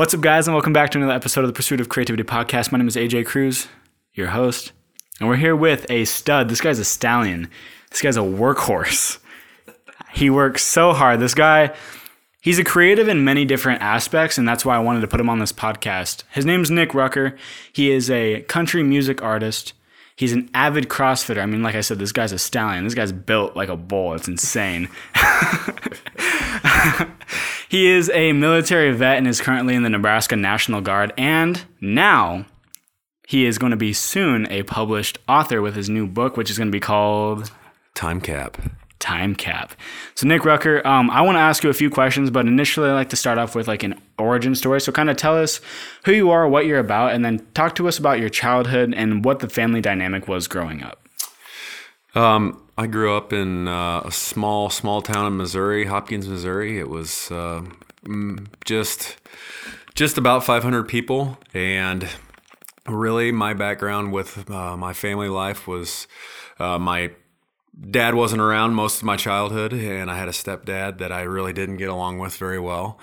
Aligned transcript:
What's 0.00 0.14
up, 0.14 0.22
guys, 0.22 0.48
and 0.48 0.54
welcome 0.54 0.72
back 0.72 0.88
to 0.92 0.98
another 0.98 1.12
episode 1.12 1.42
of 1.42 1.48
the 1.48 1.52
Pursuit 1.52 1.78
of 1.78 1.90
Creativity 1.90 2.22
podcast. 2.22 2.72
My 2.72 2.78
name 2.78 2.88
is 2.88 2.96
AJ 2.96 3.26
Cruz, 3.26 3.68
your 4.14 4.28
host, 4.28 4.72
and 5.20 5.28
we're 5.28 5.36
here 5.36 5.54
with 5.54 5.84
a 5.90 6.06
stud. 6.06 6.48
This 6.48 6.62
guy's 6.62 6.78
a 6.78 6.86
stallion. 6.86 7.50
This 7.90 8.00
guy's 8.00 8.16
a 8.16 8.20
workhorse. 8.20 9.18
He 10.14 10.30
works 10.30 10.62
so 10.62 10.94
hard. 10.94 11.20
This 11.20 11.34
guy, 11.34 11.74
he's 12.40 12.58
a 12.58 12.64
creative 12.64 13.08
in 13.08 13.26
many 13.26 13.44
different 13.44 13.82
aspects, 13.82 14.38
and 14.38 14.48
that's 14.48 14.64
why 14.64 14.74
I 14.74 14.78
wanted 14.78 15.02
to 15.02 15.06
put 15.06 15.20
him 15.20 15.28
on 15.28 15.38
this 15.38 15.52
podcast. 15.52 16.22
His 16.30 16.46
name's 16.46 16.70
Nick 16.70 16.94
Rucker. 16.94 17.36
He 17.70 17.90
is 17.90 18.10
a 18.10 18.40
country 18.44 18.82
music 18.82 19.22
artist. 19.22 19.74
He's 20.20 20.34
an 20.34 20.50
avid 20.52 20.90
CrossFitter. 20.90 21.42
I 21.42 21.46
mean, 21.46 21.62
like 21.62 21.74
I 21.74 21.80
said, 21.80 21.98
this 21.98 22.12
guy's 22.12 22.30
a 22.30 22.38
stallion. 22.38 22.84
This 22.84 22.92
guy's 22.92 23.10
built 23.10 23.56
like 23.56 23.70
a 23.70 23.76
bull. 23.76 24.12
It's 24.12 24.28
insane. 24.28 24.90
he 27.70 27.88
is 27.88 28.10
a 28.10 28.34
military 28.34 28.92
vet 28.92 29.16
and 29.16 29.26
is 29.26 29.40
currently 29.40 29.74
in 29.74 29.82
the 29.82 29.88
Nebraska 29.88 30.36
National 30.36 30.82
Guard. 30.82 31.14
And 31.16 31.64
now 31.80 32.44
he 33.26 33.46
is 33.46 33.56
going 33.56 33.70
to 33.70 33.78
be 33.78 33.94
soon 33.94 34.46
a 34.52 34.62
published 34.64 35.16
author 35.26 35.62
with 35.62 35.74
his 35.74 35.88
new 35.88 36.06
book, 36.06 36.36
which 36.36 36.50
is 36.50 36.58
going 36.58 36.68
to 36.68 36.70
be 36.70 36.80
called 36.80 37.50
Time 37.94 38.20
Cap. 38.20 38.58
Time 39.00 39.34
Cap. 39.34 39.74
So, 40.14 40.26
Nick 40.26 40.44
Rucker, 40.44 40.86
um, 40.86 41.10
I 41.10 41.22
want 41.22 41.36
to 41.36 41.40
ask 41.40 41.64
you 41.64 41.70
a 41.70 41.74
few 41.74 41.90
questions, 41.90 42.30
but 42.30 42.46
initially, 42.46 42.88
I 42.88 42.92
like 42.92 43.08
to 43.10 43.16
start 43.16 43.38
off 43.38 43.54
with 43.54 43.66
like 43.66 43.82
an 43.82 44.00
origin 44.18 44.54
story. 44.54 44.80
So, 44.80 44.92
kind 44.92 45.10
of 45.10 45.16
tell 45.16 45.36
us 45.36 45.60
who 46.04 46.12
you 46.12 46.30
are, 46.30 46.46
what 46.46 46.66
you're 46.66 46.78
about, 46.78 47.12
and 47.12 47.24
then 47.24 47.44
talk 47.54 47.74
to 47.76 47.88
us 47.88 47.98
about 47.98 48.20
your 48.20 48.28
childhood 48.28 48.94
and 48.94 49.24
what 49.24 49.40
the 49.40 49.48
family 49.48 49.80
dynamic 49.80 50.28
was 50.28 50.46
growing 50.46 50.82
up. 50.84 51.08
Um, 52.14 52.62
I 52.76 52.86
grew 52.86 53.16
up 53.16 53.32
in 53.32 53.68
uh, 53.68 54.02
a 54.04 54.12
small, 54.12 54.70
small 54.70 55.02
town 55.02 55.26
in 55.26 55.36
Missouri, 55.36 55.86
Hopkins, 55.86 56.28
Missouri. 56.28 56.78
It 56.78 56.88
was 56.88 57.30
uh, 57.30 57.62
just, 58.64 59.16
just 59.94 60.18
about 60.18 60.44
500 60.44 60.88
people, 60.88 61.38
and 61.54 62.06
really, 62.86 63.32
my 63.32 63.54
background 63.54 64.12
with 64.12 64.50
uh, 64.50 64.76
my 64.76 64.92
family 64.92 65.28
life 65.28 65.66
was 65.66 66.06
uh, 66.58 66.78
my 66.78 67.12
dad 67.88 68.14
wasn't 68.14 68.42
around 68.42 68.74
most 68.74 68.98
of 68.98 69.04
my 69.04 69.16
childhood, 69.16 69.72
and 69.72 70.10
I 70.10 70.18
had 70.18 70.28
a 70.28 70.32
stepdad 70.32 70.98
that 70.98 71.12
I 71.12 71.22
really 71.22 71.52
didn't 71.52 71.76
get 71.76 71.88
along 71.88 72.18
with 72.18 72.36
very 72.36 72.58
well. 72.58 72.98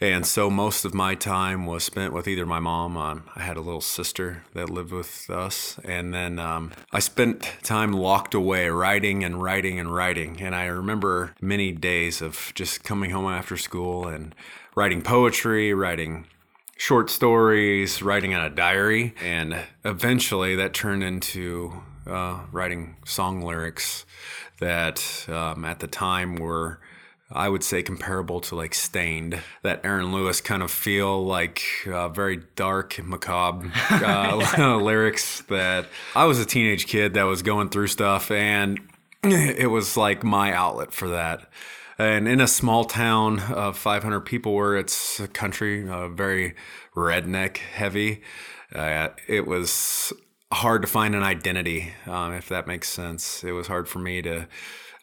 And 0.00 0.26
so 0.26 0.50
most 0.50 0.84
of 0.84 0.94
my 0.94 1.14
time 1.14 1.64
was 1.64 1.84
spent 1.84 2.12
with 2.12 2.26
either 2.26 2.44
my 2.44 2.58
mom. 2.58 2.96
Um, 2.96 3.24
I 3.36 3.42
had 3.42 3.56
a 3.56 3.60
little 3.60 3.80
sister 3.80 4.42
that 4.52 4.68
lived 4.68 4.90
with 4.90 5.30
us, 5.30 5.78
and 5.84 6.12
then 6.12 6.38
um, 6.38 6.72
I 6.92 6.98
spent 6.98 7.42
time 7.62 7.92
locked 7.92 8.34
away, 8.34 8.68
writing 8.68 9.22
and 9.22 9.40
writing 9.40 9.78
and 9.78 9.94
writing. 9.94 10.40
And 10.40 10.56
I 10.56 10.64
remember 10.64 11.34
many 11.40 11.70
days 11.70 12.20
of 12.20 12.52
just 12.54 12.82
coming 12.82 13.10
home 13.10 13.26
after 13.26 13.56
school 13.56 14.08
and 14.08 14.34
writing 14.74 15.02
poetry, 15.02 15.72
writing 15.72 16.26
short 16.76 17.08
stories, 17.08 18.02
writing 18.02 18.32
in 18.32 18.40
a 18.40 18.50
diary, 18.50 19.14
and 19.22 19.54
eventually 19.84 20.56
that 20.56 20.74
turned 20.74 21.04
into 21.04 21.80
uh, 22.06 22.40
writing 22.50 22.96
song 23.04 23.42
lyrics 23.42 24.04
that 24.60 25.26
um, 25.28 25.64
at 25.64 25.80
the 25.80 25.86
time 25.86 26.36
were 26.36 26.80
I 27.34 27.48
would 27.48 27.64
say 27.64 27.82
comparable 27.82 28.40
to 28.42 28.56
like 28.56 28.74
Staind, 28.74 29.40
that 29.62 29.80
Aaron 29.84 30.12
Lewis 30.12 30.40
kind 30.40 30.62
of 30.62 30.70
feel 30.70 31.24
like 31.24 31.62
uh, 31.86 32.08
very 32.08 32.42
dark, 32.56 33.02
macabre 33.02 33.70
uh, 33.90 34.76
lyrics. 34.82 35.40
That 35.42 35.86
I 36.14 36.26
was 36.26 36.38
a 36.38 36.44
teenage 36.44 36.86
kid 36.86 37.14
that 37.14 37.24
was 37.24 37.42
going 37.42 37.70
through 37.70 37.88
stuff, 37.88 38.30
and 38.30 38.80
it 39.24 39.70
was 39.70 39.96
like 39.96 40.22
my 40.22 40.52
outlet 40.52 40.92
for 40.92 41.08
that. 41.08 41.48
And 41.98 42.26
in 42.26 42.40
a 42.40 42.48
small 42.48 42.84
town 42.84 43.38
of 43.40 43.78
500 43.78 44.20
people, 44.20 44.54
where 44.54 44.76
it's 44.76 45.20
a 45.20 45.28
country 45.28 45.88
uh, 45.88 46.08
very 46.08 46.54
redneck 46.94 47.58
heavy, 47.58 48.22
uh, 48.74 49.10
it 49.28 49.46
was 49.46 50.12
hard 50.52 50.82
to 50.82 50.88
find 50.88 51.14
an 51.14 51.22
identity, 51.22 51.92
um, 52.06 52.32
if 52.32 52.48
that 52.48 52.66
makes 52.66 52.88
sense. 52.88 53.42
It 53.42 53.52
was 53.52 53.66
hard 53.66 53.88
for 53.88 53.98
me 53.98 54.22
to 54.22 54.46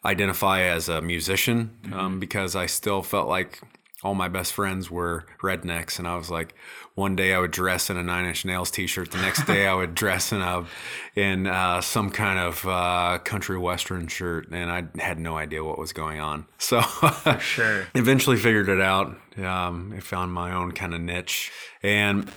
identify 0.04 0.62
as 0.62 0.88
a 0.88 1.02
musician 1.02 1.76
um, 1.86 1.92
mm-hmm. 1.92 2.18
because 2.18 2.56
I 2.56 2.66
still 2.66 3.02
felt 3.02 3.28
like 3.28 3.60
all 4.02 4.14
my 4.14 4.28
best 4.28 4.54
friends 4.54 4.90
were 4.90 5.26
rednecks, 5.42 5.98
and 5.98 6.08
I 6.08 6.16
was 6.16 6.30
like, 6.30 6.54
one 6.94 7.16
day 7.16 7.34
I 7.34 7.38
would 7.38 7.50
dress 7.50 7.90
in 7.90 7.96
a 7.96 8.02
Nine 8.02 8.24
Inch 8.24 8.44
Nails 8.44 8.70
T-shirt, 8.70 9.10
the 9.10 9.18
next 9.18 9.46
day 9.46 9.66
I 9.66 9.74
would 9.74 9.94
dress 10.02 10.32
in 10.32 10.40
a 10.40 10.64
in 11.14 11.46
uh, 11.46 11.80
some 11.80 12.10
kind 12.10 12.38
of 12.38 12.66
uh, 12.66 13.18
country 13.24 13.58
western 13.58 14.06
shirt, 14.06 14.50
and 14.50 14.70
I 14.70 14.84
had 15.00 15.18
no 15.18 15.36
idea 15.36 15.62
what 15.64 15.78
was 15.78 15.92
going 15.92 16.20
on. 16.20 16.46
So, 16.58 16.82
sure, 17.40 17.88
eventually 17.96 18.36
figured 18.36 18.68
it 18.68 18.80
out. 18.80 19.16
Um, 19.36 19.92
I 19.96 20.00
found 20.00 20.32
my 20.32 20.52
own 20.52 20.70
kind 20.70 20.94
of 20.94 21.00
niche, 21.00 21.50
and 21.82 22.30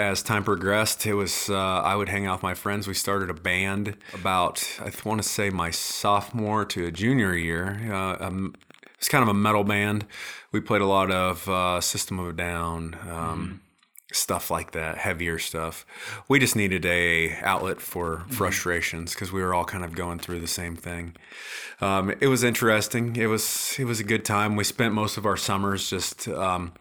as 0.00 0.22
time 0.22 0.44
progressed, 0.44 1.06
it 1.06 1.14
was 1.14 1.48
uh, 1.48 1.56
I 1.56 1.94
would 1.94 2.08
hang 2.08 2.26
out 2.26 2.38
with 2.38 2.42
my 2.42 2.54
friends. 2.54 2.88
We 2.88 2.94
started 2.94 3.30
a 3.30 3.34
band 3.34 3.96
about 4.14 4.66
I 4.80 4.90
want 5.04 5.22
to 5.22 5.28
say 5.28 5.50
my 5.50 5.70
sophomore 5.70 6.64
to 6.66 6.86
a 6.86 6.90
junior 6.90 7.34
year. 7.36 7.92
Uh, 7.92 8.16
um, 8.20 8.54
it's 9.00 9.08
kind 9.08 9.22
of 9.22 9.28
a 9.28 9.34
metal 9.34 9.64
band. 9.64 10.06
We 10.52 10.60
played 10.60 10.82
a 10.82 10.86
lot 10.86 11.10
of 11.10 11.48
uh, 11.48 11.80
System 11.80 12.18
of 12.18 12.28
a 12.28 12.32
Down, 12.34 12.96
um, 13.08 13.62
mm. 14.10 14.14
stuff 14.14 14.50
like 14.50 14.72
that, 14.72 14.98
heavier 14.98 15.38
stuff. 15.38 15.86
We 16.28 16.38
just 16.38 16.54
needed 16.54 16.84
a 16.84 17.32
outlet 17.40 17.80
for 17.80 18.16
mm-hmm. 18.16 18.30
frustrations 18.32 19.14
because 19.14 19.32
we 19.32 19.42
were 19.42 19.54
all 19.54 19.64
kind 19.64 19.84
of 19.84 19.94
going 19.94 20.18
through 20.18 20.40
the 20.40 20.46
same 20.46 20.76
thing. 20.76 21.16
Um, 21.80 22.10
it 22.20 22.26
was 22.26 22.44
interesting. 22.44 23.16
It 23.16 23.26
was 23.26 23.74
it 23.78 23.84
was 23.84 24.00
a 24.00 24.04
good 24.04 24.24
time. 24.24 24.56
We 24.56 24.64
spent 24.64 24.92
most 24.92 25.16
of 25.16 25.24
our 25.24 25.36
summers 25.36 25.88
just 25.88 26.28
um, 26.28 26.72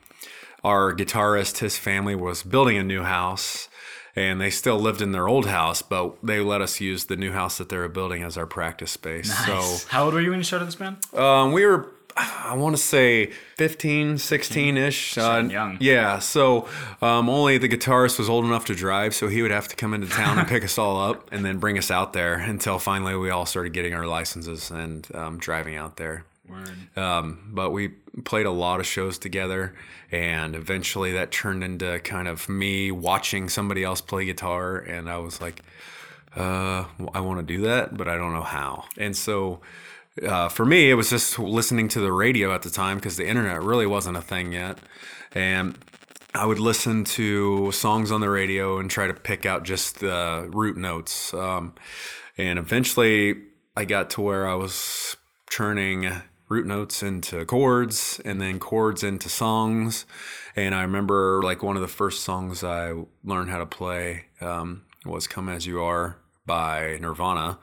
our 0.64 0.94
guitarist, 0.94 1.60
his 1.60 1.78
family 1.78 2.16
was 2.16 2.44
building 2.44 2.78
a 2.78 2.84
new 2.84 3.04
house 3.04 3.70
and 4.16 4.42
they 4.42 4.50
still 4.50 4.78
lived 4.78 5.02
in 5.02 5.12
their 5.12 5.28
old 5.28 5.46
house, 5.46 5.82
but 5.82 6.16
they 6.24 6.40
let 6.40 6.62
us 6.62 6.82
use 6.82 7.06
the 7.06 7.16
new 7.16 7.32
house 7.32 7.58
that 7.58 7.70
they 7.70 7.78
were 7.78 7.88
building 7.88 8.24
as 8.24 8.38
our 8.38 8.46
practice 8.46 8.92
space. 8.92 9.30
Nice. 9.30 9.84
So, 9.84 9.88
how 9.90 10.06
old 10.06 10.14
were 10.14 10.22
you 10.22 10.32
when 10.32 10.40
you 10.40 10.44
started 10.44 10.68
this 10.68 10.76
band? 10.76 10.98
Um, 11.14 11.54
we 11.54 11.66
were, 11.66 11.92
I 12.18 12.56
want 12.56 12.76
to 12.76 12.82
say 12.82 13.28
15, 13.56 14.18
16 14.18 14.78
ish. 14.78 15.18
Uh, 15.18 15.48
young. 15.50 15.78
Yeah. 15.80 16.20
So, 16.20 16.68
um, 17.02 17.30
only 17.30 17.58
the 17.58 17.70
guitarist 17.70 18.20
was 18.20 18.30
old 18.30 18.46
enough 18.46 18.66
to 18.66 18.76
drive, 18.76 19.14
so 19.14 19.28
he 19.28 19.42
would 19.42 19.52
have 19.52 19.68
to 19.70 19.76
come 19.76 19.94
into 19.94 20.08
town 20.08 20.38
and 20.38 20.48
pick 20.48 20.64
us 20.64 20.78
all 20.78 21.00
up 21.00 21.32
and 21.32 21.46
then 21.46 21.60
bring 21.60 21.78
us 21.78 21.90
out 21.92 22.14
there 22.14 22.36
until 22.36 22.80
finally 22.80 23.16
we 23.16 23.30
all 23.30 23.46
started 23.46 23.74
getting 23.74 23.94
our 23.94 24.06
licenses 24.06 24.72
and 24.72 25.08
um, 25.16 25.38
driving 25.38 25.76
out 25.76 25.98
there. 25.98 26.26
Um, 26.96 27.52
but 27.54 27.72
we 27.72 27.90
played 28.24 28.46
a 28.46 28.52
lot 28.52 28.80
of 28.80 28.86
shows 28.86 29.18
together, 29.18 29.76
and 30.12 30.56
eventually 30.56 31.12
that 31.14 31.32
turned 31.32 31.64
into 31.64 32.00
kind 32.00 32.28
of 32.28 32.50
me 32.50 32.92
watching 32.92 33.50
somebody 33.50 33.84
else 33.84 34.02
play 34.02 34.26
guitar, 34.26 34.78
and 34.78 35.10
I 35.10 35.18
was 35.18 35.42
like, 35.42 35.62
uh, 36.36 36.86
I 37.14 37.20
want 37.22 37.40
to 37.40 37.46
do 37.46 37.62
that, 37.64 37.98
but 37.98 38.08
I 38.08 38.16
don't 38.16 38.34
know 38.34 38.44
how. 38.44 38.86
And 38.98 39.16
so 39.16 39.62
uh, 40.26 40.50
for 40.50 40.66
me, 40.66 40.90
it 40.90 40.96
was 40.96 41.10
just 41.10 41.40
listening 41.40 41.88
to 41.90 42.00
the 42.00 42.12
radio 42.12 42.54
at 42.54 42.62
the 42.62 42.70
time 42.70 42.98
because 42.98 43.18
the 43.18 43.28
internet 43.28 43.62
really 43.64 43.88
wasn't 43.88 44.18
a 44.18 44.22
thing 44.22 44.52
yet, 44.52 44.80
and 45.34 45.78
I 46.34 46.46
would 46.46 46.60
listen 46.60 47.06
to 47.06 47.72
songs 47.72 48.12
on 48.12 48.22
the 48.22 48.30
radio 48.30 48.80
and 48.80 48.90
try 48.90 49.08
to 49.08 49.14
pick 49.14 49.46
out 49.46 49.64
just 49.64 50.00
the 50.00 50.48
root 50.52 50.78
notes. 50.78 51.34
Um, 51.34 51.74
and 52.38 52.60
eventually, 52.60 53.36
I 53.76 53.86
got 53.86 54.12
to 54.12 54.22
where 54.22 54.48
I 54.48 54.54
was 54.54 55.18
turning 55.50 56.12
root 56.50 56.66
notes 56.66 57.02
into 57.04 57.46
chords 57.46 58.20
and 58.26 58.42
then 58.42 58.60
chords 58.60 59.04
into 59.04 59.30
songs. 59.30 60.06
And 60.56 60.76
I 60.76 60.82
remember 60.82 61.42
like 61.44 61.64
one 61.64 61.76
of 61.76 61.82
the 61.82 61.88
first 61.88 62.24
songs 62.24 62.64
I 62.64 62.94
learned 63.24 63.52
how 63.52 63.60
to 63.60 63.66
play 63.66 64.26
um, 64.42 64.84
was 65.06 65.28
Come 65.28 65.48
As 65.48 65.66
You 65.68 65.82
Are 65.82 66.18
by 66.46 66.98
Nirvana. 67.00 67.60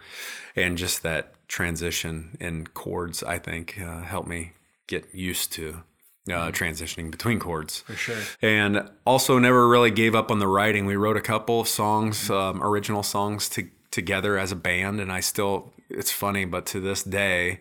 And 0.55 0.79
just 0.79 1.03
that 1.03 1.35
transition 1.49 2.37
in 2.41 2.69
chords, 2.69 3.23
I 3.25 3.39
think, 3.39 3.79
uh, 3.81 4.03
helped 4.03 4.29
me 4.29 4.53
get 4.87 5.13
used 5.13 5.53
to 5.55 5.83
uh, 6.29 6.51
transitioning 6.51 7.11
between 7.11 7.41
chords. 7.41 7.81
For 7.81 7.95
sure. 7.95 8.23
And 8.41 8.89
also 9.05 9.39
never 9.39 9.69
really 9.69 9.91
gave 9.91 10.15
up 10.15 10.31
on 10.31 10.39
the 10.39 10.49
writing. 10.49 10.87
We 10.87 10.97
wrote 10.97 11.17
a 11.17 11.21
couple 11.21 11.61
of 11.61 11.69
songs, 11.69 12.31
um, 12.31 12.63
original 12.63 13.03
songs 13.03 13.49
to, 13.51 13.69
together 13.91 14.39
as 14.39 14.53
a 14.53 14.57
band. 14.57 15.01
And 15.01 15.11
I 15.11 15.21
still, 15.21 15.73
it's 15.91 16.13
funny, 16.13 16.45
but 16.45 16.67
to 16.67 16.81
this 16.81 17.03
day, 17.03 17.61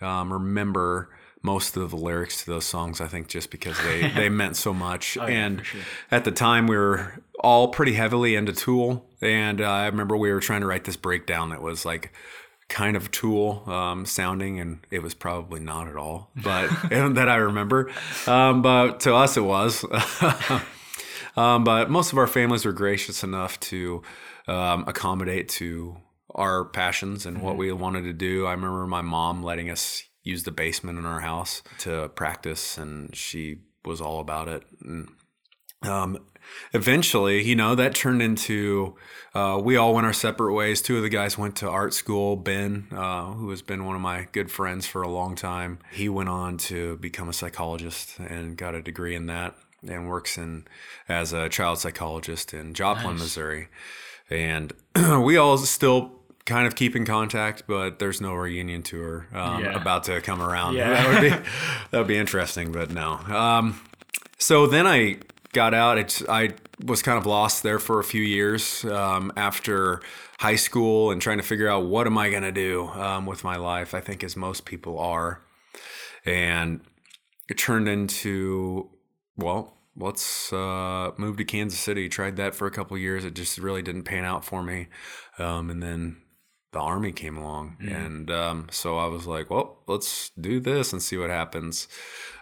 um, 0.00 0.32
remember 0.32 1.10
most 1.42 1.76
of 1.76 1.90
the 1.90 1.96
lyrics 1.96 2.44
to 2.44 2.50
those 2.50 2.66
songs. 2.66 3.00
I 3.00 3.06
think 3.06 3.28
just 3.28 3.50
because 3.50 3.78
they 3.82 4.08
they 4.14 4.28
meant 4.28 4.56
so 4.56 4.74
much. 4.74 5.16
Oh, 5.16 5.22
and 5.22 5.64
sure. 5.64 5.80
at 6.10 6.24
the 6.24 6.32
time, 6.32 6.66
we 6.66 6.76
were 6.76 7.22
all 7.40 7.68
pretty 7.68 7.94
heavily 7.94 8.34
into 8.34 8.52
Tool, 8.52 9.06
and 9.20 9.60
uh, 9.60 9.64
I 9.64 9.86
remember 9.86 10.16
we 10.16 10.32
were 10.32 10.40
trying 10.40 10.60
to 10.60 10.66
write 10.66 10.84
this 10.84 10.96
breakdown 10.96 11.50
that 11.50 11.62
was 11.62 11.84
like 11.84 12.12
kind 12.68 12.96
of 12.96 13.10
Tool 13.10 13.62
um, 13.66 14.04
sounding, 14.04 14.60
and 14.60 14.80
it 14.90 15.02
was 15.02 15.14
probably 15.14 15.60
not 15.60 15.88
at 15.88 15.96
all, 15.96 16.30
but 16.36 16.68
that 16.90 17.28
I 17.28 17.36
remember. 17.36 17.90
Um, 18.26 18.60
but 18.62 19.00
to 19.00 19.14
us, 19.14 19.36
it 19.36 19.44
was. 19.44 19.84
um, 21.36 21.64
but 21.64 21.90
most 21.90 22.12
of 22.12 22.18
our 22.18 22.26
families 22.26 22.64
were 22.64 22.72
gracious 22.72 23.22
enough 23.22 23.58
to 23.60 24.02
um, 24.48 24.84
accommodate 24.86 25.48
to 25.48 25.96
our 26.34 26.64
passions 26.64 27.26
and 27.26 27.38
mm-hmm. 27.38 27.46
what 27.46 27.56
we 27.56 27.72
wanted 27.72 28.02
to 28.02 28.12
do. 28.12 28.46
I 28.46 28.52
remember 28.52 28.86
my 28.86 29.02
mom 29.02 29.42
letting 29.42 29.70
us 29.70 30.02
use 30.22 30.42
the 30.42 30.50
basement 30.50 30.98
in 30.98 31.06
our 31.06 31.20
house 31.20 31.62
to 31.78 32.08
practice, 32.10 32.76
and 32.76 33.14
she 33.14 33.58
was 33.84 34.00
all 34.00 34.18
about 34.20 34.48
it. 34.48 34.64
And 34.82 35.08
um, 35.82 36.18
eventually, 36.72 37.44
you 37.44 37.54
know, 37.54 37.74
that 37.74 37.94
turned 37.94 38.22
into 38.22 38.96
uh, 39.34 39.60
we 39.62 39.76
all 39.76 39.94
went 39.94 40.06
our 40.06 40.12
separate 40.12 40.54
ways. 40.54 40.80
Two 40.80 40.96
of 40.96 41.02
the 41.02 41.08
guys 41.08 41.36
went 41.36 41.56
to 41.56 41.68
art 41.68 41.92
school. 41.92 42.36
Ben, 42.36 42.88
uh, 42.90 43.32
who 43.32 43.50
has 43.50 43.62
been 43.62 43.84
one 43.84 43.94
of 43.94 44.00
my 44.00 44.26
good 44.32 44.50
friends 44.50 44.86
for 44.86 45.02
a 45.02 45.08
long 45.08 45.34
time, 45.34 45.78
he 45.92 46.08
went 46.08 46.28
on 46.28 46.56
to 46.56 46.96
become 46.96 47.28
a 47.28 47.34
psychologist 47.34 48.18
and 48.18 48.56
got 48.56 48.74
a 48.74 48.82
degree 48.82 49.14
in 49.14 49.26
that 49.26 49.54
and 49.86 50.08
works 50.08 50.38
in 50.38 50.66
as 51.08 51.32
a 51.32 51.48
child 51.48 51.78
psychologist 51.78 52.54
in 52.54 52.74
Joplin, 52.74 53.18
Missouri. 53.18 53.68
And 54.30 54.72
we 55.22 55.36
all 55.36 55.58
still 55.58 56.15
kind 56.46 56.66
of 56.66 56.74
keep 56.74 56.96
in 56.96 57.04
contact, 57.04 57.64
but 57.66 57.98
there's 57.98 58.20
no 58.20 58.32
reunion 58.34 58.82
tour 58.82 59.26
um, 59.34 59.62
Yeah. 59.64 59.78
about 59.80 60.04
to 60.04 60.20
come 60.20 60.40
around. 60.40 60.74
Yeah. 60.76 60.90
That 60.90 61.08
would 61.08 61.20
be 61.22 61.48
that 61.90 61.98
would 61.98 62.06
be 62.06 62.16
interesting, 62.16 62.72
but 62.72 62.90
no. 62.90 63.12
Um, 63.14 63.80
so 64.38 64.66
then 64.66 64.86
I 64.86 65.18
got 65.52 65.74
out. 65.74 65.98
It's 65.98 66.22
I 66.28 66.50
was 66.84 67.02
kind 67.02 67.18
of 67.18 67.26
lost 67.26 67.62
there 67.62 67.78
for 67.78 67.98
a 68.00 68.04
few 68.04 68.22
years 68.22 68.84
um, 68.84 69.32
after 69.36 70.00
high 70.38 70.56
school 70.56 71.10
and 71.10 71.20
trying 71.22 71.38
to 71.38 71.42
figure 71.42 71.68
out 71.68 71.86
what 71.86 72.06
am 72.06 72.18
I 72.18 72.30
going 72.30 72.42
to 72.42 72.52
do 72.52 72.88
um, 72.88 73.24
with 73.26 73.42
my 73.44 73.56
life. 73.56 73.94
I 73.94 74.00
think 74.00 74.22
as 74.22 74.36
most 74.36 74.64
people 74.66 74.98
are, 74.98 75.40
and 76.24 76.80
it 77.48 77.58
turned 77.58 77.88
into 77.88 78.90
well. 79.36 79.72
Let's 79.98 80.52
uh, 80.52 81.12
move 81.16 81.38
to 81.38 81.44
Kansas 81.46 81.80
City. 81.80 82.10
Tried 82.10 82.36
that 82.36 82.54
for 82.54 82.66
a 82.66 82.70
couple 82.70 82.98
years. 82.98 83.24
It 83.24 83.34
just 83.34 83.56
really 83.56 83.80
didn't 83.80 84.02
pan 84.02 84.26
out 84.26 84.44
for 84.44 84.62
me. 84.62 84.88
Um, 85.38 85.70
and 85.70 85.82
then 85.82 86.18
the 86.76 86.82
army 86.82 87.10
came 87.10 87.38
along, 87.38 87.78
and 87.80 88.30
um, 88.30 88.66
so 88.70 88.98
I 88.98 89.06
was 89.06 89.26
like, 89.26 89.48
"Well, 89.48 89.78
let's 89.86 90.30
do 90.38 90.60
this 90.60 90.92
and 90.92 91.00
see 91.02 91.16
what 91.16 91.30
happens." 91.30 91.88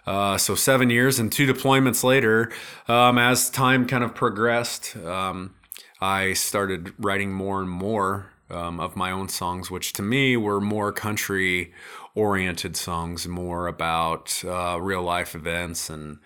Uh, 0.05 0.37
so 0.37 0.55
seven 0.55 0.89
years 0.89 1.19
and 1.19 1.31
two 1.31 1.47
deployments 1.47 2.03
later, 2.03 2.51
um, 2.89 3.17
as 3.17 3.49
time 3.49 3.87
kind 3.87 4.03
of 4.03 4.13
progressed, 4.13 4.97
um, 4.97 5.55
I 6.01 6.33
started 6.33 6.93
writing 6.99 7.31
more 7.31 7.61
and 7.61 7.69
more 7.69 8.27
um, 8.49 8.81
of 8.81 8.97
my 8.97 9.09
own 9.09 9.29
songs, 9.29 9.71
which 9.71 9.93
to 9.93 10.01
me 10.01 10.35
were 10.35 10.59
more 10.59 10.91
country 10.91 11.73
oriented 12.13 12.75
songs, 12.75 13.27
more 13.29 13.67
about 13.67 14.43
uh, 14.45 14.77
real 14.81 15.01
life 15.01 15.33
events 15.33 15.89
and 15.89 16.17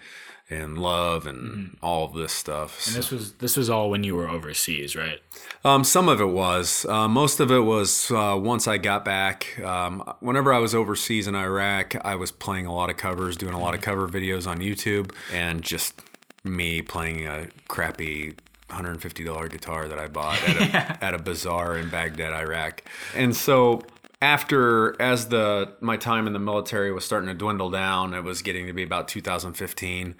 and 0.49 0.77
love 0.77 1.27
and 1.27 1.77
all 1.81 2.05
of 2.05 2.13
this 2.13 2.33
stuff. 2.33 2.87
And 2.87 2.95
this 2.95 3.11
was 3.11 3.33
this 3.33 3.55
was 3.55 3.69
all 3.69 3.89
when 3.89 4.03
you 4.03 4.15
were 4.15 4.27
overseas, 4.27 4.95
right? 4.95 5.19
Um, 5.63 5.83
some 5.83 6.09
of 6.09 6.19
it 6.19 6.29
was. 6.29 6.85
Uh, 6.85 7.07
most 7.07 7.39
of 7.39 7.51
it 7.51 7.59
was 7.59 8.11
uh, 8.11 8.37
once 8.39 8.67
I 8.67 8.77
got 8.77 9.05
back. 9.05 9.59
Um, 9.59 10.03
whenever 10.19 10.53
I 10.53 10.59
was 10.59 10.73
overseas 10.73 11.27
in 11.27 11.35
Iraq, 11.35 11.95
I 12.05 12.15
was 12.15 12.31
playing 12.31 12.65
a 12.65 12.73
lot 12.73 12.89
of 12.89 12.97
covers, 12.97 13.37
doing 13.37 13.53
a 13.53 13.59
lot 13.59 13.73
of 13.75 13.81
cover 13.81 14.07
videos 14.07 14.47
on 14.47 14.59
YouTube, 14.59 15.13
and 15.33 15.61
just 15.61 16.01
me 16.43 16.81
playing 16.81 17.27
a 17.27 17.47
crappy 17.67 18.35
$150 18.69 19.49
guitar 19.49 19.87
that 19.87 19.99
I 19.99 20.07
bought 20.07 20.41
at 20.47 20.57
a, 21.01 21.03
at 21.03 21.13
a 21.13 21.19
bazaar 21.19 21.77
in 21.77 21.89
Baghdad, 21.89 22.33
Iraq. 22.33 22.83
And 23.15 23.35
so 23.35 23.81
after 24.21 24.99
as 25.01 25.29
the 25.29 25.73
my 25.79 25.97
time 25.97 26.27
in 26.27 26.33
the 26.33 26.39
military 26.39 26.91
was 26.91 27.05
starting 27.05 27.27
to 27.27 27.33
dwindle 27.33 27.69
down 27.69 28.13
it 28.13 28.23
was 28.23 28.41
getting 28.41 28.67
to 28.67 28.73
be 28.73 28.83
about 28.83 29.07
2015 29.07 30.15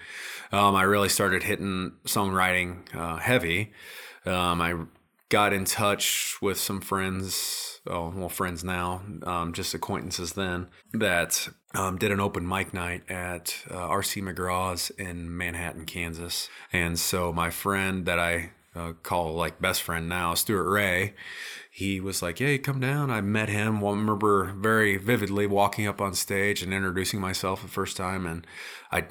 um, 0.51 0.75
i 0.75 0.83
really 0.83 1.09
started 1.09 1.43
hitting 1.43 1.93
songwriting 2.05 2.77
uh, 2.95 3.17
heavy. 3.17 3.71
Um, 4.25 4.61
i 4.61 4.73
got 5.29 5.53
in 5.53 5.65
touch 5.65 6.37
with 6.41 6.57
some 6.59 6.81
friends 6.81 7.81
oh 7.87 8.11
well 8.15 8.29
friends 8.29 8.63
now 8.63 9.01
um, 9.23 9.53
just 9.53 9.73
acquaintances 9.73 10.33
then 10.33 10.67
that 10.93 11.49
um, 11.75 11.97
did 11.97 12.11
an 12.11 12.19
open 12.19 12.47
mic 12.47 12.73
night 12.73 13.03
at 13.09 13.63
uh, 13.69 13.87
rc 13.89 14.21
mcgraw's 14.23 14.89
in 14.91 15.35
manhattan 15.35 15.85
kansas. 15.85 16.49
And 16.73 16.99
so 16.99 17.31
my 17.31 17.49
friend 17.49 18.05
that 18.05 18.19
i 18.19 18.51
uh, 18.75 18.93
call 19.03 19.33
like 19.33 19.59
best 19.61 19.81
friend 19.81 20.07
now 20.07 20.33
stuart 20.33 20.69
ray 20.69 21.13
he 21.79 22.01
was 22.01 22.21
like, 22.21 22.39
"Hey, 22.39 22.57
come 22.57 22.81
down." 22.81 23.09
I 23.09 23.21
met 23.21 23.47
him. 23.47 23.81
I 23.81 23.91
remember 23.91 24.51
very 24.51 24.97
vividly 24.97 25.47
walking 25.47 25.87
up 25.87 26.01
on 26.01 26.13
stage 26.13 26.61
and 26.61 26.73
introducing 26.73 27.21
myself 27.21 27.61
the 27.61 27.69
first 27.69 27.95
time, 27.95 28.25
and 28.25 28.45
I'd 28.91 29.07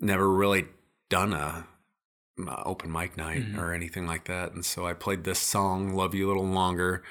never 0.00 0.30
really 0.30 0.66
done 1.08 1.32
a, 1.32 1.66
open 2.66 2.92
mic 2.92 3.16
night 3.16 3.42
mm-hmm. 3.42 3.58
or 3.58 3.72
anything 3.72 4.06
like 4.06 4.24
that, 4.26 4.52
and 4.52 4.66
so 4.66 4.86
I 4.86 4.92
played 4.92 5.24
this 5.24 5.38
song, 5.38 5.94
"Love 5.94 6.14
You 6.14 6.26
a 6.26 6.28
Little 6.28 6.44
Longer," 6.44 7.02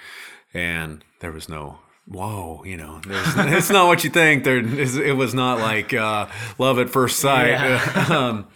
and 0.54 1.04
there 1.22 1.32
was 1.32 1.50
no. 1.50 1.80
Whoa, 2.10 2.64
you 2.66 2.76
know, 2.76 3.00
it's 3.06 3.70
not 3.70 3.86
what 3.86 4.04
you 4.04 4.10
think. 4.10 4.44
There, 4.44 4.58
it 4.58 5.16
was 5.16 5.36
not 5.36 5.60
like 5.60 5.94
uh, 5.94 6.26
love 6.58 6.80
at 6.80 6.90
first 6.90 7.20
sight. 7.20 8.10
um, 8.10 8.48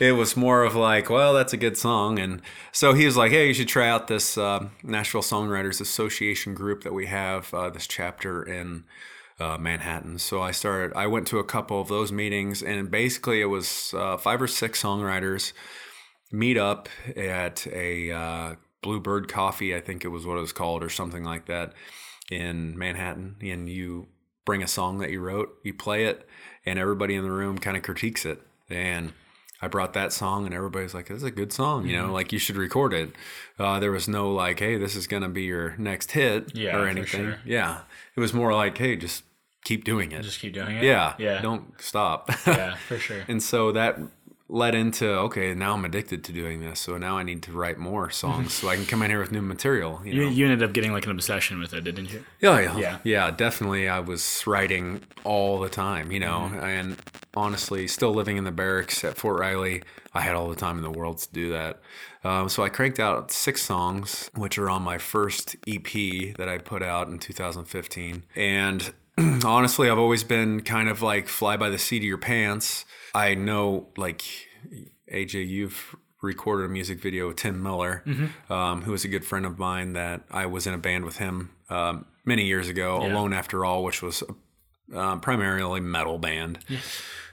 it 0.00 0.12
was 0.12 0.36
more 0.36 0.64
of 0.64 0.74
like, 0.74 1.08
well, 1.08 1.32
that's 1.32 1.52
a 1.52 1.56
good 1.56 1.76
song. 1.76 2.18
And 2.18 2.42
so 2.72 2.94
he 2.94 3.06
was 3.06 3.16
like, 3.16 3.30
hey, 3.30 3.46
you 3.46 3.54
should 3.54 3.68
try 3.68 3.88
out 3.88 4.08
this 4.08 4.36
uh, 4.36 4.68
Nashville 4.82 5.22
Songwriters 5.22 5.80
Association 5.80 6.54
group 6.54 6.82
that 6.82 6.92
we 6.92 7.06
have, 7.06 7.54
uh, 7.54 7.70
this 7.70 7.86
chapter 7.86 8.42
in 8.42 8.82
uh, 9.38 9.56
Manhattan. 9.58 10.18
So 10.18 10.42
I 10.42 10.50
started, 10.50 10.96
I 10.96 11.06
went 11.06 11.28
to 11.28 11.38
a 11.38 11.44
couple 11.44 11.80
of 11.80 11.86
those 11.86 12.10
meetings, 12.10 12.64
and 12.64 12.90
basically 12.90 13.40
it 13.40 13.46
was 13.46 13.94
uh, 13.96 14.16
five 14.16 14.42
or 14.42 14.48
six 14.48 14.82
songwriters 14.82 15.52
meet 16.32 16.58
up 16.58 16.88
at 17.16 17.64
a 17.68 18.10
uh, 18.10 18.54
Bluebird 18.82 19.28
Coffee, 19.28 19.74
I 19.74 19.80
think 19.80 20.04
it 20.04 20.08
was 20.08 20.26
what 20.26 20.36
it 20.36 20.40
was 20.40 20.52
called, 20.52 20.82
or 20.82 20.90
something 20.90 21.24
like 21.24 21.46
that, 21.46 21.72
in 22.30 22.76
Manhattan. 22.78 23.36
And 23.42 23.68
you 23.68 24.08
bring 24.44 24.62
a 24.62 24.68
song 24.68 24.98
that 24.98 25.10
you 25.10 25.20
wrote, 25.20 25.50
you 25.62 25.74
play 25.74 26.04
it, 26.04 26.26
and 26.66 26.78
everybody 26.78 27.14
in 27.14 27.22
the 27.24 27.30
room 27.30 27.58
kind 27.58 27.76
of 27.76 27.82
critiques 27.82 28.24
it. 28.24 28.40
And 28.70 29.12
I 29.60 29.68
brought 29.68 29.92
that 29.94 30.12
song, 30.12 30.46
and 30.46 30.54
everybody's 30.54 30.94
like, 30.94 31.08
"This 31.08 31.16
is 31.18 31.22
a 31.24 31.30
good 31.32 31.52
song, 31.52 31.86
you 31.86 31.96
know, 31.96 32.12
like 32.12 32.32
you 32.32 32.38
should 32.38 32.56
record 32.56 32.92
it." 32.94 33.10
Uh, 33.58 33.80
there 33.80 33.90
was 33.90 34.06
no 34.06 34.30
like, 34.32 34.60
"Hey, 34.60 34.76
this 34.76 34.94
is 34.94 35.06
gonna 35.06 35.28
be 35.28 35.42
your 35.42 35.74
next 35.78 36.12
hit" 36.12 36.54
Yeah, 36.54 36.76
or 36.76 36.86
anything. 36.86 37.06
sure. 37.24 37.38
Yeah, 37.44 37.80
it 38.14 38.20
was 38.20 38.32
more 38.32 38.54
like, 38.54 38.78
"Hey, 38.78 38.94
just 38.94 39.24
keep 39.64 39.82
doing 39.84 40.12
it." 40.12 40.22
Just 40.22 40.38
keep 40.40 40.52
doing 40.54 40.76
it. 40.76 40.84
yeah, 40.84 41.14
Yeah. 41.18 41.40
don't 41.40 41.74
stop. 41.80 42.30
Yeah, 42.46 42.76
for 42.76 42.98
sure. 43.06 43.24
And 43.26 43.42
so 43.42 43.72
that 43.72 43.98
led 44.50 44.74
into 44.74 45.06
okay, 45.10 45.52
now 45.54 45.74
I'm 45.74 45.84
addicted 45.84 46.24
to 46.24 46.32
doing 46.32 46.60
this. 46.60 46.80
So 46.80 46.96
now 46.96 47.18
I 47.18 47.22
need 47.22 47.42
to 47.44 47.52
write 47.52 47.76
more 47.78 48.08
songs 48.24 48.54
so 48.54 48.68
I 48.68 48.76
can 48.76 48.86
come 48.86 49.02
in 49.02 49.10
here 49.10 49.20
with 49.20 49.30
new 49.32 49.42
material. 49.42 50.00
You 50.04 50.14
know? 50.14 50.22
You, 50.22 50.28
you 50.28 50.44
ended 50.46 50.62
up 50.62 50.72
getting 50.72 50.92
like 50.92 51.04
an 51.04 51.10
obsession 51.12 51.58
with 51.60 51.74
it, 51.74 51.82
didn't 51.84 52.10
you? 52.12 52.24
yeah, 52.40 52.58
yeah, 52.60 52.78
Yeah. 52.78 52.98
yeah, 53.04 53.30
definitely. 53.30 53.88
I 53.88 54.00
was 54.00 54.44
writing 54.46 55.02
all 55.24 55.60
the 55.60 55.68
time, 55.68 56.10
you 56.12 56.20
know, 56.20 56.48
Mm-hmm. 56.52 56.64
and 56.64 56.96
honestly, 57.36 57.86
still 57.88 58.12
living 58.14 58.36
in 58.36 58.44
the 58.44 58.50
barracks 58.50 59.04
at 59.04 59.16
Fort 59.16 59.38
Riley, 59.38 59.82
I 60.14 60.22
had 60.22 60.34
all 60.34 60.48
the 60.48 60.56
time 60.56 60.76
in 60.78 60.82
the 60.82 60.90
world 60.90 61.18
to 61.18 61.32
do 61.32 61.50
that. 61.52 61.80
Um, 62.24 62.48
so 62.48 62.62
I 62.64 62.68
cranked 62.68 62.98
out 62.98 63.30
six 63.30 63.62
songs, 63.62 64.30
which 64.34 64.58
are 64.58 64.68
on 64.70 64.82
my 64.82 64.98
first 64.98 65.54
EP 65.68 66.34
that 66.36 66.48
I 66.48 66.58
put 66.58 66.82
out 66.82 67.06
in 67.08 67.18
2015. 67.18 68.24
And 68.34 68.92
honestly, 69.44 69.88
I've 69.90 69.98
always 69.98 70.24
been 70.24 70.62
kind 70.62 70.88
of 70.88 71.00
like 71.02 71.28
fly 71.28 71.56
by 71.56 71.68
the 71.68 71.78
seat 71.78 71.98
of 71.98 72.04
your 72.04 72.18
pants. 72.18 72.84
I 73.14 73.34
know, 73.34 73.88
like, 73.96 74.22
AJ, 75.12 75.48
you've 75.48 75.96
recorded 76.20 76.64
a 76.66 76.68
music 76.68 77.00
video 77.00 77.28
with 77.28 77.36
Tim 77.36 77.62
Miller, 77.62 78.02
um, 78.50 78.82
who 78.82 78.92
is 78.92 79.04
a 79.04 79.08
good 79.08 79.24
friend 79.24 79.46
of 79.46 79.58
mine 79.58 79.92
that 79.92 80.22
I 80.30 80.46
was 80.46 80.66
in 80.66 80.74
a 80.74 80.78
band 80.78 81.04
with 81.04 81.18
him 81.18 81.50
um, 81.70 82.06
many 82.24 82.44
years 82.44 82.68
ago, 82.68 82.98
Alone 83.12 83.32
After 83.32 83.64
All, 83.64 83.84
which 83.84 84.02
was 84.02 84.22
um, 84.94 85.20
primarily 85.20 85.80
metal 85.80 86.18
band. 86.18 86.58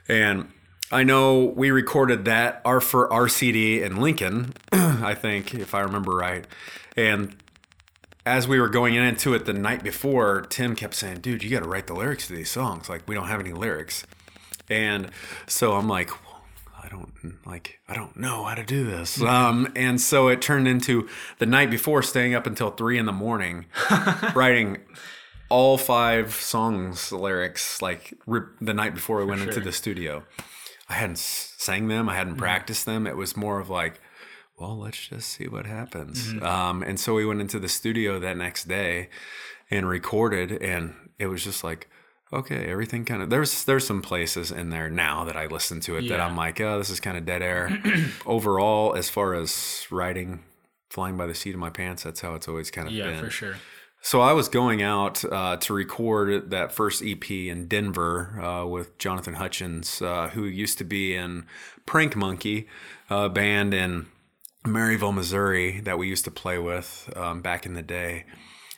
And 0.07 0.51
I 0.91 1.03
know 1.03 1.43
we 1.45 1.71
recorded 1.71 2.25
that 2.25 2.61
our 2.63 2.79
for 2.79 3.11
our 3.11 3.27
CD 3.27 3.81
in 3.81 3.97
Lincoln, 3.97 4.53
I 4.71 5.15
think, 5.15 5.53
if 5.55 5.73
I 5.73 5.81
remember 5.81 6.11
right. 6.15 6.45
And 6.95 7.35
as 8.25 8.47
we 8.47 8.59
were 8.59 8.69
going 8.69 8.93
into 8.95 9.33
it 9.33 9.45
the 9.45 9.53
night 9.53 9.83
before, 9.83 10.41
Tim 10.49 10.75
kept 10.75 10.93
saying, 10.93 11.21
"Dude, 11.21 11.43
you 11.43 11.49
got 11.49 11.63
to 11.63 11.69
write 11.69 11.87
the 11.87 11.93
lyrics 11.95 12.27
to 12.27 12.35
these 12.35 12.51
songs. 12.51 12.87
Like 12.87 13.07
we 13.07 13.15
don't 13.15 13.27
have 13.27 13.39
any 13.39 13.51
lyrics." 13.53 14.05
And 14.69 15.11
so 15.47 15.73
I'm 15.73 15.87
like, 15.87 16.09
I 16.83 16.87
don't 16.89 17.11
like 17.45 17.79
I 17.87 17.95
don't 17.95 18.15
know 18.15 18.43
how 18.43 18.55
to 18.55 18.63
do 18.63 18.85
this. 18.85 19.21
Um, 19.21 19.71
and 19.75 19.99
so 19.99 20.27
it 20.27 20.41
turned 20.41 20.67
into 20.67 21.07
the 21.39 21.45
night 21.45 21.69
before 21.71 22.03
staying 22.03 22.35
up 22.35 22.45
until 22.45 22.69
three 22.69 22.97
in 22.97 23.05
the 23.05 23.11
morning, 23.11 23.65
writing 24.35 24.77
all 25.49 25.77
five 25.77 26.33
songs 26.33 27.11
lyrics 27.11 27.81
like 27.81 28.13
the 28.61 28.73
night 28.73 28.93
before 28.93 29.17
we 29.17 29.25
went 29.25 29.41
into 29.41 29.59
the 29.59 29.71
studio. 29.71 30.23
I 30.87 30.93
hadn't 30.93 31.17
sang 31.17 31.87
them. 31.87 32.07
I 32.09 32.15
hadn't 32.15 32.35
practiced 32.35 32.85
them. 32.85 33.07
It 33.07 33.17
was 33.17 33.35
more 33.35 33.59
of 33.59 33.69
like, 33.69 33.99
well, 34.59 34.77
let's 34.77 35.07
just 35.07 35.29
see 35.29 35.47
what 35.47 35.65
happens. 35.65 36.33
Um, 36.41 36.83
and 36.83 36.99
so 36.99 37.15
we 37.15 37.25
went 37.25 37.41
into 37.41 37.59
the 37.59 37.67
studio 37.67 38.19
that 38.19 38.37
next 38.37 38.67
day 38.67 39.09
and 39.71 39.87
recorded, 39.89 40.51
and 40.51 40.93
it 41.17 41.27
was 41.27 41.43
just 41.43 41.63
like, 41.63 41.89
okay, 42.33 42.65
everything 42.65 43.05
kind 43.05 43.21
of 43.21 43.29
there's 43.29 43.63
there's 43.65 43.85
some 43.85 44.01
places 44.01 44.51
in 44.51 44.69
there 44.69 44.89
now 44.89 45.23
that 45.25 45.35
I 45.37 45.45
listen 45.47 45.79
to 45.81 45.97
it 45.97 46.07
that 46.09 46.19
I'm 46.19 46.35
like, 46.35 46.59
oh, 46.61 46.77
this 46.77 46.89
is 46.89 46.99
kind 46.99 47.17
of 47.17 47.25
dead 47.25 47.41
air. 47.41 47.81
Overall, 48.25 48.95
as 48.95 49.09
far 49.09 49.33
as 49.33 49.85
writing, 49.91 50.43
flying 50.89 51.17
by 51.17 51.27
the 51.27 51.35
seat 51.35 51.53
of 51.53 51.59
my 51.59 51.69
pants, 51.69 52.03
that's 52.03 52.21
how 52.21 52.35
it's 52.35 52.47
always 52.47 52.71
kind 52.71 52.87
of 52.87 52.93
Yeah, 52.93 53.11
been. 53.11 53.19
for 53.23 53.29
sure. 53.29 53.55
So 54.01 54.21
I 54.21 54.33
was 54.33 54.49
going 54.49 54.83
out 54.83 55.25
uh, 55.25 55.57
to 55.57 55.73
record 55.73 56.51
that 56.51 56.71
first 56.71 57.01
EP 57.03 57.31
in 57.31 57.67
Denver 57.67 58.39
uh, 58.39 58.63
with 58.65 58.95
Jonathan 58.99 59.33
Hutchins, 59.33 59.99
uh, 59.99 60.27
who 60.29 60.43
used 60.43 60.77
to 60.77 60.83
be 60.83 61.15
in 61.15 61.45
Prank 61.87 62.15
Monkey, 62.15 62.67
a 63.09 63.29
band 63.29 63.73
in 63.73 64.05
Maryville, 64.63 65.13
Missouri 65.13 65.79
that 65.81 65.97
we 65.97 66.07
used 66.07 66.23
to 66.25 66.29
play 66.31 66.59
with 66.59 67.11
um, 67.15 67.41
back 67.41 67.65
in 67.65 67.73
the 67.73 67.81
day. 67.81 68.25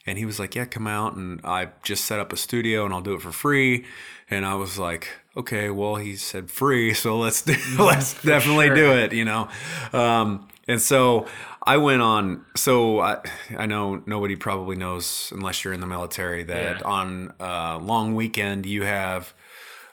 And 0.07 0.17
he 0.17 0.25
was 0.25 0.39
like, 0.39 0.55
"Yeah, 0.55 0.65
come 0.65 0.87
out." 0.87 1.15
And 1.15 1.39
I 1.43 1.69
just 1.83 2.05
set 2.05 2.19
up 2.19 2.31
a 2.33 2.37
studio, 2.37 2.85
and 2.85 2.93
I'll 2.93 3.01
do 3.01 3.13
it 3.13 3.21
for 3.21 3.31
free. 3.31 3.85
And 4.29 4.45
I 4.45 4.55
was 4.55 4.79
like, 4.79 5.09
"Okay, 5.35 5.69
well, 5.69 5.95
he 5.97 6.15
said 6.15 6.49
free, 6.49 6.93
so 7.03 7.17
let's 7.19 7.41
do, 7.43 7.55
let's 7.77 8.19
definitely 8.23 8.69
do 8.69 8.93
it," 8.93 9.13
you 9.13 9.25
know. 9.25 9.49
Um, 9.93 10.47
and 10.67 10.81
so 10.81 11.27
I 11.63 11.77
went 11.77 12.01
on. 12.01 12.45
So 12.55 12.99
I, 13.01 13.17
I 13.57 13.65
know 13.65 14.01
nobody 14.05 14.35
probably 14.37 14.77
knows 14.77 15.31
unless 15.35 15.63
you're 15.63 15.73
in 15.73 15.81
the 15.81 15.87
military 15.87 16.43
that 16.45 16.79
Yeah. 16.79 16.85
on 16.87 17.33
a 17.39 17.77
long 17.77 18.15
weekend 18.15 18.65
you 18.65 18.83
have, 18.83 19.33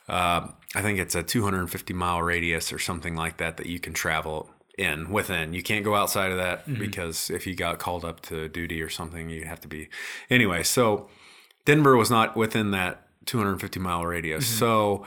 uh, 0.09 0.47
I 0.77 0.83
think 0.83 0.99
it's 1.01 1.15
a 1.17 1.23
250 1.25 1.93
mile 1.95 2.23
radius 2.23 2.73
or 2.73 2.79
something 2.79 3.17
like 3.17 3.37
that 3.39 3.57
that 3.57 3.67
you 3.67 3.79
can 3.81 3.93
travel 3.93 4.51
in 4.79 5.11
within. 5.11 5.53
You 5.53 5.63
can't 5.63 5.85
go 5.85 5.95
outside 5.95 6.31
of 6.31 6.39
that 6.39 6.67
mm-hmm. 6.67 6.79
because 6.79 7.31
if 7.31 7.47
you 7.47 7.55
got 7.55 7.79
called 7.79 8.05
up 8.05 8.21
to 8.23 8.49
duty 8.49 8.83
or 8.83 8.91
something, 8.91 9.31
you'd 9.31 9.47
have 9.47 9.61
to 9.63 9.69
be. 9.69 9.89
Anyway, 10.31 10.63
so 10.63 11.09
Denver 11.65 11.97
was 11.97 12.11
not 12.11 12.37
within 12.37 12.71
that 12.73 13.07
250 13.27 13.81
mile 13.81 14.05
radius. 14.05 14.45
Mm-hmm. 14.47 14.59
So 14.59 15.07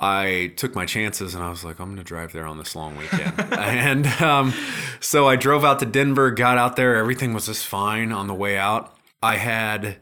I 0.00 0.52
took 0.56 0.74
my 0.74 0.86
chances 0.86 1.34
and 1.34 1.42
I 1.42 1.50
was 1.50 1.64
like, 1.64 1.80
I'm 1.80 1.86
going 1.86 1.96
to 1.98 2.04
drive 2.04 2.32
there 2.32 2.46
on 2.46 2.58
this 2.58 2.76
long 2.76 2.96
weekend. 2.96 3.40
and 3.52 4.06
um, 4.22 4.52
so 5.00 5.26
I 5.26 5.36
drove 5.36 5.64
out 5.64 5.80
to 5.80 5.86
Denver, 5.86 6.30
got 6.30 6.58
out 6.58 6.76
there. 6.76 6.96
Everything 6.96 7.34
was 7.34 7.46
just 7.46 7.66
fine 7.66 8.12
on 8.12 8.26
the 8.26 8.34
way 8.34 8.56
out. 8.56 8.96
I 9.22 9.36
had 9.36 9.96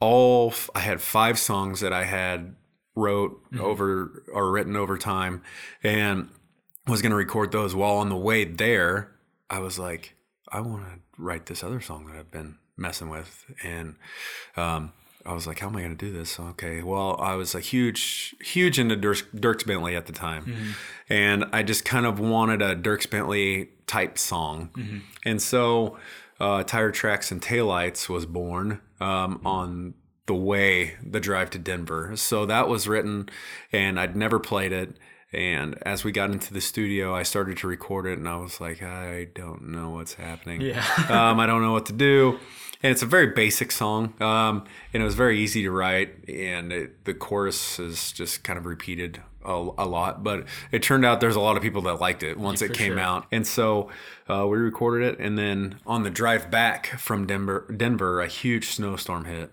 all, 0.00 0.54
I 0.74 0.80
had 0.80 1.00
five 1.00 1.38
songs 1.38 1.80
that 1.80 1.92
I 1.92 2.04
had 2.04 2.54
wrote 2.94 3.44
mm-hmm. 3.52 3.64
over 3.64 4.24
or 4.32 4.50
written 4.50 4.76
over 4.76 4.98
time 4.98 5.42
and 5.82 6.28
was 6.88 7.02
going 7.02 7.10
to 7.10 7.16
record 7.16 7.52
those 7.52 7.74
while 7.74 7.96
on 7.96 8.08
the 8.08 8.16
way 8.16 8.44
there. 8.44 9.12
I 9.50 9.58
was 9.60 9.78
like, 9.78 10.14
I 10.50 10.60
want 10.60 10.84
to 10.84 11.00
write 11.16 11.46
this 11.46 11.62
other 11.62 11.80
song 11.80 12.06
that 12.06 12.16
I've 12.16 12.30
been 12.30 12.56
messing 12.76 13.10
with. 13.10 13.44
And, 13.62 13.96
um, 14.56 14.92
I 15.26 15.34
was 15.34 15.46
like, 15.46 15.58
how 15.58 15.68
am 15.68 15.76
I 15.76 15.80
going 15.80 15.96
to 15.96 16.06
do 16.06 16.10
this? 16.10 16.40
Okay. 16.40 16.82
Well, 16.82 17.16
I 17.20 17.34
was 17.34 17.54
a 17.54 17.60
huge, 17.60 18.34
huge 18.40 18.78
into 18.78 18.96
Dirk, 18.96 19.30
Dierks 19.34 19.66
Bentley 19.66 19.94
at 19.94 20.06
the 20.06 20.12
time. 20.12 20.74
And 21.08 21.44
I 21.52 21.62
just 21.62 21.84
kind 21.84 22.06
of 22.06 22.18
wanted 22.18 22.62
a 22.62 22.74
Dierks 22.74 23.10
Bentley 23.10 23.68
type 23.86 24.16
song. 24.16 24.70
And 25.24 25.42
so, 25.42 25.98
uh, 26.40 26.62
Tire 26.62 26.92
Tracks 26.92 27.30
and 27.30 27.42
Taillights 27.42 28.08
was 28.08 28.24
born 28.24 28.80
um, 29.00 29.40
on 29.44 29.94
the 30.26 30.34
way, 30.34 30.96
the 31.04 31.20
drive 31.20 31.50
to 31.50 31.58
Denver. 31.58 32.12
So 32.16 32.46
that 32.46 32.68
was 32.68 32.86
written, 32.88 33.28
and 33.72 33.98
I'd 33.98 34.16
never 34.16 34.38
played 34.38 34.72
it. 34.72 34.96
And 35.32 35.76
as 35.82 36.04
we 36.04 36.12
got 36.12 36.30
into 36.30 36.54
the 36.54 36.60
studio, 36.60 37.14
I 37.14 37.22
started 37.22 37.58
to 37.58 37.66
record 37.66 38.06
it, 38.06 38.18
and 38.18 38.26
I 38.26 38.36
was 38.36 38.60
like, 38.60 38.82
I 38.82 39.28
don't 39.34 39.68
know 39.68 39.90
what's 39.90 40.14
happening. 40.14 40.62
Yeah. 40.62 40.84
um, 41.10 41.38
I 41.38 41.46
don't 41.46 41.62
know 41.62 41.72
what 41.72 41.86
to 41.86 41.92
do. 41.92 42.38
And 42.82 42.92
it's 42.92 43.02
a 43.02 43.06
very 43.06 43.26
basic 43.26 43.72
song, 43.72 44.14
um, 44.22 44.64
and 44.94 45.02
it 45.02 45.04
was 45.04 45.16
very 45.16 45.40
easy 45.40 45.62
to 45.64 45.70
write. 45.70 46.28
And 46.28 46.72
it, 46.72 47.04
the 47.04 47.12
chorus 47.12 47.78
is 47.78 48.12
just 48.12 48.44
kind 48.44 48.58
of 48.58 48.64
repeated 48.64 49.20
a, 49.44 49.52
a 49.52 49.84
lot. 49.84 50.22
But 50.22 50.46
it 50.70 50.82
turned 50.82 51.04
out 51.04 51.20
there's 51.20 51.36
a 51.36 51.40
lot 51.40 51.56
of 51.56 51.62
people 51.62 51.82
that 51.82 52.00
liked 52.00 52.22
it 52.22 52.38
once 52.38 52.62
it 52.62 52.72
came 52.72 52.92
sure. 52.92 53.00
out. 53.00 53.26
And 53.32 53.46
so 53.46 53.90
uh, 54.28 54.46
we 54.46 54.56
recorded 54.58 55.12
it, 55.12 55.18
and 55.18 55.36
then 55.36 55.80
on 55.86 56.04
the 56.04 56.10
drive 56.10 56.50
back 56.50 56.86
from 56.98 57.26
Denver, 57.26 57.66
Denver, 57.76 58.22
a 58.22 58.28
huge 58.28 58.68
snowstorm 58.70 59.26
hit, 59.26 59.50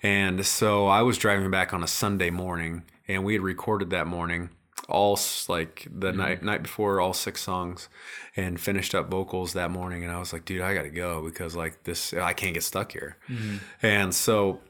and 0.00 0.46
so 0.46 0.86
I 0.86 1.02
was 1.02 1.18
driving 1.18 1.50
back 1.50 1.74
on 1.74 1.82
a 1.82 1.88
Sunday 1.88 2.30
morning, 2.30 2.84
and 3.08 3.24
we 3.24 3.32
had 3.32 3.42
recorded 3.42 3.90
that 3.90 4.06
morning 4.06 4.50
all 4.88 5.18
like 5.48 5.86
the 5.90 6.08
mm-hmm. 6.08 6.18
night 6.18 6.42
night 6.42 6.62
before 6.62 7.00
all 7.00 7.12
six 7.12 7.42
songs 7.42 7.88
and 8.36 8.58
finished 8.58 8.94
up 8.94 9.10
vocals 9.10 9.52
that 9.52 9.70
morning 9.70 10.02
and 10.02 10.12
I 10.12 10.18
was 10.18 10.32
like 10.32 10.44
dude 10.44 10.62
I 10.62 10.74
got 10.74 10.82
to 10.82 10.90
go 10.90 11.22
because 11.22 11.54
like 11.54 11.84
this 11.84 12.14
I 12.14 12.32
can't 12.32 12.54
get 12.54 12.62
stuck 12.62 12.92
here. 12.92 13.16
Mm-hmm. 13.28 13.56
And 13.82 14.14
so 14.14 14.60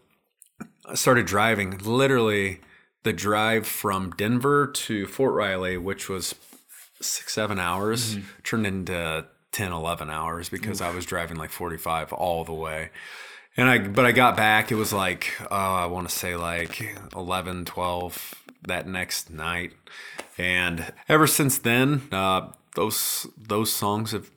I 0.85 0.95
started 0.95 1.27
driving 1.27 1.79
literally 1.79 2.61
the 3.05 3.13
drive 3.13 3.67
from 3.67 4.11
Denver 4.11 4.67
to 4.67 5.07
Fort 5.07 5.35
Riley 5.35 5.79
which 5.79 6.09
was 6.09 6.35
six 7.01 7.33
seven 7.33 7.61
hours 7.61 8.17
mm-hmm. 8.17 8.27
turned 8.43 8.67
into 8.67 9.27
10 9.53 9.73
11 9.73 10.11
hours 10.11 10.49
because 10.49 10.81
i 10.81 10.91
was 10.95 11.07
driving 11.07 11.37
like 11.37 11.51
45 11.51 12.13
all 12.13 12.45
the 12.45 12.53
way. 12.53 12.91
And 13.57 13.69
i 13.69 13.79
but 13.79 14.05
i 14.05 14.13
got 14.13 14.37
back 14.37 14.71
it 14.71 14.77
was 14.77 14.93
like 14.93 15.33
uh, 15.51 15.55
i 15.55 15.87
want 15.87 16.09
to 16.09 16.15
say 16.15 16.37
like 16.37 16.97
11 17.17 17.65
12 17.65 18.35
that 18.69 18.87
next 18.87 19.31
night 19.31 19.73
and 20.39 20.93
ever 21.09 21.27
since 21.27 21.59
then 21.59 22.03
uh, 22.13 22.49
those 22.75 23.27
those 23.37 23.73
songs 23.73 24.13
have 24.13 24.31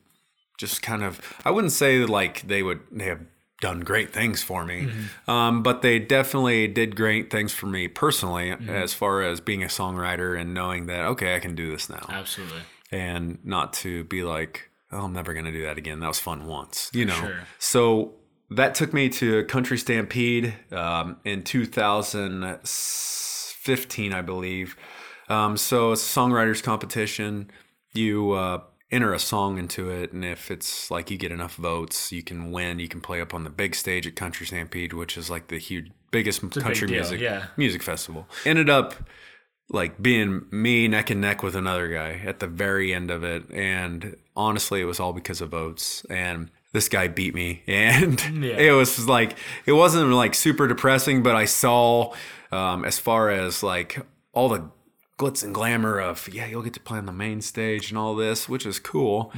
just 0.58 0.82
kind 0.82 1.04
of 1.04 1.20
i 1.46 1.52
wouldn't 1.52 1.74
say 1.74 2.00
that 2.00 2.10
like 2.10 2.42
they 2.42 2.62
would 2.64 2.80
they 2.92 3.06
have 3.06 3.22
done 3.62 3.82
great 3.82 4.12
things 4.12 4.42
for 4.42 4.66
me 4.66 4.90
um, 5.28 5.62
but 5.62 5.84
they 5.84 6.00
definitely 6.00 6.68
did 6.68 6.96
great 6.96 7.30
things 7.30 7.54
for 7.54 7.68
me 7.68 7.88
personally 7.88 8.50
as 8.68 8.92
far 8.92 9.22
as 9.22 9.40
being 9.40 9.62
a 9.62 9.68
songwriter 9.68 10.40
and 10.40 10.52
knowing 10.52 10.88
that 10.88 11.06
okay 11.06 11.36
i 11.36 11.40
can 11.40 11.54
do 11.54 11.70
this 11.70 11.88
now 11.88 12.04
Absolutely. 12.10 12.62
and 12.92 13.38
not 13.44 13.72
to 13.74 14.04
be 14.06 14.24
like, 14.24 14.72
oh, 14.92 15.06
I'm 15.06 15.14
never 15.14 15.34
going 15.34 15.46
to 15.46 15.52
do 15.52 15.64
that 15.64 15.78
again. 15.78 16.00
That 16.00 16.08
was 16.08 16.20
fun 16.20 16.46
once, 16.46 16.90
you 16.94 17.06
know. 17.06 17.14
Sure. 17.14 17.40
So 17.60 18.14
that 18.50 18.76
took 18.76 18.94
me 18.94 19.10
to 19.10 19.46
Country 19.46 19.78
Stampede 19.78 20.54
um, 20.72 21.18
in 21.24 21.44
2015, 23.64 24.14
I 24.14 24.22
believe. 24.22 24.76
Um, 25.30 25.58
so 25.58 25.92
it's 25.92 26.04
a 26.16 26.20
songwriters 26.20 26.62
competition. 26.64 27.52
You 27.94 28.32
uh, 28.32 28.62
enter 28.92 29.14
a 29.14 29.20
song 29.20 29.58
into 29.58 29.90
it, 29.90 30.12
and 30.12 30.26
if 30.26 30.52
it's 30.52 30.90
like 30.92 31.12
you 31.12 31.18
get 31.18 31.32
enough 31.32 31.56
votes, 31.56 32.12
you 32.12 32.24
can 32.24 32.52
win. 32.52 32.80
You 32.80 32.88
can 32.88 33.02
play 33.02 33.22
up 33.22 33.34
on 33.34 33.44
the 33.44 33.50
big 33.50 33.76
stage 33.76 34.08
at 34.08 34.16
Country 34.16 34.46
Stampede, 34.46 34.94
which 34.94 35.18
is 35.18 35.30
like 35.30 35.48
the 35.48 35.58
huge, 35.58 35.92
biggest 36.12 36.42
country 36.52 36.88
deal, 36.88 36.98
music 36.98 37.22
yeah. 37.22 37.46
music 37.56 37.84
festival. 37.84 38.28
Ended 38.46 38.70
up 38.70 38.96
like 39.70 40.02
being 40.02 40.46
me 40.52 40.88
neck 40.88 41.10
and 41.10 41.22
neck 41.22 41.44
with 41.44 41.56
another 41.56 41.88
guy 41.88 42.22
at 42.26 42.40
the 42.40 42.48
very 42.48 42.94
end 42.94 43.10
of 43.10 43.24
it. 43.24 43.50
And 43.52 44.18
honestly, 44.36 44.82
it 44.82 44.86
was 44.86 45.00
all 45.00 45.14
because 45.14 45.40
of 45.40 45.50
votes. 45.50 46.06
And 46.10 46.50
this 46.74 46.90
guy 46.90 47.08
beat 47.08 47.34
me. 47.34 47.64
And 47.68 48.20
Yeah. 48.44 48.58
it 48.58 48.72
was 48.72 49.08
like, 49.08 49.38
it 49.66 49.72
wasn't 49.72 50.12
like 50.12 50.36
super 50.36 50.68
depressing, 50.68 51.24
but 51.24 51.36
I 51.38 51.46
saw 51.46 52.14
um, 52.52 52.86
as 52.86 53.00
far 53.00 53.30
as 53.30 53.64
like 53.64 54.06
all 54.34 54.50
the 54.50 54.70
glitz 55.18 55.44
and 55.44 55.54
glamour 55.54 56.00
of, 56.00 56.28
yeah, 56.34 56.46
you'll 56.48 56.64
get 56.64 56.74
to 56.74 56.80
play 56.80 56.98
on 56.98 57.06
the 57.06 57.12
main 57.12 57.42
stage 57.42 57.90
and 57.90 57.98
all 57.98 58.16
this, 58.16 58.50
which 58.50 58.66
is 58.66 58.80
cool. 58.80 59.32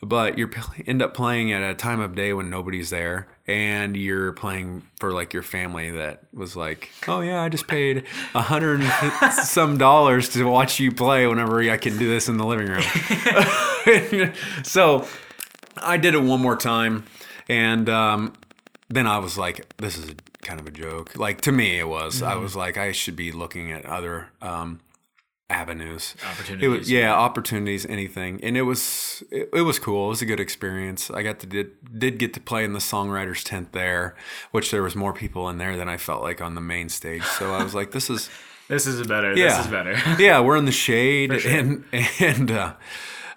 But 0.00 0.38
you 0.38 0.48
end 0.86 1.02
up 1.02 1.12
playing 1.12 1.52
at 1.52 1.68
a 1.68 1.74
time 1.74 1.98
of 1.98 2.14
day 2.14 2.32
when 2.32 2.48
nobody's 2.48 2.90
there, 2.90 3.26
and 3.48 3.96
you're 3.96 4.32
playing 4.32 4.82
for 5.00 5.12
like 5.12 5.32
your 5.32 5.42
family 5.42 5.90
that 5.90 6.22
was 6.32 6.54
like, 6.54 6.90
"Oh 7.08 7.20
yeah, 7.20 7.42
I 7.42 7.48
just 7.48 7.66
paid 7.66 8.04
a 8.32 8.42
hundred 8.42 8.80
some 9.42 9.76
dollars 9.76 10.28
to 10.30 10.44
watch 10.44 10.78
you 10.78 10.92
play 10.92 11.26
whenever 11.26 11.60
I 11.68 11.78
can 11.78 11.98
do 11.98 12.08
this 12.08 12.28
in 12.28 12.36
the 12.36 12.46
living 12.46 12.68
room." 12.68 14.32
so 14.62 15.08
I 15.76 15.96
did 15.96 16.14
it 16.14 16.22
one 16.22 16.40
more 16.40 16.56
time, 16.56 17.04
and 17.48 17.88
um, 17.88 18.34
then 18.88 19.08
I 19.08 19.18
was 19.18 19.36
like, 19.36 19.66
"This 19.78 19.98
is 19.98 20.14
kind 20.48 20.60
of 20.60 20.66
a 20.66 20.70
joke." 20.84 21.06
Like 21.16 21.40
to 21.42 21.52
me, 21.52 21.78
it 21.78 21.88
was. 21.88 22.22
I 22.22 22.34
was 22.44 22.54
like, 22.56 22.76
I 22.86 22.92
should 22.92 23.16
be 23.16 23.30
looking 23.42 23.70
at 23.76 23.84
other 23.86 24.14
um, 24.42 24.80
avenues, 25.50 26.14
It 26.18 26.26
Opportunities. 26.26 26.68
was, 26.78 26.90
yeah, 26.90 27.14
opportunities, 27.14 27.86
anything, 27.86 28.38
and 28.42 28.56
it 28.56 28.62
was 28.62 29.22
it, 29.30 29.48
it 29.54 29.62
was 29.62 29.78
cool. 29.78 30.06
It 30.06 30.08
was 30.10 30.22
a 30.22 30.26
good 30.26 30.40
experience. 30.40 31.10
I 31.10 31.22
got 31.22 31.38
to 31.40 31.46
did 31.46 31.70
did 31.98 32.18
get 32.18 32.34
to 32.34 32.40
play 32.40 32.64
in 32.64 32.72
the 32.74 32.80
songwriters 32.80 33.42
tent 33.42 33.72
there, 33.72 34.14
which 34.50 34.70
there 34.70 34.82
was 34.82 34.94
more 34.94 35.12
people 35.12 35.48
in 35.48 35.56
there 35.58 35.76
than 35.76 35.88
I 35.88 35.96
felt 35.96 36.22
like 36.22 36.40
on 36.42 36.54
the 36.54 36.60
main 36.60 36.88
stage. 36.88 37.24
So 37.38 37.54
I 37.54 37.62
was 37.62 37.74
like, 37.74 37.92
this 37.92 38.10
is 38.10 38.28
This 38.68 38.86
is 38.86 39.06
better. 39.06 39.34
yeah, 39.34 39.48
This 39.56 39.60
is 39.66 39.70
better. 39.72 39.94
yeah, 40.22 40.40
we're 40.40 40.58
in 40.58 40.66
the 40.66 40.72
shade, 40.86 41.32
and 41.56 41.84
and 42.20 42.50
uh, 42.50 42.74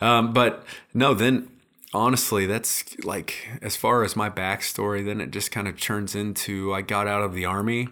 um, 0.02 0.34
but 0.34 0.66
no, 0.94 1.14
then 1.14 1.48
honestly, 1.94 2.46
that's 2.46 2.98
like 3.04 3.36
as 3.62 3.76
far 3.76 4.04
as 4.04 4.16
my 4.16 4.30
backstory. 4.30 5.06
Then 5.06 5.22
it 5.22 5.32
just 5.32 5.52
kind 5.52 5.68
of 5.68 5.80
turns 5.80 6.16
into 6.16 6.74
I 6.74 6.82
got 6.82 7.08
out 7.08 7.24
of 7.24 7.34
the 7.34 7.46
army, 7.46 7.90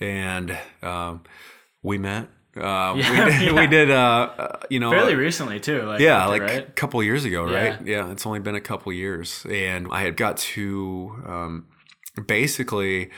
and 0.00 0.56
um, 0.82 1.22
we 1.82 1.98
met. 1.98 2.28
Uh, 2.56 2.94
Yeah, 2.96 3.24
we 3.24 3.30
did, 3.30 3.42
yeah. 3.42 3.60
we 3.60 3.66
did 3.66 3.90
uh, 3.90 4.30
uh, 4.38 4.58
you 4.68 4.78
know, 4.78 4.90
Fairly 4.90 5.14
recently 5.14 5.58
too. 5.58 5.82
Like 5.82 6.00
yeah, 6.00 6.26
like 6.26 6.42
a 6.42 6.62
couple 6.62 7.02
years 7.02 7.24
ago, 7.24 7.44
right? 7.44 7.80
Yeah. 7.84 8.06
Yeah. 8.06 8.12
it's 8.12 8.26
only 8.26 8.40
been 8.40 8.54
a 8.54 8.60
couple 8.60 8.92
years, 8.92 9.46
and 9.48 9.88
I 9.90 10.02
had 10.02 10.16
got 10.16 10.36
to 10.36 11.22
um, 11.26 11.66
basically 12.26 13.10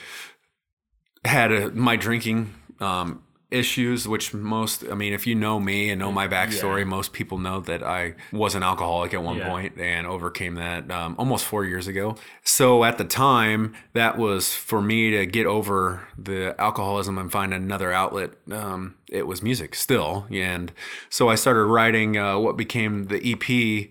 had 1.24 1.50
a, 1.50 1.70
my 1.70 1.96
drinking 1.96 2.54
um, 2.80 3.24
issues, 3.50 4.08
which 4.08 4.34
most, 4.34 4.84
I 4.90 4.94
mean, 4.94 5.12
if 5.12 5.26
you 5.26 5.34
know 5.34 5.60
me 5.60 5.90
and 5.90 5.98
know 6.00 6.10
my 6.10 6.26
backstory, 6.26 6.78
Yeah. 6.80 6.84
most 6.84 7.12
people 7.12 7.38
know 7.38 7.60
that 7.60 7.82
I 7.82 8.14
was 8.32 8.54
an 8.54 8.62
alcoholic 8.62 9.14
at 9.14 9.22
one 9.22 9.38
Yeah. 9.38 9.48
point 9.48 9.78
and 9.78 10.06
overcame 10.06 10.54
that 10.56 10.90
um, 10.90 11.14
almost 11.18 11.44
four 11.44 11.64
years 11.64 11.86
ago. 11.86 12.16
So 12.42 12.84
at 12.84 12.98
the 12.98 13.04
time, 13.04 13.74
that 13.92 14.18
was 14.18 14.54
for 14.54 14.80
me 14.82 15.10
to 15.12 15.24
get 15.26 15.46
over 15.46 16.08
the 16.18 16.54
alcoholism 16.58 17.16
and 17.18 17.30
find 17.30 17.54
another 17.54 17.92
outlet. 17.92 18.30
Um, 18.50 18.94
it 19.10 19.26
was 19.26 19.42
music 19.42 19.74
still. 19.74 20.26
And 20.32 20.72
so 21.08 21.28
I 21.28 21.36
started 21.36 21.64
writing 21.64 22.16
uh, 22.16 22.38
what 22.38 22.56
became 22.56 23.04
the 23.04 23.20
EP. 23.32 23.90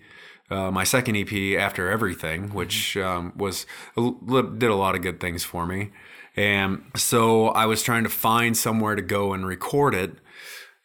Uh, 0.52 0.70
my 0.70 0.84
second 0.84 1.16
EP 1.16 1.58
after 1.58 1.90
everything, 1.90 2.50
which 2.54 2.96
um, 2.98 3.32
was 3.36 3.66
did 3.96 4.70
a 4.70 4.76
lot 4.76 4.94
of 4.94 5.02
good 5.02 5.20
things 5.20 5.44
for 5.44 5.66
me, 5.66 5.90
and 6.36 6.84
so 6.96 7.48
I 7.50 7.66
was 7.66 7.84
trying 7.84 8.04
to 8.04 8.10
find 8.10 8.58
somewhere 8.58 8.96
to 8.96 9.02
go 9.02 9.34
and 9.34 9.46
record 9.46 9.94
it, 9.94 10.14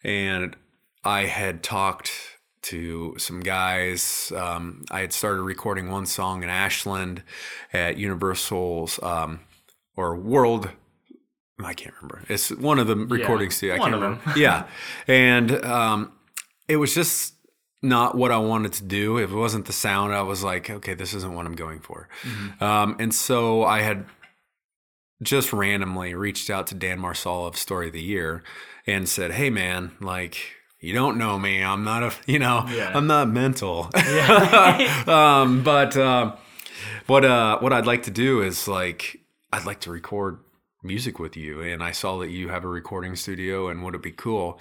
and 0.03 0.55
I 1.03 1.25
had 1.25 1.63
talked 1.63 2.11
to 2.63 3.15
some 3.17 3.39
guys. 3.39 4.31
Um, 4.35 4.83
I 4.91 4.99
had 5.01 5.13
started 5.13 5.41
recording 5.41 5.89
one 5.89 6.05
song 6.05 6.43
in 6.43 6.49
Ashland 6.49 7.23
at 7.71 7.97
Universal's 7.97 9.01
um, 9.01 9.39
or 9.95 10.15
World. 10.15 10.69
I 11.61 11.73
can't 11.73 11.93
remember. 12.01 12.23
It's 12.29 12.51
one 12.51 12.79
of 12.79 12.87
the 12.87 12.95
recording 12.95 13.49
studios. 13.49 13.77
I 13.77 13.79
one 13.79 13.91
can't 13.91 14.03
of 14.03 14.09
remember. 14.09 14.39
yeah, 14.39 14.67
and 15.07 15.65
um, 15.65 16.11
it 16.67 16.77
was 16.77 16.93
just 16.93 17.33
not 17.81 18.15
what 18.15 18.31
I 18.31 18.37
wanted 18.37 18.73
to 18.73 18.83
do. 18.83 19.17
If 19.17 19.31
it 19.31 19.35
wasn't 19.35 19.65
the 19.65 19.73
sound, 19.73 20.13
I 20.13 20.21
was 20.21 20.43
like, 20.43 20.69
okay, 20.69 20.93
this 20.93 21.13
isn't 21.13 21.33
what 21.33 21.45
I'm 21.45 21.55
going 21.55 21.79
for. 21.79 22.07
Um, 22.59 22.97
and 22.99 23.13
so 23.13 23.63
I 23.63 23.81
had 23.81 24.05
just 25.21 25.51
randomly 25.51 26.13
reached 26.15 26.49
out 26.49 26.67
to 26.67 26.75
Dan 26.75 26.99
Marsala 26.99 27.47
of 27.47 27.57
Story 27.57 27.87
of 27.87 27.93
the 27.93 28.01
Year 28.01 28.43
and 28.87 29.07
said, 29.07 29.31
hey, 29.31 29.49
man, 29.49 29.91
like, 29.99 30.37
you 30.79 30.93
don't 30.93 31.17
know 31.17 31.37
me. 31.37 31.61
I'm 31.63 31.83
not 31.83 32.03
a, 32.03 32.13
you 32.25 32.39
know, 32.39 32.65
Yeah. 32.69 32.91
I'm 32.93 33.07
not 33.07 33.29
mental. 33.29 33.89
um, 35.07 35.63
but 35.63 35.97
uh, 35.97 36.35
what 37.07 37.25
uh, 37.25 37.59
what 37.59 37.73
I'd 37.73 37.85
like 37.85 38.03
to 38.03 38.11
do 38.11 38.41
is 38.41 38.67
like, 38.67 39.19
I'd 39.51 39.65
like 39.65 39.81
to 39.81 39.91
record 39.91 40.39
music 40.83 41.19
with 41.19 41.35
you. 41.35 41.61
And 41.61 41.83
I 41.83 41.91
saw 41.91 42.17
that 42.19 42.29
you 42.29 42.49
have 42.49 42.63
a 42.63 42.69
recording 42.69 43.15
studio, 43.15 43.67
and 43.67 43.83
would 43.83 43.95
it 43.95 44.01
be 44.01 44.11
cool? 44.11 44.59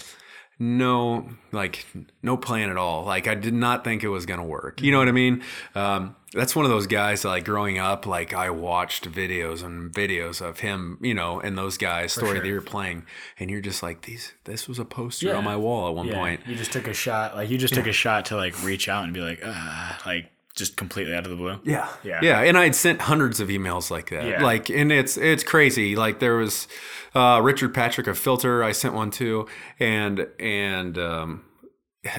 No 0.58 1.28
like 1.52 1.86
no 2.22 2.36
plan 2.36 2.68
at 2.68 2.76
all 2.76 3.04
like 3.04 3.28
i 3.28 3.34
did 3.34 3.54
not 3.54 3.84
think 3.84 4.02
it 4.02 4.08
was 4.08 4.26
gonna 4.26 4.44
work 4.44 4.82
you 4.82 4.90
know 4.90 4.98
what 4.98 5.08
i 5.08 5.12
mean 5.12 5.42
um, 5.74 6.16
that's 6.34 6.54
one 6.56 6.64
of 6.64 6.70
those 6.70 6.86
guys 6.86 7.22
that, 7.22 7.28
like 7.28 7.44
growing 7.44 7.78
up 7.78 8.06
like 8.06 8.34
i 8.34 8.50
watched 8.50 9.10
videos 9.10 9.62
and 9.62 9.92
videos 9.92 10.40
of 10.44 10.60
him 10.60 10.98
you 11.00 11.14
know 11.14 11.40
and 11.40 11.56
those 11.56 11.78
guys 11.78 12.12
story 12.12 12.32
sure. 12.32 12.40
that 12.42 12.46
you're 12.48 12.60
playing 12.60 13.04
and 13.38 13.50
you're 13.50 13.60
just 13.60 13.82
like 13.82 14.02
these 14.02 14.32
this 14.44 14.66
was 14.68 14.78
a 14.78 14.84
poster 14.84 15.28
Yeah. 15.28 15.36
on 15.36 15.44
my 15.44 15.56
wall 15.56 15.88
at 15.88 15.94
one 15.94 16.06
Yeah, 16.08 16.14
point 16.14 16.40
you 16.46 16.56
just 16.56 16.72
took 16.72 16.88
a 16.88 16.94
shot. 16.94 17.36
Like 17.36 17.50
you 17.50 17.56
just 17.58 17.74
took 17.74 17.86
a 17.86 17.92
shot 17.92 18.26
to 18.26 18.36
like 18.36 18.60
reach 18.64 18.88
out 18.88 19.04
and 19.04 19.12
be 19.14 19.20
like, 19.20 19.40
ah, 19.44 20.00
like 20.06 20.30
just 20.58 20.76
completely 20.76 21.14
out 21.14 21.24
of 21.24 21.30
the 21.30 21.36
blue. 21.36 21.58
Yeah. 21.64 21.88
Yeah. 22.04 22.20
Yeah. 22.22 22.40
And 22.40 22.58
I'd 22.58 22.74
sent 22.74 23.00
hundreds 23.00 23.40
of 23.40 23.48
emails 23.48 23.90
like 23.90 24.10
that. 24.10 24.26
Yeah. 24.26 24.42
Like, 24.42 24.68
and 24.68 24.92
it's, 24.92 25.16
it's 25.16 25.44
crazy. 25.44 25.96
Like 25.96 26.18
there 26.18 26.36
was, 26.36 26.68
uh, 27.14 27.40
Richard 27.42 27.72
Patrick 27.72 28.06
of 28.06 28.18
Filter, 28.18 28.62
I 28.62 28.72
sent 28.72 28.94
one 28.94 29.10
to, 29.12 29.46
and, 29.78 30.26
and, 30.38 30.98
um, 30.98 31.44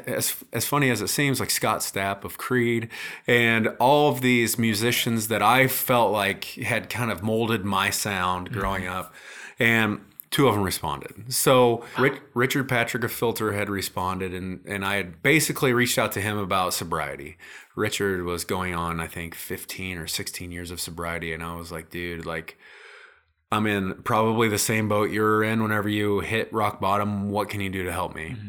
as, 0.05 0.35
as 0.51 0.65
funny 0.65 0.89
as 0.89 1.01
it 1.01 1.07
seems, 1.07 1.39
like 1.39 1.49
Scott 1.49 1.79
Stapp 1.79 2.23
of 2.23 2.37
Creed, 2.37 2.89
and 3.25 3.69
all 3.79 4.11
of 4.11 4.21
these 4.21 4.59
musicians 4.59 5.29
that 5.29 5.41
I 5.41 5.67
felt 5.67 6.11
like 6.11 6.45
had 6.45 6.89
kind 6.89 7.09
of 7.09 7.23
molded 7.23 7.63
my 7.63 7.89
sound 7.89 8.51
growing 8.51 8.87
up, 8.87 9.13
and 9.57 10.01
two 10.31 10.47
of 10.47 10.55
them 10.55 10.63
responded. 10.63 11.33
So 11.33 11.83
Rich, 11.97 12.19
Richard 12.33 12.69
Patrick 12.69 13.03
of 13.03 13.11
Filter 13.11 13.53
had 13.53 13.69
responded, 13.69 14.33
and 14.33 14.61
and 14.65 14.85
I 14.85 14.95
had 14.95 15.21
basically 15.21 15.73
reached 15.73 15.97
out 15.97 16.11
to 16.13 16.21
him 16.21 16.37
about 16.37 16.73
sobriety. 16.73 17.37
Richard 17.75 18.23
was 18.23 18.43
going 18.43 18.73
on, 18.75 18.99
I 18.99 19.07
think, 19.07 19.35
15 19.35 19.97
or 19.97 20.07
16 20.07 20.51
years 20.51 20.71
of 20.71 20.79
sobriety, 20.79 21.33
and 21.33 21.43
I 21.43 21.55
was 21.55 21.71
like, 21.71 21.89
dude, 21.89 22.25
like. 22.25 22.57
I'm 23.51 23.65
in 23.65 24.03
probably 24.03 24.47
the 24.47 24.59
same 24.59 24.87
boat 24.87 25.09
you're 25.09 25.43
in 25.43 25.63
whenever 25.63 25.89
you 25.89 26.19
hit 26.19 26.53
rock 26.53 26.79
bottom. 26.79 27.31
What 27.31 27.49
can 27.49 27.61
you 27.61 27.71
do 27.71 27.83
to 27.83 27.91
help 27.91 28.13
me? 28.13 28.35
Mm-hmm. 28.37 28.47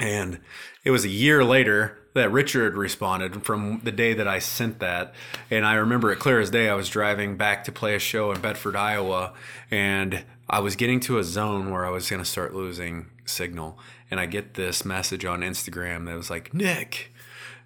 And 0.00 0.40
it 0.84 0.90
was 0.90 1.04
a 1.04 1.08
year 1.08 1.44
later 1.44 2.02
that 2.14 2.30
Richard 2.32 2.76
responded 2.76 3.44
from 3.44 3.80
the 3.84 3.92
day 3.92 4.14
that 4.14 4.26
I 4.28 4.38
sent 4.40 4.80
that. 4.80 5.14
And 5.50 5.64
I 5.64 5.74
remember 5.74 6.10
it 6.10 6.18
clear 6.18 6.40
as 6.40 6.50
day. 6.50 6.68
I 6.68 6.74
was 6.74 6.88
driving 6.88 7.36
back 7.36 7.64
to 7.64 7.72
play 7.72 7.94
a 7.94 7.98
show 7.98 8.32
in 8.32 8.40
Bedford, 8.40 8.76
Iowa, 8.76 9.32
and 9.70 10.24
I 10.52 10.60
was 10.60 10.76
getting 10.76 11.00
to 11.00 11.18
a 11.18 11.24
zone 11.24 11.70
where 11.70 11.86
I 11.86 11.88
was 11.88 12.10
going 12.10 12.22
to 12.22 12.28
start 12.28 12.54
losing 12.54 13.06
signal. 13.24 13.78
And 14.10 14.20
I 14.20 14.26
get 14.26 14.52
this 14.52 14.84
message 14.84 15.24
on 15.24 15.40
Instagram 15.40 16.04
that 16.04 16.14
was 16.14 16.28
like, 16.28 16.52
Nick, 16.52 17.10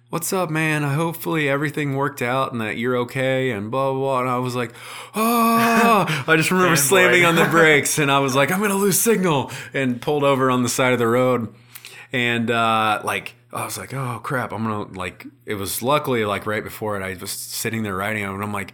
what's 0.09 0.31
up, 0.31 0.49
man? 0.49 0.83
Hopefully 0.83 1.49
everything 1.49 1.97
worked 1.97 2.21
out 2.21 2.53
and 2.53 2.61
that 2.61 2.77
you're 2.77 2.95
okay 2.95 3.51
and 3.51 3.69
blah 3.69 3.91
blah 3.91 3.99
blah. 3.99 4.21
And 4.21 4.29
I 4.29 4.37
was 4.37 4.55
like, 4.55 4.71
oh, 5.13 6.23
I 6.27 6.37
just 6.37 6.49
remember 6.49 6.77
slamming 6.77 7.25
on 7.25 7.35
the 7.35 7.45
brakes 7.51 7.99
and 7.99 8.09
I 8.09 8.19
was 8.19 8.35
like, 8.35 8.53
I'm 8.53 8.61
gonna 8.61 8.75
lose 8.75 8.97
signal 8.97 9.51
and 9.73 10.01
pulled 10.01 10.23
over 10.23 10.49
on 10.49 10.63
the 10.63 10.69
side 10.69 10.93
of 10.93 10.99
the 10.99 11.07
road. 11.07 11.53
And 12.13 12.49
uh, 12.49 13.01
like 13.03 13.35
I 13.51 13.65
was 13.65 13.77
like, 13.77 13.93
oh 13.93 14.21
crap, 14.23 14.53
I'm 14.53 14.63
gonna 14.63 14.83
like. 14.97 15.25
It 15.45 15.55
was 15.55 15.81
luckily 15.81 16.23
like 16.23 16.45
right 16.45 16.63
before 16.63 16.95
it. 16.95 17.03
I 17.03 17.19
was 17.19 17.31
sitting 17.31 17.83
there 17.83 17.97
writing 17.97 18.23
and 18.23 18.41
I'm 18.41 18.53
like, 18.53 18.73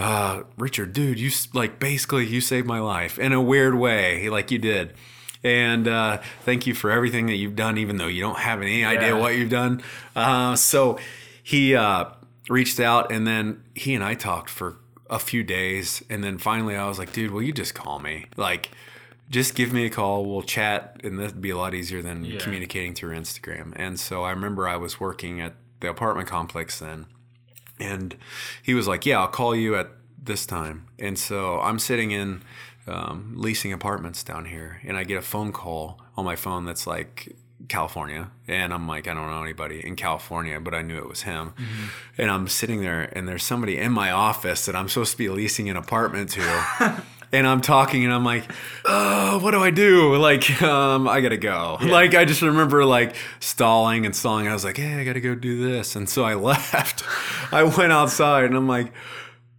uh, 0.00 0.42
Richard, 0.56 0.92
dude, 0.92 1.18
you 1.20 1.30
like 1.52 1.78
basically 1.78 2.26
you 2.26 2.40
saved 2.40 2.66
my 2.66 2.80
life 2.80 3.18
in 3.18 3.32
a 3.32 3.40
weird 3.40 3.74
way, 3.74 4.28
like 4.28 4.50
you 4.50 4.58
did. 4.58 4.94
And 5.42 5.88
uh, 5.88 6.18
thank 6.44 6.66
you 6.66 6.74
for 6.74 6.90
everything 6.90 7.26
that 7.26 7.36
you've 7.36 7.56
done, 7.56 7.78
even 7.78 7.96
though 7.96 8.06
you 8.08 8.20
don't 8.20 8.38
have 8.38 8.60
any 8.60 8.84
idea 8.84 9.16
what 9.16 9.36
you've 9.36 9.48
done. 9.50 9.82
Uh, 10.14 10.54
so 10.56 10.98
he 11.42 11.74
uh, 11.74 12.06
reached 12.48 12.78
out, 12.80 13.10
and 13.10 13.26
then 13.26 13.62
he 13.74 13.94
and 13.94 14.04
I 14.04 14.14
talked 14.14 14.50
for 14.50 14.76
a 15.08 15.18
few 15.18 15.42
days, 15.42 16.02
and 16.10 16.22
then 16.22 16.36
finally 16.38 16.76
I 16.76 16.86
was 16.86 16.98
like, 16.98 17.12
dude, 17.12 17.30
will 17.30 17.42
you 17.42 17.52
just 17.52 17.74
call 17.74 17.98
me? 18.00 18.26
Like, 18.36 18.70
just 19.30 19.54
give 19.54 19.72
me 19.72 19.86
a 19.86 19.90
call. 19.90 20.24
We'll 20.26 20.42
chat, 20.42 21.00
and 21.04 21.18
that'd 21.18 21.40
be 21.40 21.50
a 21.50 21.56
lot 21.56 21.72
easier 21.74 22.02
than 22.02 22.24
Yeah. 22.24 22.38
communicating 22.38 22.94
through 22.94 23.16
Instagram. 23.16 23.72
And 23.76 23.98
so 23.98 24.22
I 24.24 24.30
remember 24.30 24.68
I 24.68 24.76
was 24.76 25.00
working 25.00 25.40
at 25.40 25.54
the 25.80 25.88
apartment 25.88 26.28
complex 26.28 26.78
then, 26.78 27.06
and 27.80 28.16
he 28.62 28.74
was 28.74 28.86
like, 28.86 29.06
"Yeah, 29.06 29.20
I'll 29.20 29.28
call 29.28 29.56
you 29.56 29.74
at 29.76 29.90
this 30.22 30.46
time." 30.46 30.86
And 30.98 31.18
so 31.18 31.60
I'm 31.60 31.78
sitting 31.78 32.10
in 32.10 32.42
um, 32.86 33.34
leasing 33.36 33.72
apartments 33.72 34.22
down 34.22 34.44
here, 34.44 34.80
and 34.84 34.96
I 34.96 35.04
get 35.04 35.16
a 35.16 35.22
phone 35.22 35.52
call 35.52 36.00
on 36.16 36.24
my 36.24 36.36
phone 36.36 36.64
that's 36.64 36.86
like 36.86 37.34
California, 37.68 38.30
and 38.48 38.72
I'm 38.72 38.86
like, 38.88 39.06
I 39.06 39.14
don't 39.14 39.30
know 39.30 39.42
anybody 39.42 39.84
in 39.84 39.96
California, 39.96 40.60
but 40.60 40.74
I 40.74 40.82
knew 40.82 40.98
it 40.98 41.08
was 41.08 41.22
him. 41.22 41.54
And 42.18 42.30
I'm 42.30 42.48
sitting 42.48 42.80
there, 42.80 43.10
and 43.16 43.28
there's 43.28 43.44
somebody 43.44 43.76
in 43.78 43.92
my 43.92 44.10
office 44.10 44.66
that 44.66 44.74
I'm 44.74 44.88
supposed 44.88 45.12
to 45.12 45.18
be 45.18 45.28
leasing 45.28 45.68
an 45.68 45.76
apartment 45.76 46.30
to. 46.30 47.02
And 47.32 47.46
I'm 47.46 47.60
talking, 47.60 48.04
and 48.04 48.12
I'm 48.12 48.24
like, 48.24 48.50
"Oh, 48.84 49.38
what 49.38 49.52
do 49.52 49.62
I 49.62 49.70
do? 49.70 50.16
Like, 50.16 50.60
um, 50.62 51.06
I 51.08 51.20
gotta 51.20 51.36
go." 51.36 51.78
Like, 51.80 52.14
I 52.14 52.24
just 52.24 52.42
remember 52.42 52.84
like 52.84 53.14
stalling 53.38 54.04
and 54.04 54.16
stalling. 54.16 54.48
I 54.48 54.52
was 54.52 54.64
like, 54.64 54.78
"Hey, 54.78 55.00
I 55.00 55.04
gotta 55.04 55.20
go 55.20 55.36
do 55.36 55.64
this," 55.64 55.94
and 55.94 56.08
so 56.08 56.24
I 56.24 56.34
left. 56.50 57.04
I 57.52 57.62
went 57.62 57.92
outside, 57.92 58.44
and 58.46 58.56
I'm 58.56 58.66
like, 58.66 58.92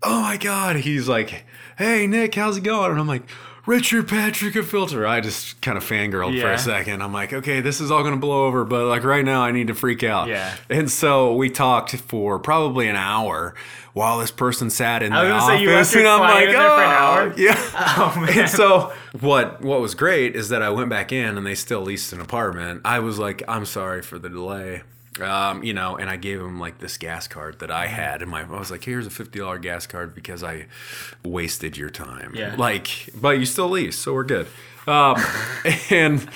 oh 0.04 0.22
my 0.22 0.38
god 0.38 0.78
he's 0.78 1.08
like 1.08 1.46
hey 1.78 2.08
nick 2.08 2.34
how's 2.34 2.58
it 2.58 2.64
going 2.64 2.92
and 2.92 3.00
i'm 3.00 3.08
like 3.08 3.24
richard 3.66 4.08
patrick 4.08 4.56
a 4.56 4.64
filter 4.64 5.06
i 5.06 5.22
just 5.22 5.60
kind 5.62 5.78
of 5.78 5.84
fangirled 5.84 6.40
for 6.42 6.52
a 6.52 6.58
second 6.58 7.02
i'm 7.04 7.14
like 7.14 7.32
okay 7.32 7.62
this 7.62 7.80
is 7.80 7.92
all 7.92 8.04
gonna 8.04 8.18
blow 8.18 8.46
over 8.48 8.66
but 8.66 8.86
like 8.88 9.04
right 9.04 9.24
now 9.26 9.42
i 9.44 9.52
need 9.52 9.68
to 9.68 9.76
freak 9.76 10.04
out 10.04 10.28
Yeah. 10.28 10.56
and 10.70 10.90
so 10.90 11.36
we 11.36 11.50
talked 11.50 11.96
for 11.96 12.40
probably 12.40 12.88
an 12.88 12.96
hour 12.96 13.54
while 13.94 14.20
this 14.20 14.32
person 14.32 14.70
sat 14.70 15.04
in 15.04 15.12
I 15.14 15.26
the 15.26 15.32
office 15.32 15.48
say, 15.48 15.62
you 15.62 15.70
left 15.70 15.94
your 15.94 16.00
and 16.02 16.10
i'm 16.10 16.20
like 16.22 16.48
in 16.48 16.54
there 16.54 16.70
for 16.70 16.82
an 16.84 17.32
oh 17.32 17.34
yeah 17.38 17.58
Oh 17.98 18.20
man. 18.20 18.40
and 18.40 18.50
so 18.50 18.94
what 19.20 19.62
what 19.62 19.80
was 19.82 19.94
great 19.96 20.36
is 20.36 20.50
that 20.50 20.62
I 20.62 20.70
went 20.70 20.90
back 20.90 21.12
in 21.12 21.38
and 21.38 21.46
they 21.46 21.56
still 21.56 21.82
leased 21.82 22.14
an 22.14 22.22
apartment. 22.22 22.82
I 22.86 23.00
was 23.00 23.20
like, 23.20 23.44
I'm 23.48 23.66
sorry 23.66 24.02
for 24.02 24.18
the 24.18 24.30
delay. 24.30 24.84
Um, 25.22 25.64
you 25.64 25.74
know, 25.74 25.98
and 25.98 26.10
I 26.10 26.18
gave 26.18 26.40
him 26.40 26.60
like 26.60 26.80
this 26.80 26.98
gas 26.98 27.28
card 27.28 27.60
that 27.60 27.72
I 27.72 27.88
had 27.88 28.22
and 28.22 28.30
my 28.30 28.42
I 28.42 28.60
was 28.60 28.72
like, 28.72 28.84
here's 28.84 29.08
a 29.08 29.10
fifty 29.10 29.40
dollar 29.40 29.60
gas 29.60 29.88
card 29.88 30.16
because 30.16 30.44
I 30.44 30.68
wasted 31.24 31.78
your 31.78 31.90
time. 31.90 32.34
Yeah. 32.36 32.56
Like, 32.58 33.10
but 33.20 33.40
you 33.40 33.46
still 33.46 33.70
lease, 33.70 33.98
so 33.98 34.14
we're 34.14 34.24
good. 34.24 34.48
Um, 34.88 35.16
and 35.90 36.28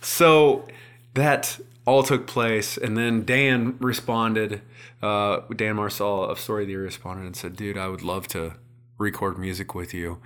so 0.00 0.68
that 1.14 1.58
all 1.86 2.02
took 2.02 2.26
place 2.26 2.76
and 2.76 2.96
then 2.96 3.24
Dan 3.24 3.76
responded, 3.80 4.62
uh, 5.02 5.40
Dan 5.54 5.76
Marsala 5.76 6.28
of 6.28 6.38
Story 6.38 6.64
of 6.64 6.68
the 6.68 6.72
Year 6.72 6.82
responded 6.82 7.26
and 7.26 7.36
said, 7.36 7.56
dude, 7.56 7.76
I 7.76 7.88
would 7.88 8.02
love 8.02 8.26
to 8.28 8.54
record 8.98 9.38
music 9.38 9.74
with 9.74 9.92
you. 9.92 10.18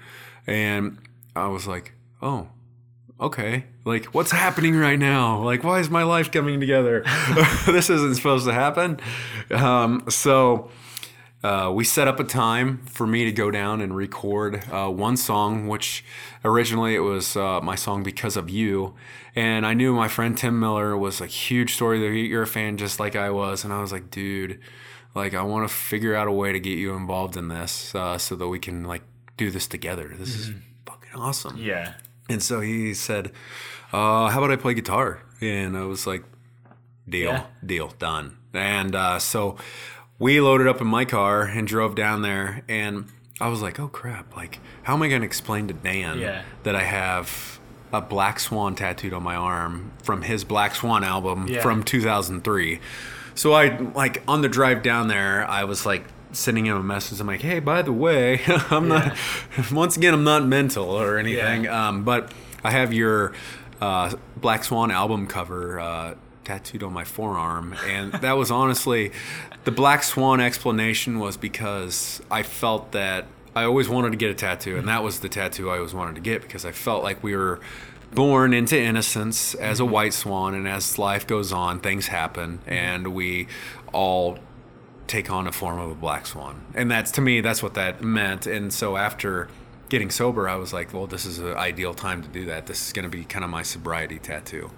And 0.47 0.99
I 1.35 1.49
was 1.49 1.67
like, 1.67 1.93
oh, 2.23 2.49
okay. 3.21 3.65
Like, 3.85 4.07
what's 4.07 4.31
happening 4.31 4.77
right 4.77 4.99
now? 4.99 5.43
Like, 5.43 5.65
why 5.65 5.81
is 5.81 5.91
my 5.91 6.03
life 6.03 6.31
coming 6.31 6.61
together? 6.61 7.03
this 7.67 7.91
isn't 7.91 8.15
supposed 8.15 8.47
to 8.47 8.53
happen. 8.53 9.01
Um, 9.51 10.05
so 10.09 10.71
uh, 11.43 11.71
we 11.73 11.85
set 11.85 12.09
up 12.09 12.19
a 12.19 12.25
time 12.25 12.79
for 12.87 13.07
me 13.07 13.25
to 13.25 13.33
go 13.33 13.51
down 13.51 13.81
and 13.81 13.95
record 13.95 14.65
uh, 14.73 14.89
one 14.89 15.17
song, 15.17 15.69
which 15.69 16.05
originally 16.45 16.95
it 16.95 17.01
was 17.01 17.37
uh, 17.37 17.61
my 17.61 17.77
song 17.77 18.03
"Because 18.03 18.37
of 18.37 18.51
You," 18.51 18.95
and 19.37 19.65
I 19.65 19.73
knew 19.75 19.95
my 19.95 20.09
friend 20.09 20.37
Tim 20.37 20.59
Miller 20.59 20.97
was 20.97 21.21
a 21.21 21.27
huge 21.27 21.75
Story 21.75 22.05
of 22.05 22.13
the 22.13 22.19
Year 22.19 22.45
fan 22.45 22.77
just 22.77 22.99
like 22.99 23.15
I 23.15 23.31
was, 23.31 23.63
and 23.63 23.73
I 23.73 23.81
was 23.81 23.93
like, 23.93 24.11
dude, 24.11 24.59
like 25.15 25.33
I 25.33 25.43
want 25.43 25.69
to 25.69 25.73
figure 25.73 26.17
out 26.17 26.27
a 26.27 26.33
way 26.33 26.53
to 26.53 26.59
get 26.59 26.77
you 26.77 26.95
involved 26.95 27.37
in 27.37 27.47
this 27.49 27.95
uh, 27.95 28.19
so 28.19 28.35
that 28.35 28.49
we 28.49 28.59
can 28.59 28.83
like 28.83 29.03
do 29.37 29.53
this 29.53 29.69
together. 29.69 30.13
This 30.19 30.35
is 30.35 30.51
fucking 30.87 31.15
awesome. 31.15 31.57
Yeah. 31.57 31.95
And 32.29 32.43
so 32.43 32.61
he 32.61 32.95
said, 32.95 33.33
uh, 33.93 34.29
"How 34.29 34.38
about 34.38 34.51
I 34.51 34.57
play 34.57 34.75
guitar?" 34.75 35.21
And 35.41 35.77
I 35.77 35.85
was 35.85 36.07
like, 36.07 36.25
"Deal, 37.09 37.31
Yeah. 37.33 37.45
deal, 37.64 37.88
done." 37.99 38.37
And 38.53 38.95
uh, 38.95 39.19
so 39.19 39.57
we 40.19 40.41
loaded 40.41 40.67
up 40.67 40.81
in 40.81 40.87
my 40.87 41.05
car 41.05 41.43
and 41.43 41.67
drove 41.67 41.95
down 41.95 42.23
there. 42.23 42.62
And 42.69 43.07
I 43.41 43.49
was 43.49 43.62
like, 43.62 43.79
"Oh 43.81 43.88
crap! 43.88 44.37
Like, 44.37 44.59
how 44.83 44.95
am 44.95 45.03
I 45.03 45.09
going 45.09 45.23
to 45.23 45.27
explain 45.27 45.69
to 45.69 45.75
Dan 45.75 46.19
Yeah. 46.19 46.43
that 46.64 46.75
I 46.77 46.83
have 46.85 47.59
a 47.93 48.01
black 48.03 48.38
swan 48.41 48.75
tattooed 48.75 49.14
on 49.14 49.23
my 49.23 49.35
arm 49.37 49.93
from 50.03 50.21
his 50.23 50.45
Black 50.45 50.75
Swan 50.75 51.03
album 51.05 51.49
Yeah. 51.49 51.62
from 51.62 51.83
2003?" 51.83 52.81
So 53.35 53.53
I 53.55 53.79
like 53.95 54.23
on 54.29 54.43
the 54.43 54.49
drive 54.49 54.83
down 54.83 55.09
there, 55.09 55.49
I 55.49 55.64
was 55.64 55.87
like 55.87 56.05
sending 56.33 56.67
him 56.67 56.77
a 56.77 56.83
message. 56.83 57.21
I'm 57.21 57.27
like, 57.27 57.43
"Hey, 57.43 57.61
by 57.61 57.83
the 57.83 57.93
way, 57.93 58.41
I'm 58.47 58.88
not. 58.88 59.17
Once 59.73 59.97
again, 59.97 60.14
I'm 60.14 60.25
not 60.25 60.45
mental 60.47 60.91
or 60.91 61.19
anything. 61.19 61.64
Yeah. 61.64 61.88
Um, 61.88 62.05
but 62.05 62.33
I 62.64 62.71
have 62.71 62.93
your 62.93 63.33
uh, 63.81 64.14
Black 64.37 64.64
Swan 64.64 64.91
album 64.91 65.27
cover 65.27 65.81
uh, 65.81 66.14
tattooed 66.45 66.83
on 66.83 66.93
my 66.93 67.05
forearm, 67.05 67.75
and 67.87 68.12
that 68.21 68.33
was 68.33 68.51
honestly 68.51 69.12
the 69.64 69.71
Black 69.71 70.03
Swan 70.03 70.41
explanation 70.41 71.19
was 71.19 71.37
because 71.37 72.23
I 72.31 72.43
felt 72.43 72.93
that 72.93 73.27
I 73.55 73.64
always 73.64 73.88
wanted 73.88 74.11
to 74.11 74.17
get 74.17 74.31
a 74.31 74.35
tattoo, 74.35 74.77
and 74.77 74.88
that 74.88 75.03
was 75.03 75.21
the 75.21 75.29
tattoo 75.29 75.71
I 75.71 75.77
always 75.77 75.95
wanted 75.95 76.14
to 76.17 76.21
get 76.21 76.43
because 76.43 76.64
I 76.64 76.73
felt 76.73 77.03
like 77.03 77.23
we 77.23 77.35
were 77.37 77.61
born 78.14 78.55
into 78.55 78.81
innocence 78.81 79.55
as 79.55 79.81
a 79.81 79.85
white 79.85 80.14
swan, 80.14 80.55
and 80.55 80.67
as 80.67 80.99
life 80.99 81.27
goes 81.27 81.53
on, 81.53 81.81
things 81.81 82.09
happen, 82.09 82.61
and 82.67 83.09
we 83.09 83.49
all 83.93 84.38
take 85.09 85.31
on 85.31 85.47
a 85.47 85.53
form 85.53 85.81
of 85.81 85.90
a 85.90 85.94
black 85.94 86.27
swan. 86.27 86.64
And 86.75 86.90
that's 86.90 87.11
to 87.12 87.21
me, 87.21 87.40
that's 87.40 87.62
what 87.62 87.75
that 87.75 88.03
meant. 88.03 88.47
And 88.47 88.73
so 88.73 88.97
after 88.97 89.49
getting 89.88 90.11
sober, 90.11 90.49
I 90.49 90.57
was 90.57 90.73
like, 90.73 90.92
well, 90.92 91.07
this 91.07 91.25
is 91.25 91.38
an 91.38 91.57
ideal 91.57 91.94
time 91.94 92.23
to 92.23 92.29
do 92.29 92.44
that. 92.47 92.66
This 92.66 92.87
is 92.87 92.92
going 92.92 93.11
to 93.11 93.16
be 93.16 93.25
kind 93.25 93.44
of 93.44 93.51
my 93.51 93.62
sobriety 93.62 94.18
tattoo. 94.18 94.71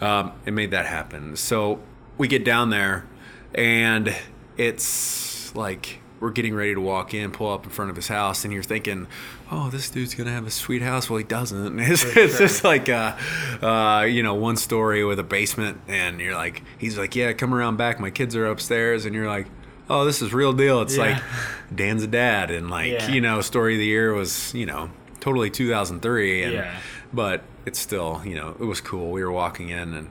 Um, 0.00 0.32
it 0.46 0.52
made 0.52 0.70
that 0.70 0.86
happen. 0.86 1.36
So 1.36 1.80
we 2.16 2.28
get 2.28 2.44
down 2.44 2.70
there, 2.70 3.06
and 3.54 4.14
it's 4.56 5.54
like 5.54 6.00
we're 6.20 6.30
getting 6.30 6.54
ready 6.54 6.74
to 6.74 6.80
walk 6.80 7.12
in, 7.14 7.30
pull 7.30 7.52
up 7.52 7.64
in 7.64 7.70
front 7.70 7.90
of 7.90 7.96
his 7.96 8.08
house, 8.08 8.44
and 8.44 8.52
you're 8.54 8.62
thinking, 8.62 9.06
"Oh, 9.50 9.68
this 9.70 9.90
dude's 9.90 10.14
gonna 10.14 10.32
have 10.32 10.46
a 10.46 10.50
sweet 10.50 10.82
house." 10.82 11.10
Well, 11.10 11.18
he 11.18 11.24
doesn't. 11.24 11.78
It's, 11.80 12.04
it's 12.16 12.38
just 12.38 12.64
like, 12.64 12.88
uh, 12.88 13.16
uh, 13.62 14.02
you 14.08 14.22
know, 14.22 14.34
one 14.34 14.56
story 14.56 15.04
with 15.04 15.18
a 15.18 15.22
basement, 15.24 15.80
and 15.88 16.20
you're 16.20 16.34
like, 16.34 16.62
he's 16.78 16.96
like, 16.98 17.14
"Yeah, 17.14 17.32
come 17.34 17.52
around 17.54 17.76
back. 17.76 18.00
My 18.00 18.10
kids 18.10 18.34
are 18.36 18.46
upstairs," 18.46 19.04
and 19.06 19.14
you're 19.14 19.28
like. 19.28 19.46
Oh, 19.88 20.04
this 20.04 20.20
is 20.20 20.34
real 20.34 20.52
deal. 20.52 20.80
It's 20.82 20.96
Yeah. 20.96 21.02
like 21.04 21.22
Dan's 21.76 22.02
a 22.02 22.08
dad, 22.08 22.50
and 22.50 22.68
like 22.68 22.90
Yeah. 22.90 23.08
you 23.08 23.20
know, 23.20 23.40
story 23.40 23.74
of 23.74 23.78
the 23.78 23.86
year 23.86 24.12
was 24.12 24.52
you 24.52 24.66
know 24.66 24.90
totally 25.20 25.48
2003, 25.48 26.42
and 26.42 26.52
Yeah. 26.54 26.76
but 27.14 27.44
it's 27.66 27.78
still 27.78 28.20
you 28.24 28.34
know 28.34 28.56
it 28.58 28.64
was 28.64 28.80
cool. 28.80 29.12
We 29.12 29.22
were 29.22 29.30
walking 29.30 29.68
in, 29.68 29.94
and 29.94 30.10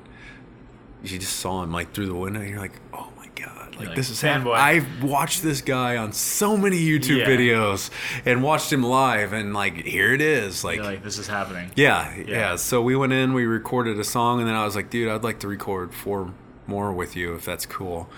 you 1.04 1.20
just 1.20 1.36
saw 1.42 1.62
him 1.62 1.74
like 1.74 1.92
through 1.94 2.06
the 2.06 2.16
window. 2.16 2.40
And 2.40 2.50
you're 2.50 2.60
like, 2.62 2.80
oh 2.94 3.10
god, 3.36 3.76
like, 3.78 3.88
like, 3.90 3.96
this 3.96 4.10
is 4.10 4.22
fanboy. 4.22 4.56
happening. 4.58 4.86
I've 4.86 5.04
watched 5.04 5.44
this 5.44 5.62
guy 5.62 5.98
on 5.98 6.14
so 6.14 6.56
many 6.58 6.78
YouTube 6.80 7.20
Yeah. 7.20 7.26
videos 7.28 7.90
and 8.26 8.42
watched 8.42 8.72
him 8.72 8.84
live, 8.84 9.34
and 9.34 9.54
like 9.54 9.76
here 9.86 10.14
it 10.14 10.22
is, 10.22 10.64
like. 10.64 10.80
Like, 10.82 11.04
this 11.04 11.18
is 11.18 11.28
happening. 11.28 11.72
yeah, 11.76 12.16
yeah, 12.16 12.24
Yeah. 12.28 12.56
So 12.56 12.82
we 12.82 12.96
went 12.96 13.14
in, 13.14 13.34
we 13.34 13.46
recorded 13.46 14.00
a 14.00 14.04
song, 14.04 14.40
and 14.40 14.48
then 14.48 14.56
I 14.56 14.64
was 14.66 14.76
like, 14.76 14.90
dude, 14.90 15.10
I'd 15.10 15.24
like 15.24 15.40
to 15.40 15.48
record 15.48 15.94
four 15.94 16.34
more 16.68 16.92
with 16.94 17.16
you 17.16 17.36
if 17.36 17.46
that's 17.46 17.66
cool. 17.66 18.10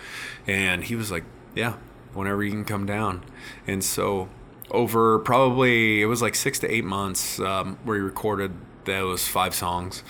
And 0.46 0.84
he 0.86 0.96
was 0.96 1.12
like, 1.12 1.24
yeah, 1.56 1.74
whenever 2.14 2.44
you 2.44 2.52
can 2.52 2.64
come 2.66 2.86
down. 2.86 3.24
And 3.66 3.84
so 3.84 4.30
over 4.72 5.20
probably, 5.20 6.02
it 6.02 6.06
was 6.06 6.22
like 6.22 6.36
six 6.36 6.60
to 6.60 6.72
eight 6.72 6.86
months, 6.86 7.40
um, 7.40 7.78
where 7.84 7.98
we 7.98 8.04
recorded 8.04 8.52
those 8.86 9.28
five 9.28 9.54
songs. 9.54 10.04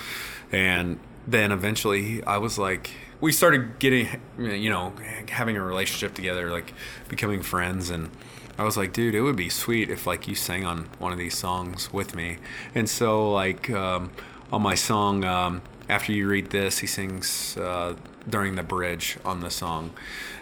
And 0.51 0.99
then 1.25 1.51
eventually 1.51 2.23
I 2.25 2.37
was 2.37 2.57
like, 2.59 2.91
we 3.21 3.32
started 3.32 3.80
getting, 3.80 4.08
you 4.38 4.69
know, 4.69 4.93
having 5.30 5.58
a 5.58 5.62
relationship 5.63 6.13
together, 6.13 6.51
like 6.51 6.73
becoming 7.10 7.41
friends. 7.41 7.89
And 7.89 8.10
I 8.58 8.63
was 8.63 8.77
like, 8.77 8.93
dude, 8.93 9.15
it 9.15 9.21
would 9.21 9.36
be 9.36 9.49
sweet 9.49 9.89
if 9.89 10.06
like 10.06 10.27
you 10.27 10.36
sang 10.36 10.65
on 10.65 10.89
one 10.99 11.12
of 11.12 11.17
these 11.17 11.38
songs 11.38 11.91
with 11.91 12.15
me. 12.15 12.38
And 12.75 12.89
so 12.89 13.32
like 13.32 13.69
um, 13.69 14.12
on 14.51 14.62
my 14.62 14.75
song, 14.75 15.23
um, 15.23 15.62
after 15.89 16.12
you 16.12 16.27
read 16.27 16.49
this, 16.51 16.80
he 16.80 16.88
sings 16.88 17.56
uh, 17.58 17.95
during 18.30 18.56
the 18.56 18.63
bridge 18.63 19.17
on 19.23 19.39
the 19.39 19.49
song, 19.49 19.91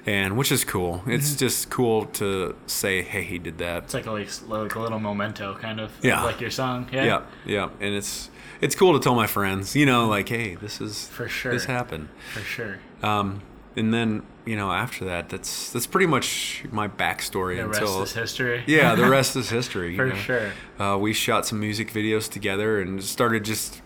and 0.08 0.36
which 0.36 0.52
is 0.52 0.64
cool. 0.64 1.04
It's 1.06 1.30
Mm-hmm. 1.30 1.38
just 1.38 1.70
cool 1.70 2.06
to 2.06 2.56
say, 2.66 3.04
hey, 3.04 3.22
he 3.24 3.38
did 3.38 3.60
that. 3.60 3.84
It's 3.84 3.94
like 3.94 4.08
a, 4.08 4.12
like, 4.12 4.28
like 4.48 4.74
a 4.74 4.80
little 4.80 4.98
memento, 5.00 5.54
kind 5.54 5.80
of. 5.80 5.92
Yeah. 6.02 6.24
Like 6.24 6.42
your 6.42 6.50
song. 6.50 6.90
Yeah. 6.92 7.06
Yeah, 7.06 7.22
yeah, 7.46 7.70
and 7.80 7.94
it's 7.94 8.32
it's 8.62 8.76
cool 8.76 8.94
to 8.94 9.00
tell 9.04 9.16
my 9.16 9.28
friends, 9.28 9.76
you 9.76 9.86
know, 9.86 10.08
like, 10.08 10.30
hey, 10.30 10.56
this 10.56 10.80
is 10.82 11.08
For 11.10 11.28
sure. 11.28 11.52
this 11.54 11.66
happened. 11.66 12.10
For 12.34 12.40
sure. 12.42 12.80
Um, 13.04 13.42
and 13.76 13.94
then 13.94 14.24
you 14.46 14.56
know 14.56 14.72
after 14.72 15.04
that, 15.06 15.28
that's 15.30 15.72
that's 15.72 15.88
pretty 15.88 16.06
much 16.08 16.64
my 16.72 16.88
backstory 16.88 17.58
The 17.58 17.68
rest 17.68 17.84
is 17.84 18.14
history. 18.14 18.64
yeah, 18.68 18.96
the 18.96 19.10
rest 19.20 19.36
is 19.36 19.50
history. 19.50 19.92
you 19.92 19.98
For 19.98 20.06
know. 20.08 20.16
sure. 20.16 20.52
Uh, 20.80 20.98
we 20.98 21.12
shot 21.14 21.46
some 21.46 21.60
music 21.60 21.92
videos 21.92 22.30
together 22.32 22.80
and 22.80 23.04
started 23.04 23.44
just 23.44 23.82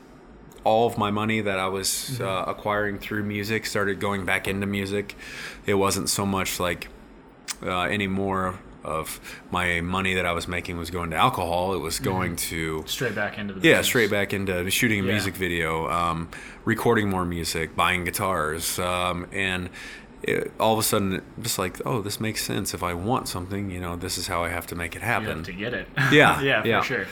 all 0.63 0.85
of 0.85 0.97
my 0.97 1.09
money 1.09 1.41
that 1.41 1.57
I 1.57 1.67
was 1.69 1.87
Mm-hmm. 1.89 2.23
uh, 2.23 2.51
acquiring 2.51 2.99
through 2.99 3.23
music 3.23 3.65
started 3.65 3.99
going 3.99 4.25
back 4.25 4.47
into 4.47 4.67
music. 4.67 5.15
It 5.65 5.75
wasn't 5.75 6.09
so 6.09 6.25
much 6.25 6.59
like 6.59 6.89
uh, 7.63 7.81
any 7.83 8.07
more 8.07 8.59
of 8.89 9.19
my 9.51 9.81
money 9.81 10.13
that 10.15 10.25
I 10.25 10.31
was 10.33 10.47
making 10.47 10.77
was 10.77 10.89
going 10.89 11.11
to 11.11 11.15
alcohol. 11.15 11.73
It 11.73 11.79
was 11.79 11.99
going 11.99 12.35
to 12.51 12.83
Straight 12.87 13.15
back 13.15 13.37
into 13.37 13.53
the 13.53 13.59
yeah, 13.61 13.73
business. 13.75 13.87
straight 13.87 14.11
back 14.11 14.33
into 14.33 14.69
shooting 14.69 14.99
a 15.01 15.03
Yeah. 15.03 15.11
music 15.13 15.35
video, 15.35 15.89
um, 15.89 16.29
recording 16.65 17.09
more 17.09 17.25
music, 17.25 17.75
buying 17.75 18.03
guitars, 18.03 18.79
um, 18.79 19.27
and 19.31 19.69
it, 20.23 20.51
all 20.59 20.73
of 20.73 20.79
a 20.79 20.83
sudden, 20.83 21.21
just 21.41 21.57
like, 21.57 21.77
oh, 21.85 22.01
this 22.01 22.19
makes 22.19 22.43
sense. 22.43 22.73
If 22.73 22.83
I 22.83 22.93
want 22.93 23.27
something, 23.29 23.69
you 23.71 23.79
know, 23.79 23.95
this 23.95 24.17
is 24.17 24.27
how 24.27 24.43
I 24.43 24.49
have 24.49 24.67
to 24.67 24.75
make 24.75 24.95
it 24.95 24.99
You 24.99 25.05
have 25.05 25.23
happen. 25.23 25.43
to 25.43 25.53
get 25.53 25.73
it. 25.73 25.87
Yeah, 26.11 26.41
yeah, 26.41 26.61
for 26.61 26.67
yeah. 26.67 26.81
sure. 26.81 27.05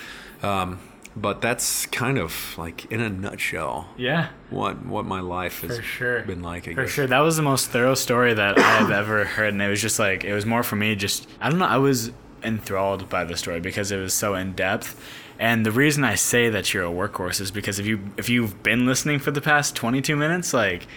Um, 0.43 0.79
but 1.21 1.41
that's 1.41 1.85
kind 1.87 2.17
of 2.17 2.55
like 2.57 2.85
in 2.91 3.01
a 3.01 3.09
nutshell 3.09 3.89
Yeah. 3.97 4.29
what 4.49 4.85
what 4.85 5.05
my 5.05 5.19
life 5.19 5.61
has 5.61 5.83
sure. 5.83 6.21
been 6.21 6.41
like. 6.41 6.67
I 6.67 6.73
For 6.75 6.83
guess. 6.83 6.91
sure. 6.91 7.07
That 7.07 7.19
was 7.19 7.35
the 7.37 7.43
most 7.43 7.69
thorough 7.71 7.95
story 7.95 8.33
that 8.33 8.57
I've 8.59 8.91
ever 8.91 9.25
heard. 9.25 9.53
And 9.53 9.61
it 9.61 9.67
was 9.69 9.81
just 9.81 9.99
like, 9.99 10.23
it 10.23 10.33
was 10.33 10.45
more 10.45 10.63
for 10.63 10.75
me, 10.75 10.95
just, 10.95 11.27
I 11.41 11.49
don't 11.49 11.59
know, 11.59 11.65
I 11.65 11.77
was 11.77 12.11
enthralled 12.43 13.09
by 13.09 13.23
the 13.23 13.35
story 13.35 13.59
because 13.59 13.91
it 13.91 13.97
was 13.97 14.13
so 14.13 14.35
in 14.35 14.53
depth. 14.53 14.99
And 15.39 15.65
the 15.65 15.71
reason 15.71 16.03
I 16.03 16.15
say 16.15 16.49
that 16.49 16.73
you're 16.73 16.85
a 16.85 16.89
workhorse 16.91 17.39
is 17.41 17.51
because 17.51 17.77
if 17.79 17.85
you 17.85 17.99
if 18.17 18.27
you've 18.29 18.61
been 18.63 18.85
listening 18.85 19.19
for 19.19 19.31
the 19.31 19.41
past 19.41 19.75
22 19.75 20.15
minutes, 20.15 20.53
like 20.53 20.87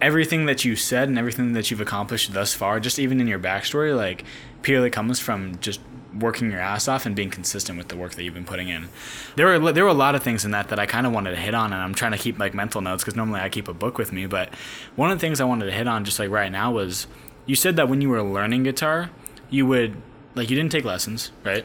everything 0.00 0.46
that 0.46 0.64
you 0.64 0.76
said 0.76 1.08
and 1.08 1.18
everything 1.18 1.52
that 1.54 1.70
you've 1.70 1.80
accomplished 1.80 2.32
thus 2.32 2.54
far, 2.54 2.78
just 2.80 2.98
even 2.98 3.20
in 3.20 3.26
your 3.26 3.38
backstory, 3.38 3.96
like 3.96 4.24
purely 4.62 4.90
comes 4.90 5.18
from 5.20 5.58
just 5.60 5.80
working 6.18 6.50
your 6.50 6.60
ass 6.60 6.88
off 6.88 7.06
and 7.06 7.14
being 7.16 7.30
consistent 7.30 7.78
with 7.78 7.88
the 7.88 7.96
work 7.96 8.14
that 8.14 8.22
you've 8.24 8.34
been 8.34 8.44
putting 8.44 8.68
in. 8.68 8.88
There 9.36 9.46
were 9.46 9.72
there 9.72 9.84
were 9.84 9.90
a 9.90 9.94
lot 9.94 10.14
of 10.14 10.22
things 10.22 10.44
in 10.44 10.50
that 10.52 10.68
that 10.68 10.78
I 10.78 10.86
kind 10.86 11.06
of 11.06 11.12
wanted 11.12 11.30
to 11.30 11.36
hit 11.36 11.54
on, 11.54 11.72
and 11.72 11.82
I'm 11.82 11.94
trying 11.94 12.12
to 12.12 12.18
keep 12.18 12.38
like 12.38 12.54
mental 12.54 12.80
notes 12.80 13.02
because 13.04 13.16
normally 13.16 13.40
I 13.40 13.48
keep 13.48 13.68
a 13.68 13.74
book 13.74 13.98
with 13.98 14.12
me. 14.12 14.26
But 14.26 14.54
one 14.96 15.10
of 15.10 15.18
the 15.18 15.20
things 15.20 15.40
I 15.40 15.44
wanted 15.44 15.66
to 15.66 15.72
hit 15.72 15.86
on 15.86 16.04
just 16.04 16.18
like 16.18 16.30
right 16.30 16.50
now 16.52 16.72
was 16.72 17.06
you 17.46 17.54
said 17.54 17.76
that 17.76 17.88
when 17.88 18.00
you 18.00 18.08
were 18.08 18.22
learning 18.22 18.62
guitar, 18.64 19.10
you 19.50 19.66
would 19.66 19.96
like 20.34 20.50
you 20.50 20.56
didn't 20.56 20.72
take 20.72 20.84
lessons, 20.84 21.32
right? 21.44 21.64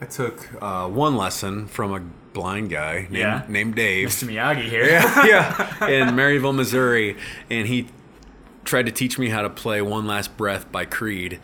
I 0.00 0.06
took 0.06 0.48
uh, 0.62 0.88
one 0.88 1.16
lesson 1.16 1.66
from 1.66 1.92
a 1.94 2.00
blind 2.32 2.70
guy 2.70 3.00
named, 3.02 3.16
Yeah. 3.16 3.42
named 3.48 3.74
Dave. 3.74 4.08
Mr. 4.08 4.26
Miyagi 4.28 4.62
here. 4.68 4.84
yeah, 5.26 5.86
in 5.86 6.14
Maryville, 6.14 6.54
Missouri, 6.54 7.16
and 7.50 7.66
he 7.68 7.88
tried 8.64 8.86
to 8.86 8.92
teach 8.92 9.18
me 9.18 9.28
how 9.28 9.42
to 9.42 9.50
play 9.50 9.82
"One 9.82 10.06
Last 10.06 10.36
Breath" 10.38 10.70
by 10.72 10.84
Creed, 10.86 11.38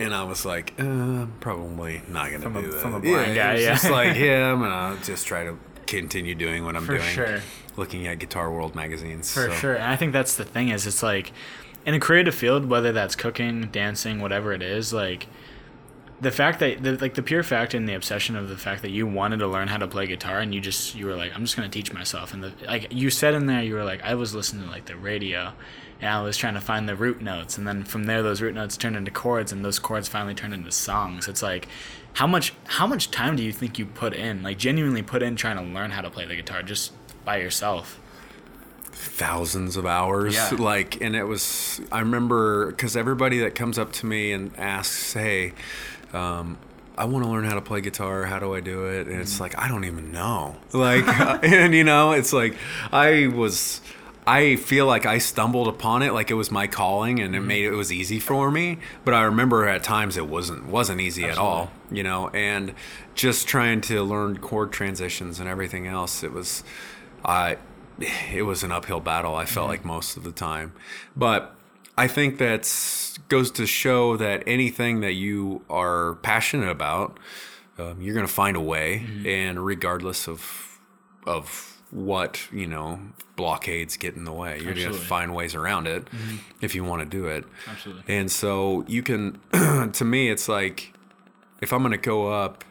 and 0.00 0.14
I 0.14 0.24
was 0.24 0.44
like, 0.44 0.74
uh, 0.78 1.26
probably 1.40 2.02
not 2.08 2.30
gonna 2.30 2.42
From 2.42 2.56
a- 2.56 2.62
do 2.62 2.70
that. 2.72 2.80
from 2.80 2.94
a 2.94 3.00
blind 3.00 3.34
yeah, 3.34 3.54
guy, 3.54 3.60
yeah. 3.60 3.70
just 3.74 3.90
like 3.90 4.14
him, 4.16 4.62
and 4.62 4.72
I'll 4.72 4.96
just 4.98 5.26
try 5.26 5.44
to 5.44 5.56
continue 5.86 6.34
doing 6.34 6.64
what 6.64 6.76
I'm 6.76 6.84
For 6.86 6.96
doing, 6.98 7.08
sure. 7.08 7.40
looking 7.76 8.06
at 8.06 8.18
Guitar 8.18 8.50
World 8.50 8.74
magazines. 8.74 9.32
For 9.32 9.48
so. 9.48 9.52
sure. 9.52 9.74
And 9.74 9.84
I 9.84 9.96
think 9.96 10.12
that's 10.12 10.34
the 10.36 10.44
thing 10.44 10.68
is 10.70 10.86
it's 10.86 11.02
like 11.02 11.32
in 11.86 11.94
a 11.94 12.00
creative 12.00 12.34
field, 12.34 12.64
whether 12.66 12.90
that's 12.92 13.14
cooking, 13.14 13.66
dancing, 13.70 14.20
whatever 14.20 14.52
it 14.52 14.62
is, 14.62 14.92
like 14.92 15.26
the 16.24 16.30
fact 16.30 16.58
that 16.58 16.82
the, 16.82 16.96
like 16.96 17.14
the 17.14 17.22
pure 17.22 17.42
fact 17.42 17.74
and 17.74 17.88
the 17.88 17.94
obsession 17.94 18.34
of 18.34 18.48
the 18.48 18.56
fact 18.56 18.82
that 18.82 18.90
you 18.90 19.06
wanted 19.06 19.38
to 19.38 19.46
learn 19.46 19.68
how 19.68 19.76
to 19.76 19.86
play 19.86 20.06
guitar 20.06 20.40
and 20.40 20.54
you 20.54 20.60
just 20.60 20.94
you 20.94 21.06
were 21.06 21.14
like 21.14 21.32
i'm 21.34 21.42
just 21.42 21.56
going 21.56 21.70
to 21.70 21.72
teach 21.72 21.92
myself. 21.92 22.32
And 22.32 22.42
the 22.42 22.52
like 22.66 22.92
you 22.92 23.10
said 23.10 23.34
in 23.34 23.46
there 23.46 23.62
you 23.62 23.74
were 23.74 23.84
like 23.84 24.02
i 24.02 24.14
was 24.14 24.34
listening 24.34 24.64
to 24.64 24.70
like 24.70 24.86
the 24.86 24.96
radio 24.96 25.52
and 26.00 26.10
i 26.10 26.22
was 26.22 26.36
trying 26.36 26.54
to 26.54 26.60
find 26.60 26.88
the 26.88 26.96
root 26.96 27.20
notes. 27.20 27.58
And 27.58 27.68
then 27.68 27.84
from 27.84 28.04
there 28.04 28.22
those 28.22 28.40
root 28.40 28.54
notes 28.54 28.76
turned 28.76 28.96
into 28.96 29.10
chords 29.10 29.52
and 29.52 29.64
those 29.64 29.78
chords 29.78 30.08
finally 30.08 30.34
turned 30.34 30.54
into 30.54 30.72
songs. 30.72 31.28
It's 31.28 31.42
like 31.42 31.68
how 32.14 32.26
much 32.26 32.54
how 32.64 32.86
much 32.86 33.10
time 33.10 33.36
do 33.36 33.42
you 33.42 33.52
think 33.52 33.78
you 33.78 33.86
put 33.86 34.14
in 34.14 34.42
like 34.42 34.58
genuinely 34.58 35.02
put 35.02 35.22
in 35.22 35.36
trying 35.36 35.56
to 35.56 35.62
learn 35.62 35.90
how 35.90 36.00
to 36.00 36.10
play 36.10 36.24
the 36.24 36.36
guitar 36.36 36.62
just 36.62 36.92
by 37.24 37.36
yourself? 37.36 38.00
Thousands 38.96 39.76
of 39.76 39.84
hours. 39.84 40.34
Yeah. 40.34 40.50
like 40.58 41.00
and 41.02 41.14
it 41.14 41.24
was 41.24 41.80
i 41.92 42.00
remember 42.00 42.70
because 42.70 42.96
everybody 42.96 43.40
that 43.40 43.54
comes 43.54 43.78
up 43.78 43.92
to 43.92 44.06
me 44.06 44.32
and 44.32 44.56
asks 44.56 45.12
hey 45.12 45.52
um, 46.14 46.58
i 46.96 47.04
want 47.04 47.24
to 47.24 47.30
learn 47.30 47.44
how 47.44 47.54
to 47.54 47.60
play 47.60 47.80
guitar 47.80 48.24
how 48.24 48.38
do 48.38 48.54
i 48.54 48.60
do 48.60 48.86
it? 48.86 49.06
And 49.06 49.20
it's 49.20 49.36
mm. 49.36 49.40
like 49.40 49.58
i 49.58 49.68
don't 49.68 49.84
even 49.84 50.12
know. 50.12 50.56
Like 50.72 51.06
uh, 51.06 51.38
and 51.42 51.74
you 51.74 51.84
know 51.84 52.12
it's 52.12 52.32
like 52.32 52.56
i 52.92 53.26
was 53.26 53.80
i 54.26 54.56
feel 54.56 54.86
like 54.86 55.06
i 55.06 55.18
stumbled 55.18 55.68
upon 55.68 56.02
it 56.02 56.12
like 56.12 56.30
it 56.30 56.34
was 56.34 56.50
my 56.50 56.66
calling 56.66 57.20
and 57.20 57.34
it 57.34 57.42
mm. 57.42 57.46
made 57.46 57.64
it 57.64 57.72
was 57.72 57.92
easy 57.92 58.18
for 58.18 58.50
me 58.50 58.78
but 59.04 59.14
i 59.14 59.22
remember 59.22 59.68
at 59.68 59.82
times 59.82 60.16
it 60.16 60.26
wasn't 60.26 60.64
wasn't 60.66 61.00
easy 61.00 61.24
at 61.24 61.38
all 61.38 61.70
you 61.94 62.02
know? 62.02 62.28
And 62.28 62.74
just 63.14 63.46
trying 63.46 63.80
to 63.82 64.02
learn 64.02 64.38
chord 64.38 64.72
transitions 64.72 65.38
and 65.38 65.48
everything 65.48 65.86
else 65.86 66.22
it 66.22 66.32
was 66.32 66.64
i 67.24 67.56
it 68.32 68.42
was 68.42 68.64
an 68.64 68.72
uphill 68.72 69.00
battle 69.00 69.34
i 69.36 69.44
felt 69.44 69.64
mm-hmm. 69.64 69.70
like 69.70 69.84
most 69.84 70.16
of 70.16 70.24
the 70.24 70.32
time. 70.32 70.72
But 71.16 71.53
i 71.96 72.06
think 72.08 72.38
that 72.38 72.62
goes 73.28 73.50
to 73.50 73.66
show 73.66 74.16
that 74.16 74.42
anything 74.46 75.00
that 75.00 75.12
you 75.12 75.62
are 75.68 76.14
passionate 76.16 76.68
about 76.68 77.18
um, 77.78 78.00
you're 78.00 78.14
going 78.14 78.26
to 78.26 78.32
find 78.32 78.56
a 78.56 78.60
way. 78.60 79.04
And 79.26 79.64
regardless 79.64 80.28
of 80.28 80.78
of 81.26 81.80
what 81.90 82.48
you 82.52 82.66
know 82.66 83.00
blockades 83.36 83.96
get 83.96 84.14
in 84.14 84.24
the 84.24 84.32
way 84.32 84.60
you're 84.60 84.74
going 84.74 84.92
to 84.92 84.92
find 84.92 85.34
ways 85.34 85.54
around 85.54 85.86
it 85.86 86.06
if 86.60 86.74
you 86.74 86.84
want 86.84 87.00
to 87.00 87.06
do 87.06 87.26
it. 87.26 87.44
Absolutely. 87.68 88.02
and 88.14 88.30
so 88.30 88.84
you 88.88 89.02
can 89.02 89.40
to 89.92 90.04
me 90.04 90.28
it's 90.28 90.48
like 90.48 90.92
if 91.60 91.72
i'm 91.72 91.80
going 91.80 91.92
to 91.92 91.96
go 91.96 92.32
up 92.32 92.64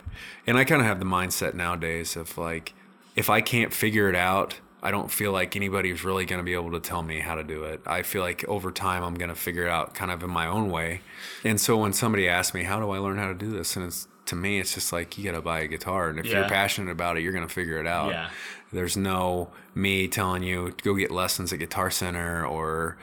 and 0.46 0.58
i 0.58 0.64
kind 0.64 0.82
of 0.82 0.88
have 0.88 1.00
the 1.00 1.06
mindset 1.06 1.54
nowadays 1.54 2.16
of 2.16 2.38
like 2.38 2.74
if 3.16 3.30
i 3.30 3.42
can't 3.42 3.74
figure 3.74 4.10
it 4.10 4.16
out 4.16 4.60
i 4.84 4.92
don't 4.92 5.10
feel 5.12 5.32
like 5.32 5.56
anybody's 5.56 6.04
really 6.04 6.26
going 6.26 6.40
to 6.40 6.44
be 6.44 6.54
able 6.54 6.72
to 6.72 6.80
tell 6.80 7.02
me 7.02 7.20
how 7.20 7.36
to 7.36 7.44
do 7.44 7.64
it. 7.64 7.82
I 7.88 8.04
feel 8.04 8.22
like 8.22 8.44
over 8.48 8.72
time 8.72 9.02
i'm 9.04 9.16
going 9.16 9.30
to 9.30 9.36
figure 9.36 9.66
it 9.66 9.70
out 9.72 9.96
kind 9.96 10.12
of 10.12 10.22
in 10.22 10.30
my 10.30 10.46
own 10.46 10.70
way. 10.70 11.02
And 11.44 11.60
so 11.60 11.78
when 11.78 11.94
somebody 11.94 12.28
asks 12.28 12.54
me 12.54 12.64
how 12.64 12.80
do 12.80 12.92
i 12.92 12.98
learn 13.00 13.18
how 13.18 13.28
to 13.30 13.34
do 13.34 13.50
this? 13.50 13.76
and 13.76 13.86
it's 13.86 14.08
to 14.26 14.36
me 14.36 14.60
it's 14.60 14.74
just 14.76 14.94
like 14.94 15.18
you 15.18 15.24
got 15.26 15.32
to 15.38 15.42
buy 15.42 15.60
a 15.62 15.68
guitar. 15.68 16.10
And 16.10 16.20
if 16.20 16.26
Yeah. 16.26 16.40
you're 16.42 16.50
passionate 16.50 16.92
about 16.92 17.18
it 17.18 17.24
you're 17.24 17.34
going 17.34 17.48
to 17.48 17.54
figure 17.54 17.80
it 17.80 17.88
out. 17.88 18.12
Yeah. 18.12 18.30
there's 18.72 18.96
no 18.98 19.50
me 19.76 20.08
telling 20.08 20.44
you 20.44 20.76
go 20.84 20.94
get 20.96 21.12
lessons 21.12 21.52
at 21.54 21.60
guitar 21.60 21.90
center 21.92 22.46
or 22.46 22.98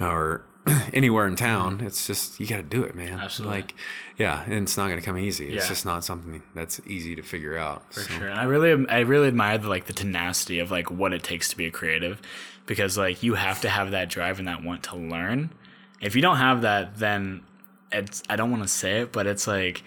or 0.00 0.44
anywhere 0.94 1.26
in 1.26 1.36
town 1.36 1.80
it's 1.82 2.06
just 2.06 2.40
you 2.40 2.46
got 2.46 2.56
to 2.56 2.62
do 2.62 2.82
it 2.84 2.94
man 2.94 3.18
Absolutely. 3.20 3.56
like 3.58 3.74
yeah 4.16 4.42
and 4.44 4.54
it's 4.54 4.76
not 4.76 4.88
going 4.88 4.98
to 4.98 5.04
come 5.04 5.18
easy 5.18 5.46
it's 5.54 5.64
Yeah. 5.64 5.68
just 5.68 5.84
not 5.84 6.04
something 6.04 6.42
that's 6.54 6.80
easy 6.86 7.14
to 7.16 7.22
figure 7.22 7.58
out 7.58 7.82
For 7.92 8.00
So- 8.00 8.12
sure. 8.14 8.28
And 8.28 8.38
I 8.40 8.44
really 8.44 8.88
I 8.88 9.00
really 9.00 9.28
admire 9.28 9.58
the 9.58 9.68
like 9.68 9.86
the 9.86 9.92
tenacity 9.92 10.58
of 10.60 10.70
like 10.70 10.90
what 10.90 11.12
it 11.12 11.22
takes 11.22 11.48
to 11.50 11.56
be 11.56 11.66
a 11.66 11.70
creative 11.70 12.22
because 12.66 12.96
like 12.96 13.22
you 13.22 13.34
have 13.34 13.60
to 13.60 13.68
have 13.68 13.90
that 13.90 14.08
drive 14.08 14.38
and 14.38 14.48
that 14.48 14.62
want 14.64 14.82
to 14.84 14.96
learn. 14.96 15.50
If 16.00 16.16
you 16.16 16.22
don't 16.22 16.38
have 16.38 16.62
that 16.62 16.96
then 16.96 17.42
it's 17.92 18.22
I 18.30 18.36
don't 18.36 18.50
want 18.50 18.62
to 18.62 18.68
say 18.68 19.00
it, 19.02 19.12
but 19.12 19.26
it's 19.26 19.46
like 19.46 19.82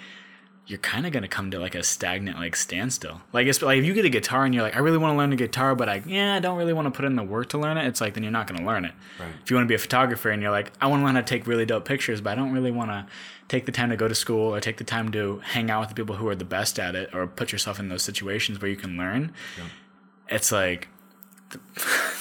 you're 0.67 0.79
kind 0.79 1.05
of 1.05 1.13
gonna 1.13 1.29
come 1.29 1.49
to 1.51 1.59
like 1.59 1.75
a 1.75 1.81
stagnant 1.81 2.37
like 2.37 2.55
standstill. 2.55 3.21
Like 3.31 3.47
it's 3.47 3.61
like 3.61 3.79
if 3.79 3.85
you 3.85 3.93
get 3.93 4.03
a 4.03 4.09
guitar 4.09 4.43
and 4.43 4.53
you're 4.53 4.63
like, 4.63 4.75
I 4.75 4.79
really 4.79 4.97
want 4.97 5.13
to 5.13 5.17
learn 5.17 5.29
the 5.29 5.37
guitar, 5.37 5.75
but 5.75 5.87
I 5.87 6.03
yeah, 6.05 6.35
I 6.35 6.39
don't 6.39 6.57
really 6.57 6.73
want 6.73 6.85
to 6.87 6.91
put 6.91 7.05
in 7.05 7.15
the 7.15 7.23
work 7.23 7.49
to 7.49 7.57
learn 7.57 7.77
it. 7.77 7.87
It's 7.87 8.01
like 8.01 8.13
then 8.13 8.23
you're 8.23 8.33
not 8.33 8.47
gonna 8.47 8.65
learn 8.65 8.83
it. 8.83 8.93
Right. 9.17 9.31
If 9.41 9.49
you 9.49 9.55
want 9.55 9.65
to 9.65 9.69
be 9.69 9.75
a 9.75 9.79
photographer 9.79 10.29
and 10.29 10.41
you're 10.41 10.51
like, 10.51 10.73
I 10.81 10.87
want 10.87 11.01
to 11.01 11.05
learn 11.05 11.15
how 11.15 11.21
to 11.21 11.27
take 11.27 11.47
really 11.47 11.65
dope 11.65 11.85
pictures, 11.85 12.19
but 12.19 12.31
I 12.31 12.35
don't 12.35 12.51
really 12.51 12.71
want 12.71 12.91
to 12.91 13.07
take 13.47 13.65
the 13.65 13.71
time 13.71 13.89
to 13.89 13.95
go 13.95 14.09
to 14.09 14.15
school 14.15 14.53
or 14.53 14.59
take 14.59 14.75
the 14.75 14.83
time 14.83 15.09
to 15.13 15.39
hang 15.39 15.71
out 15.71 15.79
with 15.79 15.89
the 15.89 15.95
people 15.95 16.15
who 16.17 16.27
are 16.27 16.35
the 16.35 16.43
best 16.45 16.79
at 16.79 16.95
it 16.95 17.15
or 17.15 17.27
put 17.27 17.53
yourself 17.53 17.79
in 17.79 17.87
those 17.87 18.03
situations 18.03 18.61
where 18.61 18.69
you 18.69 18.75
can 18.75 18.97
learn. 18.97 19.33
It's 20.27 20.51
like 20.51 20.89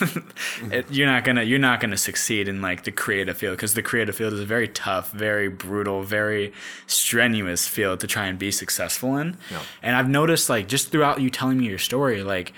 it, 0.70 0.90
you're 0.90 1.06
not 1.06 1.24
gonna 1.24 1.42
you're 1.42 1.58
not 1.58 1.80
gonna 1.80 1.96
succeed 1.96 2.46
in 2.48 2.62
like 2.62 2.84
the 2.84 2.92
creative 2.92 3.36
field 3.36 3.56
because 3.56 3.74
the 3.74 3.82
creative 3.82 4.14
field 4.14 4.32
is 4.32 4.40
a 4.40 4.46
very 4.46 4.68
tough, 4.68 5.10
very 5.10 5.48
brutal, 5.48 6.02
very 6.02 6.52
strenuous 6.86 7.66
field 7.66 8.00
to 8.00 8.06
try 8.06 8.26
and 8.26 8.38
be 8.38 8.50
successful 8.50 9.16
in. 9.16 9.36
Yeah. 9.50 9.62
And 9.82 9.96
I've 9.96 10.08
noticed 10.08 10.48
like 10.48 10.68
just 10.68 10.90
throughout 10.90 11.20
you 11.20 11.30
telling 11.30 11.58
me 11.58 11.66
your 11.66 11.78
story, 11.78 12.22
like 12.22 12.52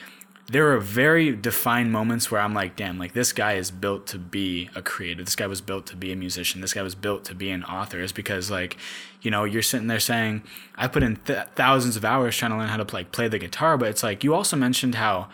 there 0.50 0.72
are 0.72 0.78
very 0.78 1.36
defined 1.36 1.92
moments 1.92 2.30
where 2.30 2.40
I'm 2.40 2.54
like, 2.54 2.74
damn, 2.74 2.98
like 2.98 3.12
this 3.12 3.32
guy 3.32 3.54
is 3.54 3.70
built 3.70 4.06
to 4.08 4.18
be 4.18 4.70
a 4.74 4.80
creative. 4.80 5.26
This 5.26 5.36
guy 5.36 5.46
was 5.46 5.60
built 5.60 5.86
to 5.86 5.96
be 5.96 6.10
a 6.10 6.16
musician. 6.16 6.62
This 6.62 6.72
guy 6.72 6.82
was 6.82 6.94
built 6.94 7.24
to 7.26 7.34
be 7.34 7.50
an 7.50 7.64
author. 7.64 8.00
Is 8.00 8.12
because 8.12 8.50
like, 8.50 8.76
you 9.20 9.30
know, 9.30 9.44
you're 9.44 9.62
sitting 9.62 9.88
there 9.88 10.00
saying, 10.00 10.42
I 10.74 10.88
put 10.88 11.02
in 11.02 11.16
th- 11.16 11.46
thousands 11.54 11.96
of 11.96 12.04
hours 12.04 12.36
trying 12.36 12.52
to 12.52 12.56
learn 12.56 12.68
how 12.68 12.78
to 12.82 12.94
like 12.94 13.12
play 13.12 13.28
the 13.28 13.38
guitar, 13.38 13.76
but 13.76 13.88
it's 13.88 14.02
like 14.02 14.24
you 14.24 14.34
also 14.34 14.56
mentioned 14.56 14.94
how 14.94 15.28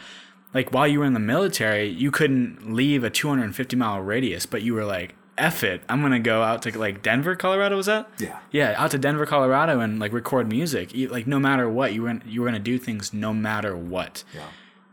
like 0.55 0.73
while 0.73 0.87
you 0.89 1.01
were 1.01 1.05
in 1.05 1.13
the 1.15 1.21
military, 1.21 1.89
you 1.89 2.11
couldn't 2.11 2.73
leave 2.73 3.05
a 3.05 3.11
250 3.11 3.77
mile 3.77 4.01
radius, 4.01 4.47
but 4.47 4.63
you 4.63 4.73
were 4.75 4.85
like, 4.85 5.15
F 5.37 5.65
it, 5.65 5.83
I'm 5.89 6.01
gonna 6.01 6.21
go 6.21 6.43
out 6.43 6.63
to 6.63 6.79
like 6.79 7.03
Denver, 7.03 7.35
Colorado. 7.35 7.77
Was 7.77 7.87
that? 7.87 8.09
Yeah. 8.19 8.39
Yeah, 8.53 8.75
out 8.79 8.93
to 8.93 8.99
Denver, 8.99 9.27
Colorado, 9.27 9.81
and 9.81 9.99
like 9.99 10.13
record 10.13 10.49
music. 10.49 10.95
You- 10.95 11.09
Like 11.09 11.27
no 11.27 11.39
matter 11.41 11.69
what, 11.69 11.93
you 11.93 12.03
were 12.03 12.21
you 12.25 12.41
were 12.41 12.47
gonna 12.47 12.61
do 12.61 12.79
things 12.79 13.13
no 13.13 13.35
matter 13.35 13.77
what. 13.77 14.23
yeah 14.33 14.47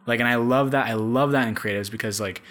Like, 0.08 0.20
and 0.20 0.28
I 0.28 0.36
love 0.36 0.72
that. 0.72 0.88
I 0.88 0.94
love 0.94 1.32
that 1.34 1.48
in 1.48 1.54
creatives 1.54 1.92
because 1.92 2.20
like 2.20 2.42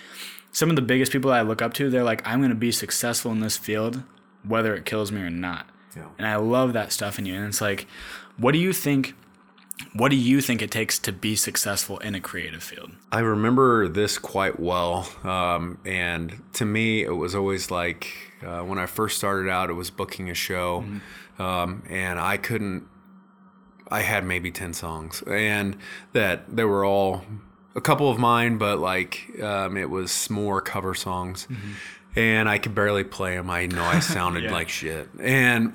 some 0.53 0.71
of 0.71 0.77
the 0.77 0.83
biggest 0.83 1.11
people 1.11 1.33
I 1.33 1.43
look 1.43 1.61
up 1.63 1.75
to, 1.75 1.91
they're 1.91 2.05
like, 2.05 2.25
I'm 2.27 2.41
gonna 2.41 2.55
be 2.55 2.71
successful 2.71 3.33
in 3.33 3.41
this 3.41 3.57
field, 3.57 4.05
whether 4.45 4.75
it 4.77 4.85
kills 4.85 5.11
me 5.11 5.21
or 5.23 5.31
not. 5.31 5.67
Yeah. 5.97 6.05
And 6.17 6.29
I 6.29 6.37
love 6.37 6.73
that 6.75 6.93
stuff 6.93 7.19
in 7.19 7.27
you. 7.27 7.35
And 7.35 7.47
it's 7.47 7.61
like, 7.61 7.89
what 8.37 8.53
do 8.53 8.59
you 8.59 8.73
think? 8.73 9.17
What 9.93 10.11
do 10.11 10.17
you 10.17 10.41
think 10.41 10.63
it 10.63 10.71
takes 10.71 10.99
to 11.01 11.13
be 11.13 11.37
successful 11.37 11.99
in 11.99 12.15
a 12.15 12.21
creative 12.21 12.63
field? 12.63 12.93
I 13.11 13.21
remember 13.21 13.89
this 13.89 14.19
quite 14.19 14.61
well. 14.61 15.09
Um, 15.25 15.79
and 15.85 16.43
to 16.55 16.65
me, 16.65 17.03
it 17.03 17.17
was 17.17 17.35
always 17.35 17.71
like 17.71 18.07
uh, 18.45 18.61
when 18.61 18.79
I 18.79 18.87
first 18.87 19.19
started 19.19 19.51
out, 19.51 19.71
it 19.71 19.75
was 19.75 19.91
booking 19.91 20.31
a 20.31 20.35
show. 20.35 20.85
Um, 21.39 21.83
and 21.89 22.21
I 22.21 22.37
couldn't, 22.37 22.85
I 23.91 24.01
had 24.03 24.25
maybe 24.25 24.51
10 24.51 24.75
songs. 24.75 25.23
And 25.27 25.77
that 26.13 26.55
they 26.55 26.65
were 26.65 26.85
all 26.85 27.25
a 27.75 27.81
couple 27.81 28.11
of 28.11 28.19
mine, 28.19 28.59
but 28.59 28.79
like 28.79 29.29
um, 29.43 29.77
it 29.77 29.91
was 29.91 30.29
more 30.31 30.61
cover 30.61 30.95
songs. 30.95 31.49
And 32.17 32.49
I 32.49 32.59
could 32.59 32.75
barely 32.75 33.05
play 33.05 33.37
them. 33.37 33.49
I 33.51 33.67
know 33.67 33.85
I 33.85 34.01
sounded 34.01 34.45
Yeah. 34.45 34.53
like 34.53 34.69
shit. 34.69 35.09
And 35.21 35.75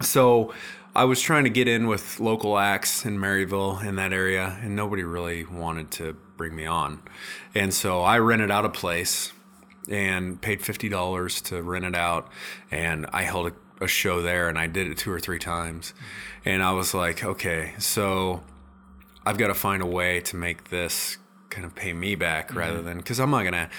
so 0.00 0.54
I 0.98 1.04
was 1.04 1.20
trying 1.20 1.44
to 1.44 1.50
get 1.50 1.68
in 1.68 1.86
with 1.86 2.18
local 2.18 2.58
acts 2.58 3.06
in 3.06 3.18
Maryville 3.18 3.84
in 3.84 3.94
that 3.94 4.12
area, 4.12 4.58
and 4.62 4.74
nobody 4.74 5.04
really 5.04 5.44
wanted 5.44 5.92
to 5.92 6.16
bring 6.36 6.56
me 6.56 6.66
on. 6.66 7.00
And 7.54 7.72
so 7.72 8.00
I 8.02 8.18
rented 8.18 8.50
out 8.50 8.64
a 8.64 8.68
place 8.68 9.32
and 9.88 10.42
paid 10.42 10.60
fifty 10.60 10.88
dollars 10.88 11.40
to 11.42 11.62
rent 11.62 11.84
it 11.84 11.94
out, 11.94 12.28
and 12.72 13.06
I 13.12 13.22
held 13.22 13.46
a, 13.46 13.84
a 13.84 13.86
show 13.86 14.22
there, 14.22 14.48
and 14.48 14.58
I 14.58 14.66
did 14.66 14.88
it 14.88 14.98
two 14.98 15.12
or 15.12 15.20
three 15.20 15.38
times, 15.38 15.94
and 16.44 16.64
I 16.64 16.72
was 16.72 16.94
like, 16.94 17.22
okay, 17.22 17.74
so 17.78 18.42
I've 19.24 19.38
got 19.38 19.48
to 19.48 19.54
find 19.54 19.84
a 19.84 19.86
way 19.86 20.18
to 20.22 20.34
make 20.34 20.68
this 20.70 21.16
kind 21.48 21.64
of 21.64 21.76
pay 21.76 21.92
me 21.92 22.16
back 22.16 22.48
mm-hmm. 22.48 22.58
rather 22.58 22.82
than 22.82 22.96
because 22.96 23.20
I'm 23.20 23.30
not 23.30 23.44
gonna. 23.44 23.70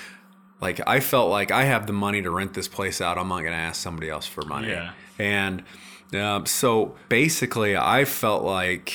Like 0.61 0.79
I 0.87 1.01
felt 1.01 1.29
like 1.29 1.51
I 1.51 1.65
have 1.65 1.85
the 1.85 1.93
money 1.93 2.21
to 2.21 2.31
rent 2.31 2.53
this 2.53 2.69
place 2.69 3.01
out. 3.01 3.17
I'm 3.17 3.27
not 3.27 3.41
going 3.41 3.51
to 3.51 3.57
ask 3.57 3.81
somebody 3.81 4.09
else 4.09 4.25
for 4.25 4.43
money. 4.43 4.69
Yeah. 4.69 4.91
And 5.17 5.63
um, 6.13 6.45
so 6.45 6.95
basically, 7.09 7.77
I 7.77 8.05
felt 8.05 8.43
like 8.43 8.93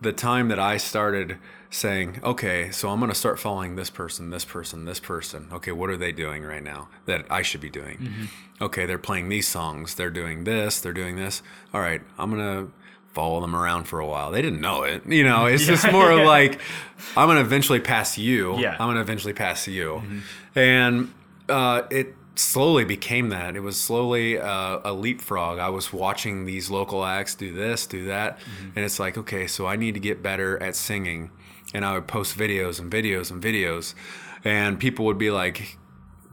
the 0.00 0.12
time 0.12 0.48
that 0.48 0.58
I 0.58 0.76
started 0.76 1.38
saying, 1.72 2.20
okay, 2.24 2.70
so 2.70 2.88
I'm 2.90 2.98
going 2.98 3.10
to 3.12 3.14
start 3.18 3.38
following 3.38 3.76
this 3.76 3.90
person, 3.90 4.30
this 4.30 4.44
person, 4.44 4.84
this 4.84 4.98
person. 5.00 5.48
Okay, 5.52 5.72
what 5.72 5.88
are 5.88 5.96
they 5.96 6.10
doing 6.12 6.42
right 6.42 6.62
now 6.62 6.88
that 7.06 7.24
I 7.30 7.42
should 7.42 7.60
be 7.60 7.70
doing? 7.70 8.28
Okay, 8.60 8.86
they're 8.86 8.98
playing 8.98 9.28
these 9.28 9.46
songs. 9.46 9.94
They're 9.94 10.10
doing 10.10 10.44
this. 10.44 10.80
They're 10.80 10.92
doing 10.92 11.16
this. 11.16 11.42
All 11.72 11.80
right, 11.80 12.02
I'm 12.18 12.30
going 12.34 12.66
to 12.66 12.72
follow 13.12 13.40
them 13.40 13.54
around 13.56 13.84
for 13.84 14.00
a 14.00 14.06
while. 14.06 14.30
They 14.32 14.42
didn't 14.42 14.60
know 14.60 14.82
it. 14.82 15.06
You 15.06 15.22
know, 15.24 15.46
it's 15.46 15.64
just 15.66 15.90
more 15.92 16.12
Yeah. 16.12 16.26
like, 16.26 16.60
I'm 17.16 17.26
going 17.28 17.36
to 17.38 17.44
eventually 17.44 17.80
pass 17.80 18.18
you. 18.18 18.58
Yeah. 18.58 18.72
I'm 18.72 18.86
going 18.86 18.96
to 18.96 19.00
eventually 19.02 19.32
pass 19.32 19.66
you. 19.68 20.02
And 20.54 21.12
uh, 21.48 21.82
it 21.90 22.14
slowly 22.34 22.84
became 22.84 23.28
that. 23.30 23.56
It 23.56 23.60
was 23.60 23.80
slowly 23.80 24.38
uh, 24.38 24.80
a 24.84 24.92
leapfrog. 24.92 25.58
I 25.58 25.68
was 25.68 25.92
watching 25.92 26.46
these 26.46 26.70
local 26.70 27.04
acts 27.04 27.34
do 27.34 27.52
this, 27.52 27.86
do 27.86 28.06
that. 28.06 28.38
Mm-hmm. 28.38 28.70
And 28.76 28.84
it's 28.84 28.98
like, 28.98 29.18
okay, 29.18 29.46
so 29.46 29.66
I 29.66 29.76
need 29.76 29.94
to 29.94 30.00
get 30.00 30.22
better 30.22 30.62
at 30.62 30.76
singing. 30.76 31.30
And 31.74 31.84
I 31.84 31.94
would 31.94 32.06
post 32.06 32.36
videos 32.36 32.80
and 32.80 32.90
videos 32.90 33.30
and 33.30 33.42
videos. 33.42 33.94
And 34.44 34.78
people 34.80 35.04
would 35.06 35.18
be 35.18 35.30
like, 35.30 35.78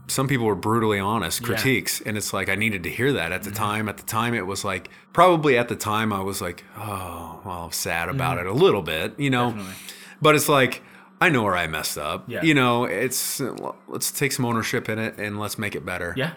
some 0.08 0.28
people 0.28 0.46
were 0.46 0.56
brutally 0.56 1.00
honest 1.00 1.44
critiques 1.44 2.00
and 2.02 2.18
it's 2.18 2.32
like 2.32 2.48
i 2.48 2.56
needed 2.56 2.84
to 2.84 2.90
hear 2.90 3.12
that 3.14 3.34
at 3.34 3.44
the 3.44 3.50
mm-hmm. 3.50 3.64
time 3.64 3.90
at 3.90 3.98
the 3.98 4.04
time 4.04 4.34
it 4.34 4.48
was 4.48 4.64
like 4.64 4.90
probably 5.12 5.58
at 5.58 5.68
the 5.68 5.76
time 5.76 6.14
i 6.14 6.22
was 6.22 6.42
like 6.42 6.64
oh 6.78 7.42
well 7.44 7.66
I'm 7.66 7.72
sad 7.72 8.08
about 8.08 8.38
mm-hmm. 8.38 8.48
it 8.48 8.50
a 8.50 8.54
little 8.54 8.82
bit 8.82 9.20
you 9.20 9.30
know 9.30 9.50
Definitely. 9.50 9.74
but 10.22 10.36
it's 10.36 10.48
like 10.48 10.82
i 11.22 11.30
know 11.30 11.44
where 11.44 11.56
i 11.58 11.68
messed 11.68 11.98
up 11.98 12.24
Yeah. 12.28 12.44
you 12.44 12.54
know 12.54 12.86
it's 12.86 13.42
let's 13.88 14.12
take 14.12 14.32
some 14.32 14.46
ownership 14.46 14.88
in 14.90 15.00
it 15.00 15.18
and 15.18 15.40
let's 15.40 15.58
make 15.58 15.76
it 15.76 15.86
better 15.86 16.14
Yeah. 16.18 16.34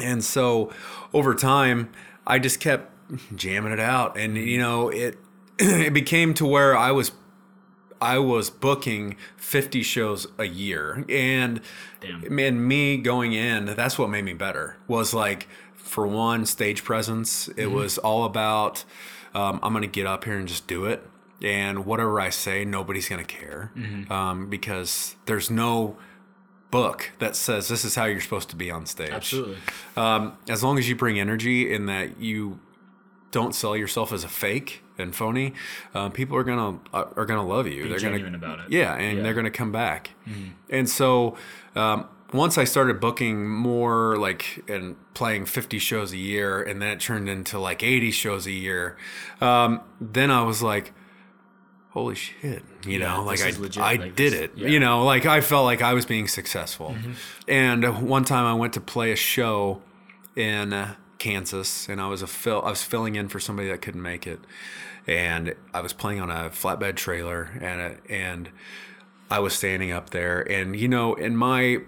and 0.00 0.22
so 0.24 0.72
over 1.14 1.34
time, 1.34 1.90
I 2.26 2.38
just 2.38 2.60
kept 2.60 2.92
jamming 3.34 3.72
it 3.72 3.80
out, 3.80 4.18
and 4.18 4.36
you 4.36 4.58
know 4.58 4.90
it 4.90 5.16
it 5.58 5.94
became 5.94 6.34
to 6.34 6.44
where 6.46 6.76
I 6.76 6.90
was 6.92 7.12
I 8.00 8.18
was 8.18 8.50
booking 8.50 9.16
50 9.38 9.82
shows 9.82 10.26
a 10.38 10.44
year, 10.44 11.04
and 11.08 11.60
Damn. 12.00 12.38
and 12.38 12.68
me 12.68 12.98
going 12.98 13.32
in, 13.32 13.64
that's 13.64 13.98
what 13.98 14.10
made 14.10 14.24
me 14.24 14.34
better. 14.34 14.76
Was 14.86 15.14
like 15.14 15.48
for 15.74 16.06
one 16.06 16.44
stage 16.44 16.84
presence, 16.84 17.48
it 17.56 17.68
was 17.72 17.96
all 17.96 18.24
about 18.24 18.84
um, 19.34 19.58
I'm 19.62 19.72
gonna 19.72 19.86
get 19.86 20.06
up 20.06 20.24
here 20.24 20.36
and 20.36 20.46
just 20.46 20.66
do 20.66 20.84
it. 20.84 21.02
And 21.42 21.86
whatever 21.86 22.20
I 22.20 22.30
say, 22.30 22.64
nobody's 22.64 23.08
gonna 23.08 23.24
care 23.24 23.72
um, 24.10 24.48
because 24.50 25.14
there's 25.26 25.50
no 25.50 25.96
book 26.70 27.12
that 27.18 27.34
says 27.34 27.68
this 27.68 27.84
is 27.84 27.94
how 27.94 28.04
you're 28.04 28.20
supposed 28.20 28.50
to 28.50 28.56
be 28.56 28.70
on 28.70 28.86
stage. 28.86 29.10
Absolutely. 29.10 29.56
Um, 29.96 30.36
as 30.48 30.62
long 30.62 30.78
as 30.78 30.88
you 30.88 30.96
bring 30.96 31.18
energy 31.18 31.72
in 31.72 31.86
that 31.86 32.20
you 32.20 32.58
don't 33.30 33.54
sell 33.54 33.76
yourself 33.76 34.12
as 34.12 34.24
a 34.24 34.28
fake 34.28 34.82
and 34.98 35.14
phony, 35.14 35.54
uh, 35.94 36.08
people 36.08 36.36
are 36.36 36.42
gonna 36.44 36.78
are 36.92 37.24
gonna 37.24 37.46
love 37.46 37.66
you. 37.68 37.84
Be 37.84 37.88
they're 37.90 37.98
genuine 37.98 38.32
gonna 38.32 38.52
about 38.52 38.66
it. 38.66 38.72
yeah, 38.72 38.94
and 38.94 39.02
Yeah. 39.02 39.12
Mm-hmm. 39.12 39.22
they're 39.22 39.34
gonna 39.34 39.50
come 39.50 39.70
back. 39.72 40.10
And 40.68 40.88
so 40.88 41.36
um, 41.76 42.06
once 42.32 42.58
I 42.58 42.64
started 42.64 43.00
booking 43.00 43.48
more 43.48 44.16
like 44.18 44.64
and 44.68 44.96
playing 45.14 45.46
50 45.46 45.78
shows 45.78 46.12
a 46.12 46.16
year, 46.18 46.60
and 46.60 46.82
then 46.82 46.88
it 46.88 47.00
turned 47.00 47.28
into 47.28 47.58
like 47.58 47.82
80 47.82 48.10
shows 48.10 48.46
a 48.46 48.52
year, 48.52 48.96
um, 49.40 49.80
then 50.00 50.30
I 50.32 50.42
was 50.42 50.62
like. 50.62 50.92
Holy 51.98 52.14
shit! 52.14 52.62
You 52.86 52.98
know, 53.00 53.24
like 53.24 53.40
I, 53.42 53.50
legit, 53.58 53.82
I 53.82 53.94
like 53.94 54.14
did 54.14 54.32
this- 54.32 54.40
it. 54.40 54.52
yeah. 54.54 54.64
Mm-hmm. 54.64 54.72
You 54.72 54.80
know, 54.80 55.04
like 55.04 55.26
I 55.26 55.40
felt 55.40 55.64
like 55.64 55.82
I 55.82 55.94
was 55.94 56.06
being 56.06 56.28
successful. 56.28 56.94
And 57.48 58.08
one 58.08 58.24
time 58.24 58.44
I 58.46 58.54
went 58.54 58.72
to 58.74 58.80
play 58.80 59.10
a 59.10 59.16
show 59.16 59.82
in 60.36 60.72
uh, 60.72 60.94
Kansas, 61.18 61.88
and 61.88 62.00
I 62.00 62.06
was 62.08 62.22
a 62.22 62.26
fill. 62.28 62.62
I 62.62 62.70
was 62.70 62.82
filling 62.84 63.16
in 63.16 63.28
for 63.28 63.40
somebody 63.40 63.68
that 63.68 63.82
couldn't 63.82 64.02
make 64.02 64.26
it, 64.28 64.38
and 65.06 65.54
I 65.74 65.80
was 65.80 65.92
playing 65.92 66.20
on 66.20 66.30
a 66.30 66.50
flatbed 66.50 66.94
trailer, 66.96 67.50
and 67.60 67.80
a, 67.80 67.96
and 68.12 68.50
I 69.30 69.40
was 69.40 69.54
standing 69.54 69.90
up 69.90 70.10
there, 70.10 70.40
and 70.40 70.76
you 70.76 70.86
know, 70.86 71.14
in 71.14 71.36
my 71.36 71.78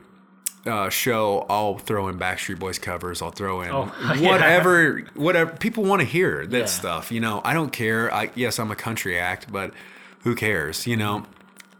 uh, 0.66 0.88
show, 0.90 1.46
I'll 1.48 1.78
throw 1.78 2.08
in 2.08 2.18
Backstreet 2.18 2.58
Boys 2.58 2.78
covers. 2.78 3.22
I'll 3.22 3.30
throw 3.30 3.62
in 3.62 3.70
Oh, 3.70 3.90
yeah. 4.18 4.30
whatever, 4.32 5.02
whatever 5.14 5.52
people 5.56 5.84
want 5.84 6.00
to 6.00 6.06
hear. 6.06 6.44
That 6.46 6.58
Yeah. 6.58 6.64
stuff, 6.66 7.12
you 7.12 7.20
know. 7.20 7.40
I 7.44 7.54
don't 7.54 7.70
care. 7.72 8.12
I 8.12 8.30
yes, 8.34 8.58
I'm 8.58 8.70
a 8.72 8.76
country 8.76 9.18
act, 9.18 9.50
but 9.50 9.72
who 10.22 10.34
cares, 10.34 10.86
you 10.86 10.96
know? 10.96 11.26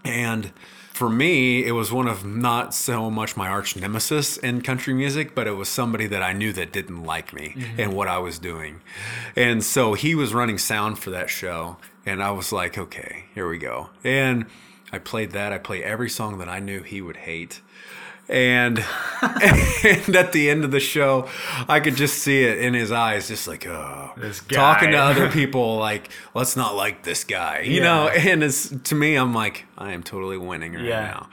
And 0.05 0.53
for 0.93 1.09
me, 1.09 1.65
it 1.65 1.73
was 1.73 1.91
one 1.91 2.07
of 2.07 2.27
not 2.27 2.75
so 2.75 3.11
much 3.11 3.37
my 3.37 3.49
arch 3.49 3.75
nemesis 3.75 4.37
in 4.37 4.61
country 4.61 4.93
music, 4.93 5.35
but 5.35 5.47
it 5.47 5.53
was 5.53 5.69
somebody 5.69 6.07
that 6.07 6.23
I 6.23 6.35
knew 6.35 6.53
that 6.53 6.73
didn't 6.73 7.05
like 7.05 7.33
me 7.33 7.55
mm-hmm. 7.57 7.81
and 7.81 7.95
what 7.95 8.07
I 8.07 8.19
was 8.19 8.39
doing. 8.39 8.83
And 9.35 9.65
so 9.65 9.95
he 9.95 10.15
was 10.15 10.35
running 10.35 10.59
sound 10.59 10.99
for 10.99 11.09
that 11.11 11.31
show. 11.31 11.79
And 12.05 12.23
I 12.23 12.31
was 12.33 12.53
like, 12.53 12.77
okay, 12.77 13.25
here 13.35 13.49
we 13.49 13.57
go. 13.57 13.91
And 14.05 14.47
I 14.93 14.99
played 14.99 15.31
that. 15.33 15.53
I 15.53 15.59
played 15.59 15.85
every 15.85 16.11
song 16.11 16.39
that 16.39 16.49
I 16.49 16.59
knew 16.59 16.83
he 16.83 17.01
would 17.01 17.17
hate. 17.17 17.61
And, 18.31 18.79
and 19.23 20.15
at 20.15 20.31
the 20.33 20.49
end 20.51 20.65
of 20.65 20.71
the 20.71 20.79
show, 20.79 21.29
I 21.69 21.81
could 21.81 21.97
just 21.97 22.19
see 22.19 22.45
it 22.45 22.59
in 22.59 22.75
his 22.75 22.93
eyes, 22.93 23.27
just 23.27 23.49
like, 23.49 23.67
oh, 23.67 24.13
talking 24.49 24.93
to 24.93 24.97
other 24.99 25.29
people, 25.33 25.77
like, 25.79 26.11
let's 26.33 26.57
not 26.57 26.77
like 26.77 27.03
this 27.03 27.25
guy, 27.25 27.61
you 27.61 27.79
Yeah. 27.79 27.83
know? 27.83 28.09
And 28.31 28.45
it's 28.45 28.69
to 28.69 28.95
me, 28.95 29.17
I'm 29.17 29.35
like, 29.35 29.65
I 29.77 29.93
am 29.93 30.05
totally 30.05 30.39
winning 30.39 30.75
right 30.75 30.85
Yeah. 30.85 31.25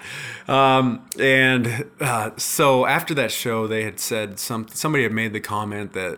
now. 0.48 0.54
Um, 0.54 1.06
and 1.20 1.86
uh, 2.02 2.32
so 2.38 2.88
after 2.88 3.14
that 3.14 3.32
show, 3.32 3.68
they 3.68 3.84
had 3.84 4.00
said 4.00 4.40
some 4.40 4.68
somebody 4.70 5.04
had 5.04 5.12
made 5.14 5.34
the 5.34 5.40
comment 5.40 5.94
that, 5.94 6.18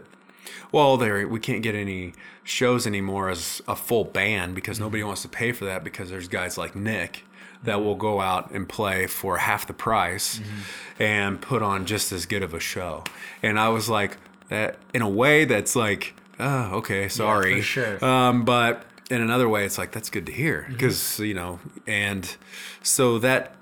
well, 0.71 0.95
there 0.95 1.27
we 1.27 1.39
can't 1.41 1.61
get 1.61 1.75
any 1.75 2.13
shows 2.45 2.87
anymore 2.87 3.29
as 3.29 3.61
a 3.67 3.75
full 3.75 4.05
band 4.05 4.55
because 4.55 4.77
Mm-hmm. 4.77 4.85
nobody 4.85 5.03
wants 5.03 5.23
to 5.23 5.27
pay 5.27 5.51
for 5.51 5.65
that 5.65 5.83
because 5.83 6.09
there's 6.09 6.27
guys 6.29 6.57
like 6.57 6.73
Nick 6.75 7.23
that 7.63 7.83
will 7.83 7.95
go 7.95 8.21
out 8.21 8.51
and 8.51 8.67
play 8.69 9.05
for 9.07 9.37
half 9.37 9.67
the 9.67 9.73
price 9.73 10.39
Mm-hmm. 10.39 11.03
and 11.03 11.41
put 11.41 11.61
on 11.61 11.85
just 11.85 12.11
as 12.11 12.25
good 12.25 12.43
of 12.43 12.53
a 12.53 12.59
show. 12.59 13.03
And 13.43 13.59
I 13.59 13.69
was 13.69 13.89
like, 13.89 14.17
that 14.49 14.77
in 14.93 15.01
a 15.01 15.09
way 15.09 15.45
that's 15.45 15.75
like, 15.75 16.13
oh, 16.39 16.75
okay, 16.77 17.07
sorry. 17.09 17.61
sure. 17.61 18.03
Um, 18.03 18.43
but 18.45 18.85
in 19.11 19.21
another 19.21 19.47
way, 19.49 19.65
it's 19.65 19.77
like 19.77 19.91
that's 19.91 20.09
good 20.09 20.25
to 20.27 20.31
hear 20.31 20.61
Mm-hmm. 20.63 20.73
because 20.73 21.19
you 21.19 21.33
know, 21.33 21.59
and 21.85 22.35
so 22.81 23.19
that 23.19 23.55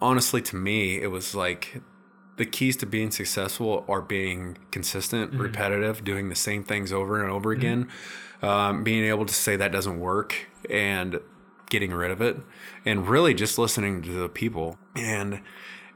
honestly 0.00 0.42
to 0.42 0.56
me, 0.56 1.00
it 1.00 1.08
was 1.10 1.34
like 1.34 1.80
the 2.36 2.46
keys 2.46 2.76
to 2.78 2.86
being 2.86 3.10
successful 3.10 3.84
are 3.88 4.00
being 4.02 4.58
consistent, 4.70 5.30
Mm-hmm. 5.32 5.40
repetitive, 5.42 6.04
doing 6.04 6.28
the 6.28 6.34
same 6.34 6.64
things 6.64 6.92
over 6.92 7.22
and 7.22 7.30
over 7.32 7.50
again, 7.52 7.88
um, 8.42 8.82
being 8.84 9.04
able 9.04 9.24
to 9.26 9.34
say 9.34 9.56
that 9.56 9.72
doesn't 9.72 9.98
work 10.00 10.34
and 10.70 11.18
getting 11.72 11.92
rid 11.92 12.12
of 12.12 12.22
it, 12.22 12.36
and 12.84 13.08
really 13.08 13.34
just 13.34 13.58
listening 13.58 14.02
to 14.02 14.12
the 14.12 14.28
people 14.28 14.78
and. 14.94 15.40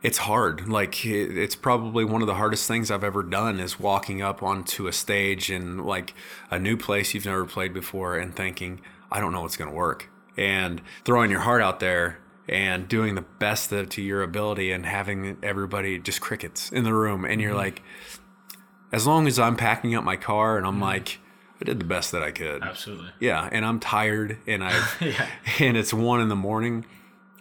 It's 0.02 0.18
hard. 0.18 0.68
Like 0.68 1.04
it's 1.04 1.56
probably 1.56 2.04
one 2.04 2.20
of 2.20 2.28
the 2.28 2.34
hardest 2.34 2.68
things 2.68 2.92
I've 2.92 3.02
ever 3.02 3.24
done 3.24 3.58
is 3.58 3.80
walking 3.80 4.22
up 4.22 4.40
onto 4.40 4.86
a 4.86 4.92
stage 4.92 5.50
in 5.50 5.78
like 5.78 6.14
a 6.48 6.60
new 6.60 6.76
place 6.76 7.12
you've 7.12 7.24
never 7.24 7.44
played 7.44 7.72
before 7.72 8.16
and 8.16 8.36
thinking, 8.36 8.82
I 9.10 9.18
don't 9.18 9.32
know 9.32 9.40
what's 9.40 9.56
going 9.56 9.70
to 9.70 9.74
work. 9.74 10.08
And 10.36 10.80
throwing 11.04 11.30
your 11.30 11.40
heart 11.40 11.60
out 11.60 11.80
there 11.80 12.18
and 12.48 12.86
doing 12.86 13.16
the 13.16 13.22
best 13.22 13.72
of, 13.72 13.88
to 13.88 14.02
your 14.02 14.22
ability 14.22 14.70
and 14.70 14.86
having 14.86 15.38
everybody 15.42 15.98
just 15.98 16.20
crickets 16.20 16.70
in 16.70 16.84
the 16.84 16.94
room. 16.94 17.24
And 17.24 17.40
you're 17.40 17.50
mm-hmm. 17.50 17.58
like, 17.58 17.82
as 18.92 19.08
long 19.08 19.26
as 19.26 19.40
I'm 19.40 19.56
packing 19.56 19.96
up 19.96 20.04
my 20.04 20.16
car 20.16 20.56
and 20.56 20.66
I'm 20.66 20.74
mm-hmm. 20.74 20.82
like, 20.82 21.18
I 21.60 21.64
did 21.64 21.78
the 21.80 21.84
best 21.84 22.12
that 22.12 22.22
I 22.22 22.30
could. 22.32 22.62
Absolutely. 22.62 23.10
Yeah, 23.20 23.48
and 23.50 23.64
I'm 23.64 23.80
tired 23.80 24.38
and 24.46 24.62
I 24.68 24.72
Yeah. 25.00 25.26
and 25.60 25.76
it's 25.76 25.92
one 25.94 26.20
in 26.20 26.28
the 26.28 26.36
morning. 26.36 26.84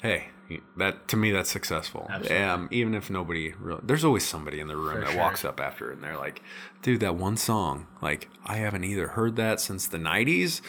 Hey, 0.02 0.30
that 0.78 1.08
to 1.10 1.18
me 1.18 1.32
that's 1.32 1.50
successful. 1.50 2.08
Absolutely. 2.10 2.44
Um, 2.46 2.68
even 2.72 2.94
if 2.94 3.10
nobody, 3.10 3.54
really, 3.60 3.82
there's 3.84 4.06
always 4.06 4.26
somebody 4.26 4.60
in 4.60 4.68
the 4.68 4.78
room 4.78 5.02
that 5.02 5.12
sure. 5.12 5.20
walks 5.20 5.44
up 5.44 5.60
after 5.60 5.92
and 5.92 6.04
they're 6.04 6.18
like, 6.18 6.42
"Dude, 6.82 7.00
that 7.00 7.16
one 7.16 7.36
song, 7.36 7.88
like 8.02 8.30
I 8.46 8.58
haven't 8.58 8.84
either 8.84 9.08
heard 9.10 9.36
that 9.38 9.60
since 9.60 9.88
the 9.88 9.98
'90s, 9.98 10.62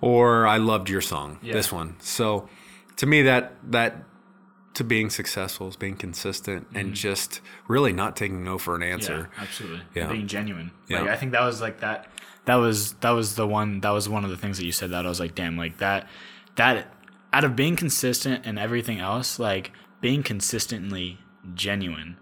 or 0.00 0.46
I 0.46 0.58
loved 0.58 0.90
your 0.90 1.00
song, 1.00 1.38
Yeah. 1.42 1.54
this 1.54 1.72
one." 1.72 1.96
So, 2.00 2.48
to 2.96 3.06
me, 3.06 3.22
that 3.22 3.54
that 3.70 4.04
to 4.74 4.84
being 4.84 5.10
successful 5.10 5.68
is 5.68 5.76
being 5.76 5.96
consistent 5.96 6.66
and 6.74 6.94
just 6.94 7.40
really 7.68 7.92
not 7.92 8.16
taking 8.16 8.42
no 8.42 8.56
for 8.58 8.74
an 8.74 8.82
answer. 8.82 9.12
Mm-hmm. 9.14 9.32
Yeah, 9.36 9.42
absolutely. 9.42 9.80
Yeah. 9.94 10.06
Being 10.12 10.26
genuine. 10.26 10.70
Yeah. 10.88 11.00
Like 11.00 11.10
I 11.10 11.16
think 11.16 11.32
that 11.32 11.42
was 11.44 11.60
like 11.60 11.80
that 11.80 12.06
that 12.44 12.56
was 12.56 12.94
that 12.94 13.10
was 13.10 13.36
the 13.36 13.46
one 13.46 13.80
that 13.80 13.90
was 13.90 14.08
one 14.08 14.24
of 14.24 14.30
the 14.30 14.36
things 14.36 14.58
that 14.58 14.66
you 14.66 14.72
said 14.72 14.90
that 14.90 15.06
I 15.06 15.08
was 15.08 15.20
like, 15.20 15.34
damn, 15.34 15.56
like 15.56 15.78
that 15.78 16.08
that 16.56 16.88
out 17.32 17.44
of 17.44 17.56
being 17.56 17.76
consistent 17.76 18.44
and 18.44 18.58
everything 18.58 18.98
else, 18.98 19.38
like 19.38 19.72
being 20.00 20.22
consistently 20.22 21.18
genuine 21.54 22.16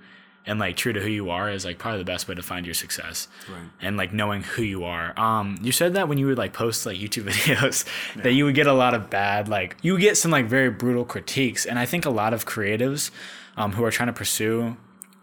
and 0.46 0.59
like 0.59 0.76
true 0.76 0.92
to 0.92 1.00
who 1.00 1.09
you 1.09 1.30
are 1.30 1.50
is 1.50 1.64
like 1.64 1.78
probably 1.78 1.98
the 1.98 2.04
best 2.04 2.28
way 2.28 2.35
to 2.35 2.42
find 2.42 2.66
your 2.66 2.74
success. 2.74 3.28
Right. 3.50 3.68
And 3.80 3.96
like 3.96 4.12
knowing 4.12 4.42
who 4.42 4.62
you 4.62 4.85
are. 4.85 5.18
Um 5.18 5.59
you 5.62 5.72
said 5.72 5.94
that 5.94 6.09
when 6.09 6.18
you 6.18 6.26
would 6.26 6.38
like 6.38 6.52
post 6.52 6.87
like 6.87 6.98
YouTube 6.98 7.24
videos 7.30 7.85
that 8.22 8.33
you 8.33 8.44
would 8.44 8.54
get 8.54 8.66
a 8.66 8.72
lot 8.72 8.94
of 8.94 9.11
bad 9.11 9.48
like 9.48 9.76
you 9.83 9.92
would 9.92 10.00
get 10.00 10.16
some 10.16 10.30
like 10.30 10.46
very 10.46 10.70
brutal 10.70 11.04
critiques 11.04 11.66
and 11.66 11.78
I 11.78 11.87
think 11.87 12.04
a 12.04 12.11
lot 12.11 12.33
of 12.33 12.46
creatives 12.46 13.11
um 13.56 13.72
who 13.72 13.85
are 13.85 13.90
trying 13.90 14.09
to 14.09 14.12
pursue 14.12 14.76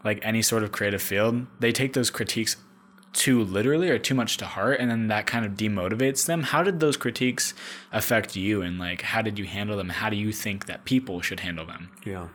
like 0.04 0.20
any 0.22 0.42
sort 0.42 0.64
of 0.64 0.72
creative 0.72 1.02
field, 1.02 1.46
they 1.60 1.72
take 1.72 1.94
those 1.94 2.10
critiques 2.10 2.56
too 3.18 3.44
literally 3.44 3.90
or 3.90 3.98
too 3.98 4.14
much 4.14 4.38
to 4.38 4.46
heart 4.46 4.80
and 4.80 4.92
then 4.92 5.08
that 5.08 5.26
kind 5.26 5.46
of 5.46 5.54
demotivates 5.54 6.26
them. 6.26 6.44
How 6.44 6.64
did 6.64 6.80
those 6.80 6.96
critiques 6.96 7.54
affect 7.92 8.36
you 8.36 8.62
and 8.62 8.78
like 8.78 9.02
how 9.02 9.22
did 9.22 9.40
you 9.40 9.46
handle 9.46 9.76
them? 9.76 9.90
How 9.90 10.10
do 10.10 10.16
you 10.16 10.32
think 10.32 10.68
that 10.68 10.86
people 10.86 11.22
should 11.22 11.40
handle 11.42 11.66
them? 11.66 11.90
Yeah. 12.06 12.28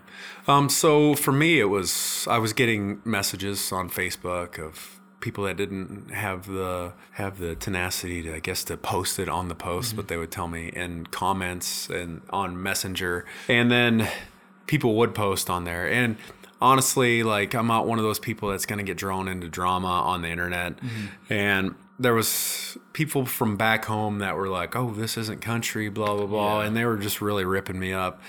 Um, 0.46 0.68
so 0.68 1.14
for 1.14 1.32
me, 1.32 1.60
it 1.60 1.66
was 1.66 2.26
I 2.28 2.38
was 2.38 2.52
getting 2.52 3.00
messages 3.04 3.72
on 3.72 3.88
Facebook 3.88 4.58
of 4.58 4.98
people 5.20 5.44
that 5.44 5.56
didn't 5.56 6.10
have 6.10 6.46
the 6.46 6.92
have 7.12 7.38
the 7.38 7.54
tenacity 7.54 8.22
to 8.22 8.34
I 8.34 8.40
guess 8.40 8.64
to 8.64 8.76
post 8.76 9.18
it 9.18 9.28
on 9.28 9.48
the 9.48 9.54
post, 9.54 9.94
but 9.96 10.08
they 10.08 10.16
would 10.16 10.32
tell 10.32 10.48
me 10.48 10.68
in 10.68 11.06
comments 11.06 11.88
and 11.88 12.22
on 12.30 12.60
Messenger, 12.60 13.24
and 13.48 13.70
then 13.70 14.08
people 14.66 14.96
would 14.96 15.14
post 15.14 15.48
on 15.48 15.64
there 15.64 15.88
and. 15.90 16.16
Honestly, 16.62 17.22
like 17.24 17.54
I'm 17.54 17.66
not 17.66 17.86
one 17.86 17.98
of 17.98 18.04
those 18.04 18.18
people 18.20 18.50
that's 18.50 18.66
going 18.66 18.78
to 18.78 18.84
get 18.84 18.96
drawn 18.96 19.26
into 19.28 19.48
drama 19.48 19.88
on 19.88 20.22
the 20.22 20.28
internet, 20.28 20.76
mm-hmm. 20.76 21.32
and 21.32 21.74
there 21.98 22.14
was 22.14 22.78
people 22.92 23.26
from 23.26 23.56
back 23.56 23.84
home 23.84 24.20
that 24.20 24.36
were 24.36 24.48
like, 24.48 24.76
"Oh, 24.76 24.92
this 24.92 25.16
isn't 25.18 25.40
country," 25.40 25.88
blah 25.88 26.14
blah 26.16 26.26
blah, 26.26 26.60
Yeah. 26.60 26.66
and 26.66 26.76
they 26.76 26.84
were 26.84 26.96
just 26.96 27.20
really 27.20 27.44
ripping 27.44 27.78
me 27.78 27.92
up. 27.92 28.22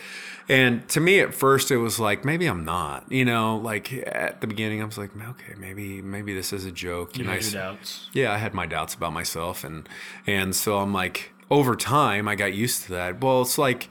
And 0.50 0.88
to 0.90 1.00
me, 1.00 1.20
at 1.22 1.34
first, 1.34 1.72
it 1.72 1.78
was 1.78 2.00
like 2.00 2.26
maybe 2.26 2.48
I'm 2.48 2.66
not. 2.66 3.10
You 3.12 3.24
know, 3.24 3.58
like 3.58 3.94
at 3.94 4.42
the 4.42 4.48
beginning, 4.48 4.82
I 4.82 4.86
was 4.86 4.98
like, 4.98 5.12
okay, 5.16 5.54
maybe 5.58 6.02
maybe 6.02 6.34
this 6.34 6.52
is 6.52 6.66
a 6.66 6.72
joke. 6.72 7.16
You 7.18 7.24
and 7.24 7.32
I 7.32 7.36
had 7.36 7.44
your 7.44 7.62
doubts. 7.62 8.10
yeah, 8.14 8.34
I 8.34 8.38
had 8.38 8.54
my 8.54 8.66
doubts 8.66 8.94
about 8.96 9.14
myself, 9.14 9.64
and 9.64 9.88
and 10.28 10.56
so 10.56 10.80
I'm 10.80 10.92
like, 10.92 11.32
over 11.50 11.76
time, 11.76 12.28
I 12.28 12.36
got 12.36 12.54
used 12.54 12.84
to 12.86 12.92
that. 12.94 13.22
Well, 13.22 13.42
it's 13.44 13.58
like 13.58 13.90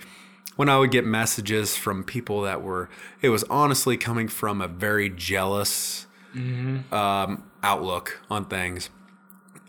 when 0.56 0.68
I 0.68 0.78
would 0.78 0.90
get 0.90 1.04
messages 1.04 1.76
from 1.76 2.04
people 2.04 2.42
that 2.42 2.62
were, 2.62 2.88
it 3.20 3.28
was 3.30 3.42
honestly 3.44 3.96
coming 3.96 4.28
from 4.28 4.60
a 4.60 4.68
very 4.68 5.08
jealous 5.10 6.06
um, 6.90 7.44
outlook 7.62 8.20
on 8.30 8.44
things. 8.46 8.90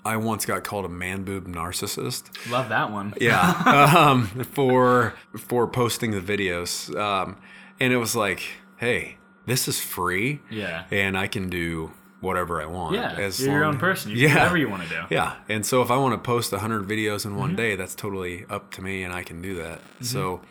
I 0.06 0.18
once 0.18 0.46
got 0.46 0.64
called 0.66 0.84
a 0.86 0.90
man 0.90 1.24
boob 1.24 1.48
narcissist. 1.48 2.50
Love 2.52 2.70
that 2.70 2.92
one. 2.92 3.14
Yeah, 3.22 3.94
um, 3.98 4.28
for 4.52 5.14
for 5.38 5.66
posting 5.68 6.12
the 6.12 6.20
videos, 6.20 6.94
um, 7.00 7.38
and 7.80 7.94
it 7.94 7.98
was 7.98 8.14
like, 8.16 8.44
hey, 8.78 9.18
this 9.46 9.68
is 9.70 9.80
free. 9.80 10.42
Yeah. 10.50 10.84
and 10.92 11.18
I 11.18 11.28
can 11.28 11.50
do 11.50 11.92
whatever 12.20 12.62
I 12.62 12.66
want. 12.66 12.96
Yeah, 12.96 13.14
as 13.14 13.40
you're 13.42 13.54
your 13.54 13.64
own 13.64 13.78
person. 13.78 14.12
You 14.12 14.18
can 14.28 14.28
do 14.28 14.34
whatever 14.36 14.58
you 14.58 14.70
wanna 14.70 14.90
do. 14.90 15.04
Yeah, 15.10 15.36
and 15.48 15.66
so 15.66 15.82
if 15.82 15.90
I 15.90 15.96
want 15.98 16.14
to 16.14 16.18
post 16.18 16.52
hundred 16.54 16.84
videos 16.86 17.26
in 17.26 17.38
one 17.38 17.50
Mm-hmm. 17.52 17.56
day, 17.56 17.76
that's 17.78 17.96
totally 17.96 18.46
up 18.50 18.72
to 18.74 18.82
me, 18.82 19.04
and 19.04 19.14
I 19.14 19.24
can 19.24 19.42
do 19.42 19.56
that. 19.56 19.80
So. 20.02 20.42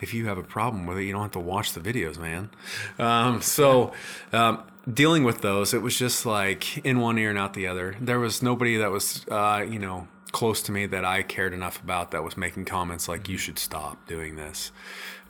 If 0.00 0.14
you 0.14 0.26
have 0.26 0.38
a 0.38 0.42
problem 0.42 0.86
with 0.86 0.98
it, 0.98 1.04
you 1.04 1.12
don't 1.12 1.22
have 1.22 1.32
to 1.32 1.40
watch 1.40 1.72
the 1.72 1.80
videos, 1.80 2.18
man. 2.18 2.50
Um, 2.98 3.42
so, 3.42 3.92
um, 4.32 4.62
dealing 4.92 5.24
with 5.24 5.42
those, 5.42 5.74
it 5.74 5.82
was 5.82 5.98
just 5.98 6.24
like 6.24 6.78
in 6.78 7.00
one 7.00 7.18
ear 7.18 7.30
and 7.30 7.38
out 7.38 7.54
the 7.54 7.66
other. 7.66 7.96
There 8.00 8.18
was 8.18 8.42
nobody 8.42 8.76
that 8.78 8.90
was, 8.90 9.26
uh, 9.28 9.64
you 9.68 9.78
know, 9.78 10.08
close 10.32 10.62
to 10.62 10.72
me 10.72 10.86
that 10.86 11.04
I 11.04 11.22
cared 11.22 11.52
enough 11.52 11.82
about 11.82 12.12
that 12.12 12.22
was 12.22 12.36
making 12.36 12.64
comments 12.64 13.08
like, 13.08 13.28
you 13.28 13.36
should 13.36 13.58
stop 13.58 14.06
doing 14.06 14.36
this. 14.36 14.72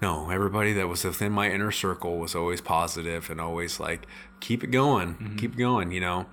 No, 0.03 0.31
everybody 0.31 0.73
that 0.75 0.89
was 0.89 1.05
within 1.05 1.33
my 1.33 1.51
inner 1.51 1.71
circle 1.71 2.19
was 2.19 2.35
always 2.35 2.61
positive 2.61 3.31
and 3.31 3.41
always 3.41 3.81
like, 3.81 4.07
keep 4.41 4.65
it 4.65 4.69
going, 4.69 5.37
keep 5.37 5.55
it 5.55 5.59
going, 5.59 5.93
you 5.93 6.01
know? 6.01 6.27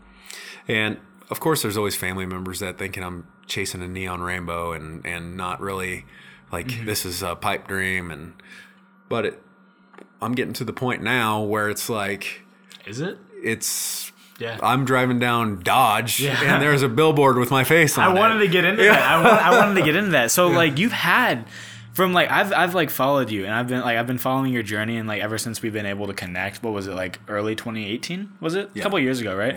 And 0.68 0.98
of 1.30 1.40
course, 1.40 1.62
there's 1.62 1.78
always 1.78 1.96
family 1.96 2.26
members 2.26 2.60
that 2.60 2.78
thinking 2.78 3.04
I'm 3.04 3.28
chasing 3.46 3.82
a 3.82 3.88
neon 3.88 4.22
rainbow 4.22 4.72
and, 4.72 5.06
and 5.06 5.36
not 5.36 5.60
really 5.60 6.06
like 6.52 6.68
mm-hmm. 6.68 6.86
this 6.86 7.06
is 7.06 7.22
a 7.24 7.36
pipe 7.36 7.68
dream. 7.68 8.12
And, 8.12 8.34
but 9.10 9.26
it, 9.26 9.41
I'm 10.22 10.34
getting 10.34 10.54
to 10.54 10.64
the 10.64 10.74
point 10.74 11.02
now 11.04 11.41
where 11.41 11.70
it's 11.70 11.89
like, 11.89 12.41
Is 12.86 13.00
it? 13.00 13.18
it's, 13.43 14.12
Yeah. 14.39 14.58
I'm 14.62 14.86
driving 14.86 15.20
down 15.20 15.60
Dodge 15.62 16.20
Yeah. 16.20 16.41
and 16.54 16.62
there's 16.62 16.84
a 16.84 16.89
billboard 16.89 17.38
with 17.38 17.52
my 17.52 17.64
face 17.64 17.98
on 17.98 18.04
I 18.04 18.08
it. 18.08 18.16
I 18.16 18.20
wanted 18.20 18.39
to 18.39 18.48
get 18.48 18.66
into 18.66 18.84
that. 18.84 19.02
I, 19.02 19.24
wa- 19.24 19.30
I 19.30 19.60
wanted 19.60 19.80
to 19.80 19.86
get 19.86 19.95
into 19.95 20.12
that. 20.12 20.32
So 20.32 20.48
like 20.62 20.78
you've 20.78 20.91
had 20.91 21.45
from 21.93 22.14
like 22.14 22.30
I've 22.30 22.54
I've 22.54 22.76
like 22.76 22.91
followed 22.91 23.32
you 23.32 23.45
and 23.45 23.54
I've 23.54 23.68
been 23.68 23.82
like 23.82 23.98
I've 23.98 24.06
been 24.06 24.20
following 24.20 24.54
your 24.54 24.62
journey 24.62 24.98
and 24.98 25.08
like 25.08 25.22
ever 25.24 25.39
since 25.39 25.64
we've 25.64 25.74
been 25.74 25.88
able 25.88 26.06
to 26.08 26.14
connect. 26.14 26.62
What 26.62 26.74
was 26.74 26.86
it 26.86 26.93
like 26.93 27.20
early 27.28 27.56
2018? 27.56 28.34
Was 28.39 28.54
it 28.54 28.70
a 28.76 28.80
couple 28.82 29.00
years 29.00 29.20
ago, 29.20 29.36
right? 29.36 29.56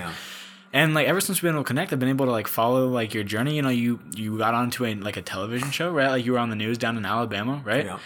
Yeah. 0.73 0.83
And 0.83 0.95
like 0.95 1.07
ever 1.07 1.21
since 1.21 1.43
we've 1.43 1.49
been 1.49 1.57
able 1.57 1.65
to 1.65 1.69
connect, 1.69 1.93
I've 1.93 1.99
been 1.99 2.09
able 2.09 2.27
to 2.27 2.33
like 2.33 2.47
follow 2.47 2.89
like 2.89 3.13
your 3.15 3.25
journey. 3.25 3.57
You 3.57 3.63
know, 3.63 3.69
you 3.71 4.01
you 4.15 4.39
got 4.39 4.55
onto 4.55 4.85
a 4.85 4.95
like 4.95 5.17
a 5.17 5.23
television 5.23 5.71
show, 5.71 5.91
right? 5.91 6.11
Like 6.11 6.25
you 6.25 6.33
were 6.33 6.39
on 6.39 6.51
the 6.51 6.57
news 6.57 6.79
down 6.79 6.97
in 6.97 7.05
Alabama, 7.05 7.61
right? 7.65 7.85
Yeah. 7.87 7.99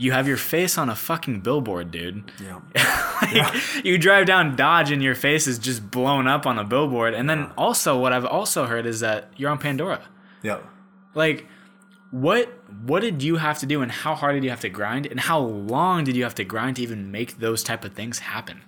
You 0.00 0.12
have 0.12 0.28
your 0.28 0.36
face 0.36 0.78
on 0.78 0.88
a 0.88 0.94
fucking 0.94 1.40
billboard, 1.40 1.90
dude. 1.90 2.30
Yeah. 2.42 2.60
Like, 3.20 3.84
You 3.84 3.98
drive 3.98 4.26
down 4.26 4.54
Dodge 4.54 4.92
and 4.92 5.02
your 5.02 5.16
face 5.16 5.48
is 5.48 5.58
just 5.58 5.90
blown 5.90 6.28
up 6.28 6.46
on 6.46 6.56
a 6.56 6.62
billboard. 6.64 7.14
And 7.14 7.28
then 7.28 7.50
also, 7.58 7.98
what 7.98 8.12
I've 8.12 8.24
also 8.24 8.64
heard 8.66 8.86
is 8.86 9.00
that 9.00 9.32
you're 9.36 9.50
on 9.50 9.58
Pandora. 9.58 10.00
Yeah. 10.42 10.60
Like, 11.14 11.46
what 12.12 12.46
what 12.86 13.00
did 13.00 13.22
you 13.22 13.36
have 13.36 13.58
to 13.58 13.66
do, 13.66 13.82
and 13.82 13.90
how 13.90 14.14
hard 14.14 14.34
did 14.36 14.44
you 14.44 14.50
have 14.50 14.60
to 14.60 14.68
grind, 14.68 15.06
and 15.06 15.18
how 15.20 15.40
long 15.40 16.04
did 16.04 16.16
you 16.16 16.22
have 16.22 16.34
to 16.36 16.44
grind 16.44 16.76
to 16.76 16.82
even 16.82 17.10
make 17.10 17.38
those 17.38 17.62
type 17.62 17.84
of 17.84 17.92
things 17.92 18.20
happen? 18.20 18.62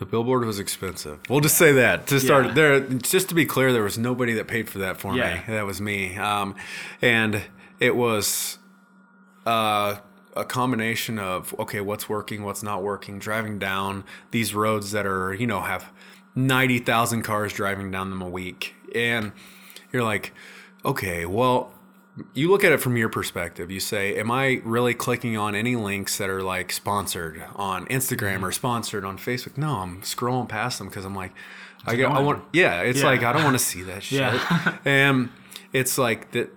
The 0.00 0.06
billboard 0.06 0.44
was 0.46 0.58
expensive. 0.58 1.20
We'll 1.28 1.40
just 1.40 1.56
say 1.58 1.72
that 1.72 2.06
to 2.08 2.18
start 2.18 2.46
Yeah. 2.46 2.52
there. 2.54 2.80
Just 2.80 3.28
to 3.28 3.34
be 3.34 3.44
clear, 3.44 3.70
there 3.72 3.82
was 3.84 3.98
nobody 3.98 4.32
that 4.32 4.48
paid 4.48 4.68
for 4.68 4.78
that 4.78 4.98
for 4.98 5.14
Yeah. 5.14 5.34
me. 5.34 5.40
That 5.54 5.66
was 5.66 5.80
me, 5.80 6.16
um, 6.16 6.54
and 7.02 7.42
it 7.78 7.94
was 7.94 8.58
uh, 9.46 9.96
a 10.34 10.44
combination 10.44 11.18
of 11.18 11.54
okay, 11.58 11.80
what's 11.80 12.08
working, 12.08 12.42
what's 12.44 12.62
not 12.62 12.82
working. 12.82 13.18
Driving 13.18 13.58
down 13.58 14.04
these 14.30 14.54
roads 14.54 14.90
that 14.92 15.04
are 15.06 15.34
you 15.34 15.46
know 15.46 15.60
have 15.60 15.90
ninety 16.34 16.78
thousand 16.78 17.22
cars 17.22 17.52
driving 17.52 17.90
down 17.90 18.08
them 18.10 18.22
a 18.22 18.28
week, 18.28 18.74
and 18.94 19.32
you're 19.92 20.02
like, 20.02 20.32
okay, 20.84 21.26
well. 21.26 21.74
You 22.34 22.50
look 22.50 22.64
at 22.64 22.72
it 22.72 22.78
from 22.80 22.96
your 22.96 23.08
perspective. 23.08 23.70
You 23.70 23.80
say, 23.80 24.16
"Am 24.18 24.30
I 24.30 24.60
really 24.64 24.94
clicking 24.94 25.36
on 25.36 25.54
any 25.54 25.76
links 25.76 26.18
that 26.18 26.28
are 26.28 26.42
like 26.42 26.72
sponsored 26.72 27.42
on 27.54 27.86
Instagram 27.86 28.42
or 28.42 28.52
sponsored 28.52 29.04
on 29.04 29.16
Facebook?" 29.16 29.56
No, 29.56 29.76
I'm 29.76 30.02
scrolling 30.02 30.48
past 30.48 30.78
them 30.78 30.88
because 30.88 31.04
I'm 31.04 31.14
like, 31.14 31.32
I 31.86 31.94
get, 31.94 32.10
I 32.10 32.20
want, 32.20 32.44
yeah. 32.52 32.82
It's 32.82 33.00
Yeah. 33.00 33.06
like 33.06 33.22
I 33.22 33.32
don't 33.32 33.44
want 33.44 33.56
to 33.58 33.64
see 33.72 33.82
that 33.84 34.02
shit. 34.02 34.18
Yeah. 34.20 34.76
and 34.84 35.30
it's 35.72 35.96
like 35.98 36.32
that. 36.32 36.50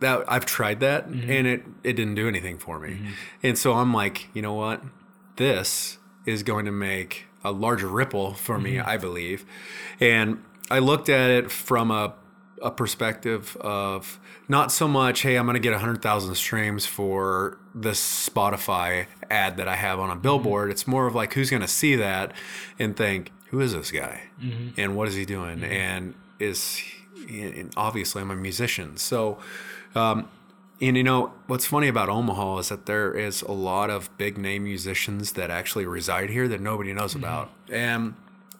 That 0.00 0.24
I've 0.28 0.44
tried 0.44 0.80
that 0.80 1.08
Mm-hmm. 1.10 1.30
and 1.30 1.46
it 1.46 1.64
it 1.82 1.92
didn't 1.94 2.16
do 2.16 2.28
anything 2.28 2.58
for 2.58 2.78
me. 2.78 2.98
And 3.42 3.56
so 3.56 3.72
I'm 3.74 3.94
like, 3.94 4.28
you 4.34 4.42
know 4.42 4.52
what? 4.52 4.82
This 5.36 5.96
is 6.26 6.42
going 6.42 6.64
to 6.66 6.72
make 6.72 7.26
a 7.44 7.50
larger 7.52 7.86
ripple 7.88 8.34
for 8.34 8.58
me, 8.58 8.74
Mm-hmm. 8.74 8.88
I 8.90 8.96
believe. 8.98 9.44
And 10.00 10.42
I 10.70 10.80
looked 10.80 11.08
at 11.08 11.30
it 11.30 11.50
from 11.50 11.90
a 11.90 12.14
a 12.62 12.70
perspective 12.70 13.56
of 13.60 14.18
not 14.48 14.72
so 14.72 14.88
much, 14.88 15.22
hey, 15.22 15.36
I'm 15.36 15.46
going 15.46 15.54
to 15.54 15.60
get 15.60 15.72
100,000 15.72 16.34
streams 16.34 16.86
for 16.86 17.58
this 17.74 18.28
Spotify 18.28 19.06
ad 19.30 19.56
that 19.56 19.68
I 19.68 19.76
have 19.76 19.98
on 19.98 20.08
a 20.08 20.12
mm-hmm. 20.12 20.22
billboard. 20.22 20.70
It's 20.70 20.86
more 20.86 21.06
of 21.06 21.14
like, 21.14 21.34
who's 21.34 21.50
going 21.50 21.62
to 21.62 21.68
see 21.68 21.96
that 21.96 22.32
and 22.78 22.96
think, 22.96 23.32
who 23.50 23.60
is 23.60 23.72
this 23.72 23.90
guy? 23.90 24.22
Mm-hmm. 24.42 24.80
And 24.80 24.96
what 24.96 25.08
is 25.08 25.14
he 25.14 25.24
doing? 25.24 25.58
Mm-hmm. 25.58 25.72
And 25.72 26.14
is, 26.38 26.80
and 27.28 27.72
obviously, 27.76 28.22
I'm 28.22 28.30
a 28.30 28.36
musician. 28.36 28.96
So, 28.96 29.38
um, 29.94 30.28
and 30.80 30.96
you 30.96 31.02
know, 31.02 31.32
what's 31.46 31.66
funny 31.66 31.88
about 31.88 32.08
Omaha 32.08 32.58
is 32.58 32.68
that 32.68 32.86
there 32.86 33.12
is 33.14 33.42
a 33.42 33.52
lot 33.52 33.88
of 33.88 34.16
big 34.18 34.36
name 34.36 34.64
musicians 34.64 35.32
that 35.32 35.50
actually 35.50 35.86
reside 35.86 36.30
here 36.30 36.48
that 36.48 36.60
nobody 36.60 36.92
knows 36.92 37.14
about. 37.14 37.50
And 37.70 38.14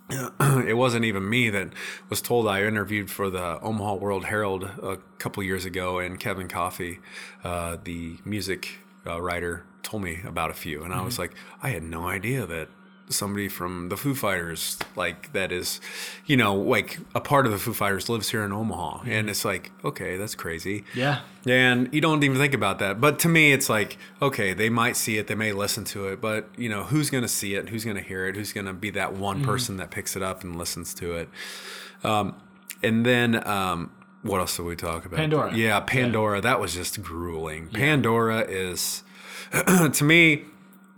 it 0.40 0.76
wasn't 0.76 1.04
even 1.04 1.28
me 1.28 1.50
that 1.50 1.70
was 2.08 2.22
told. 2.22 2.46
I 2.46 2.62
interviewed 2.62 3.10
for 3.10 3.28
the 3.28 3.60
Omaha 3.60 3.94
World 3.94 4.26
Herald 4.26 4.64
a 4.64 4.98
couple 5.18 5.42
years 5.42 5.64
ago, 5.64 5.98
and 5.98 6.18
Kevin 6.18 6.48
Coffey, 6.48 7.00
uh, 7.42 7.76
the 7.82 8.18
music 8.24 8.78
uh, 9.06 9.20
writer, 9.20 9.64
told 9.82 10.02
me 10.02 10.20
about 10.24 10.50
a 10.50 10.54
few, 10.54 10.82
and 10.82 10.92
I 10.92 11.02
was 11.02 11.18
like, 11.18 11.32
I 11.62 11.70
had 11.70 11.82
no 11.82 12.06
idea 12.08 12.46
that 12.46 12.68
somebody 13.08 13.48
from 13.48 13.88
the 13.88 13.96
Foo 13.96 14.14
Fighters, 14.14 14.78
like 14.96 15.32
that 15.32 15.52
is, 15.52 15.80
you 16.26 16.36
know, 16.36 16.54
like 16.54 16.98
a 17.14 17.20
part 17.20 17.46
of 17.46 17.52
the 17.52 17.58
Foo 17.58 17.72
Fighters 17.72 18.08
lives 18.08 18.30
here 18.30 18.44
in 18.44 18.52
Omaha, 18.52 19.02
and 19.06 19.30
it's 19.30 19.44
like, 19.44 19.70
okay, 19.84 20.16
that's 20.16 20.34
crazy. 20.34 20.84
Yeah. 20.94 21.20
And 21.46 21.92
you 21.92 22.00
don't 22.00 22.22
even 22.24 22.38
think 22.38 22.54
about 22.54 22.78
that. 22.80 23.00
But 23.00 23.18
to 23.20 23.28
me, 23.28 23.52
it's 23.52 23.68
like, 23.68 23.98
okay, 24.20 24.52
they 24.52 24.68
might 24.68 24.96
see 24.96 25.18
it, 25.18 25.26
they 25.26 25.34
may 25.34 25.52
listen 25.52 25.84
to 25.84 26.08
it, 26.08 26.20
but 26.20 26.48
you 26.56 26.68
know, 26.68 26.84
who's 26.84 27.10
going 27.10 27.22
to 27.22 27.28
see 27.28 27.54
it? 27.54 27.68
Who's 27.68 27.84
going 27.84 27.96
to 27.96 28.02
hear 28.02 28.26
it? 28.26 28.36
Who's 28.36 28.52
going 28.52 28.66
to 28.66 28.72
be 28.72 28.90
that 28.90 29.14
one 29.14 29.44
person 29.44 29.76
that 29.76 29.90
picks 29.90 30.16
it 30.16 30.22
up 30.22 30.42
and 30.42 30.56
listens 30.56 30.94
to 30.94 31.14
it? 31.14 31.28
Um, 32.02 32.36
and 32.82 33.06
then, 33.06 33.46
um, 33.46 33.90
what 34.22 34.40
else 34.40 34.56
did 34.56 34.64
we 34.64 34.76
talk 34.76 35.04
about? 35.04 35.18
Pandora. 35.18 35.54
Yeah, 35.54 35.78
Pandora. 35.80 36.40
That 36.40 36.60
was 36.60 36.74
just 36.74 37.00
grueling. 37.02 37.68
Pandora 37.68 38.40
is, 38.40 39.04
to 39.92 40.04
me, 40.04 40.44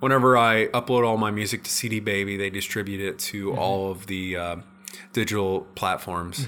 whenever 0.00 0.36
I 0.36 0.66
upload 0.68 1.06
all 1.06 1.16
my 1.16 1.30
music 1.30 1.62
to 1.64 1.70
CD 1.70 2.00
Baby, 2.00 2.36
they 2.36 2.50
distribute 2.50 3.00
it 3.00 3.18
to 3.20 3.54
all 3.54 3.90
of 3.90 4.06
the 4.06 4.36
uh, 4.36 4.56
digital 5.12 5.62
platforms. 5.74 6.46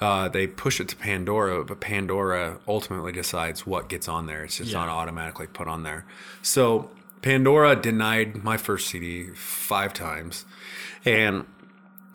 Uh, 0.00 0.28
they 0.28 0.46
push 0.46 0.80
it 0.80 0.88
to 0.88 0.96
Pandora, 0.96 1.64
but 1.64 1.80
Pandora 1.80 2.58
ultimately 2.68 3.10
decides 3.12 3.66
what 3.66 3.88
gets 3.88 4.06
on 4.08 4.26
there. 4.26 4.44
It's 4.44 4.56
just 4.58 4.70
Yeah. 4.70 4.78
not 4.78 4.88
automatically 4.88 5.48
put 5.48 5.66
on 5.66 5.82
there. 5.82 6.04
So 6.40 6.90
Pandora 7.20 7.74
denied 7.74 8.44
my 8.44 8.56
first 8.56 8.86
CD 8.88 9.30
five 9.34 9.92
times, 9.92 10.44
and 11.04 11.46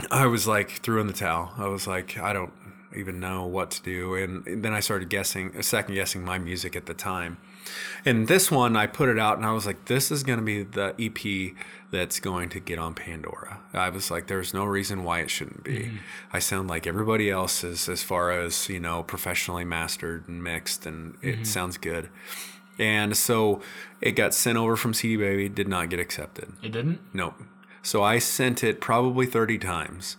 I 0.10 0.28
was 0.28 0.48
like 0.48 0.70
threw 0.82 1.02
in 1.02 1.08
the 1.08 1.14
towel. 1.14 1.54
I 1.58 1.68
was 1.68 1.86
like, 1.88 2.18
I 2.18 2.32
don't 2.32 2.54
even 2.96 3.20
know 3.20 3.46
what 3.46 3.72
to 3.72 3.84
do. 3.84 4.16
And 4.16 4.64
then 4.64 4.74
I 4.74 4.80
started 4.80 5.10
guessing, 5.10 5.62
second 5.62 5.96
guessing 5.96 6.24
my 6.24 6.38
music 6.38 6.76
at 6.78 6.86
the 6.86 6.94
time. 6.94 7.38
And 8.06 8.28
this 8.28 8.52
one, 8.52 8.76
I 8.76 8.88
put 8.88 9.10
it 9.10 9.20
out 9.20 9.38
and 9.38 9.46
I 9.46 9.52
was 9.52 9.66
like, 9.66 9.86
this 9.86 10.12
is 10.12 10.24
going 10.24 10.40
to 10.40 10.46
be 10.46 10.64
the 10.64 10.94
EP 11.00 11.56
that's 11.92 12.20
going 12.20 12.50
to 12.50 12.60
get 12.60 12.80
on 12.80 12.96
Pandora. 12.96 13.60
I 13.72 13.90
was 13.90 14.10
like, 14.10 14.28
there's 14.28 14.54
no 14.54 14.66
reason 14.66 15.04
why 15.04 15.20
it 15.20 15.30
shouldn't 15.30 15.64
be. 15.64 15.80
Mm-hmm. 15.80 15.98
I 16.34 16.40
sound 16.40 16.68
like 16.68 16.88
everybody 16.88 17.30
else 17.30 17.64
is 17.64 17.88
as 17.88 18.02
far 18.02 18.32
as, 18.32 18.68
you 18.68 18.80
know, 18.80 19.04
professionally 19.04 19.64
mastered 19.64 20.28
and 20.28 20.44
mixed, 20.44 20.86
and 20.86 21.16
it 21.22 21.36
mm-hmm. 21.36 21.44
sounds 21.44 21.78
good. 21.78 22.10
And 22.80 23.16
so 23.16 23.62
it 24.02 24.14
got 24.14 24.34
sent 24.34 24.58
over 24.58 24.76
from 24.76 24.94
CD 24.94 25.18
Baby, 25.18 25.50
did 25.50 25.68
not 25.68 25.90
get 25.90 26.00
accepted. 26.00 26.54
It 26.64 26.72
didn't. 26.72 27.00
Nope. 27.14 27.36
So 27.84 28.02
I 28.02 28.18
sent 28.18 28.64
it 28.64 28.82
probably 28.82 29.26
30 29.26 29.60
times. 29.60 30.18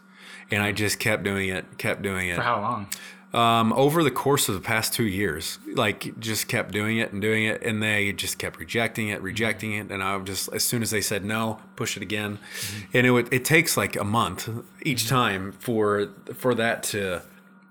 And 0.51 0.63
I 0.63 0.73
mm. 0.73 0.77
just 0.77 0.99
kept 0.99 1.23
doing 1.25 1.49
it, 1.49 1.79
kept 1.79 2.03
doing 2.03 2.29
it. 2.29 2.37
For 2.37 2.43
how 2.43 2.61
long? 2.61 2.89
Um, 3.35 3.73
over 3.73 4.05
the 4.05 4.13
course 4.13 4.49
of 4.49 4.55
the 4.55 4.61
past 4.61 4.93
two 4.95 5.07
years, 5.07 5.59
like 5.75 6.19
just 6.21 6.47
kept 6.47 6.71
doing 6.71 6.99
it 6.99 7.13
and 7.13 7.21
doing 7.21 7.45
it, 7.47 7.63
and 7.63 7.83
they 7.83 8.13
just 8.13 8.39
kept 8.39 8.61
rejecting 8.61 9.09
it, 9.09 9.21
rejecting 9.23 9.73
it, 9.73 9.91
and 9.91 10.03
I 10.05 10.17
just 10.21 10.49
as 10.53 10.63
soon 10.63 10.83
as 10.83 10.91
they 10.93 11.01
said 11.01 11.25
no, 11.25 11.59
push 11.75 11.97
it 11.97 12.03
again, 12.03 12.39
Mm-hmm. 12.39 12.97
and 12.97 13.07
it 13.07 13.11
would 13.11 13.33
it 13.33 13.45
takes 13.45 13.77
like 13.77 13.97
a 13.97 14.05
month 14.05 14.49
each 14.83 15.09
time 15.09 15.53
for 15.59 16.11
for 16.35 16.55
that 16.55 16.85
to 16.85 17.23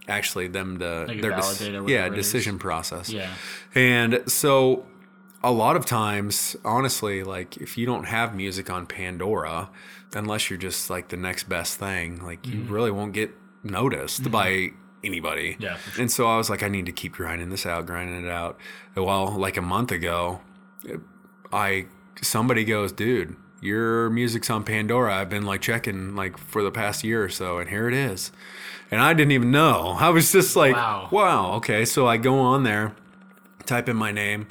actually 0.10 0.48
them 0.50 0.80
to 0.80 1.06
Like 1.08 1.22
their 1.22 1.32
validate 1.32 1.72
yeah 1.74 1.80
whatever 1.82 2.16
it 2.16 2.20
is. 2.20 2.26
decision 2.26 2.60
process 2.60 3.10
Yeah. 3.10 3.34
and 3.74 4.22
so 4.28 4.86
a 5.46 5.52
lot 5.52 5.76
of 5.78 5.86
times, 5.86 6.56
honestly, 6.66 7.24
like 7.24 7.56
if 7.58 7.78
you 7.78 7.86
don't 7.86 8.06
have 8.06 8.36
music 8.36 8.70
on 8.70 8.86
Pandora, 8.86 9.70
unless 10.14 10.50
you're 10.50 10.60
just 10.60 10.90
like 10.90 11.08
the 11.10 11.18
next 11.18 11.44
best 11.50 11.78
thing, 11.80 12.22
like 12.24 12.46
you 12.48 12.62
really 12.64 12.92
won't 12.92 13.14
get 13.14 13.32
noticed 13.64 14.30
by 14.32 14.72
anybody. 15.04 15.58
Yeah, 15.60 15.78
And 16.00 16.12
so 16.12 16.28
I 16.28 16.38
was 16.38 16.50
like, 16.50 16.64
I 16.64 16.68
need 16.68 16.86
to 16.86 16.92
keep 16.92 17.14
grinding 17.14 17.50
this 17.50 17.66
out, 17.66 17.86
grinding 17.86 18.26
it 18.26 18.30
out. 18.32 18.58
Well, 18.96 19.32
like 19.32 19.58
a 19.58 19.62
month 19.62 19.92
ago, 19.92 20.42
I 21.52 21.86
somebody 22.22 22.64
goes, 22.64 22.92
dude, 22.92 23.36
your 23.62 24.10
music's 24.10 24.50
on 24.50 24.64
Pandora. 24.64 25.16
I've 25.16 25.30
been 25.30 25.46
like 25.46 25.62
checking 25.62 26.16
like 26.16 26.38
for 26.38 26.64
the 26.64 26.72
past 26.72 27.04
year 27.04 27.24
or 27.24 27.30
so, 27.30 27.60
and 27.60 27.70
here 27.70 27.88
it 27.88 27.94
is. 27.94 28.32
And 28.92 29.02
I 29.02 29.14
didn't 29.14 29.32
even 29.32 29.52
know. 29.52 29.96
I 30.00 30.10
was 30.10 30.32
just 30.32 30.56
like, 30.56 30.76
Wow. 30.76 31.08
wow, 31.12 31.52
okay. 31.54 31.84
So 31.86 32.06
I 32.08 32.18
go 32.18 32.40
on 32.40 32.64
there, 32.64 32.96
type 33.66 33.90
in 33.90 33.96
my 33.96 34.12
name, 34.12 34.48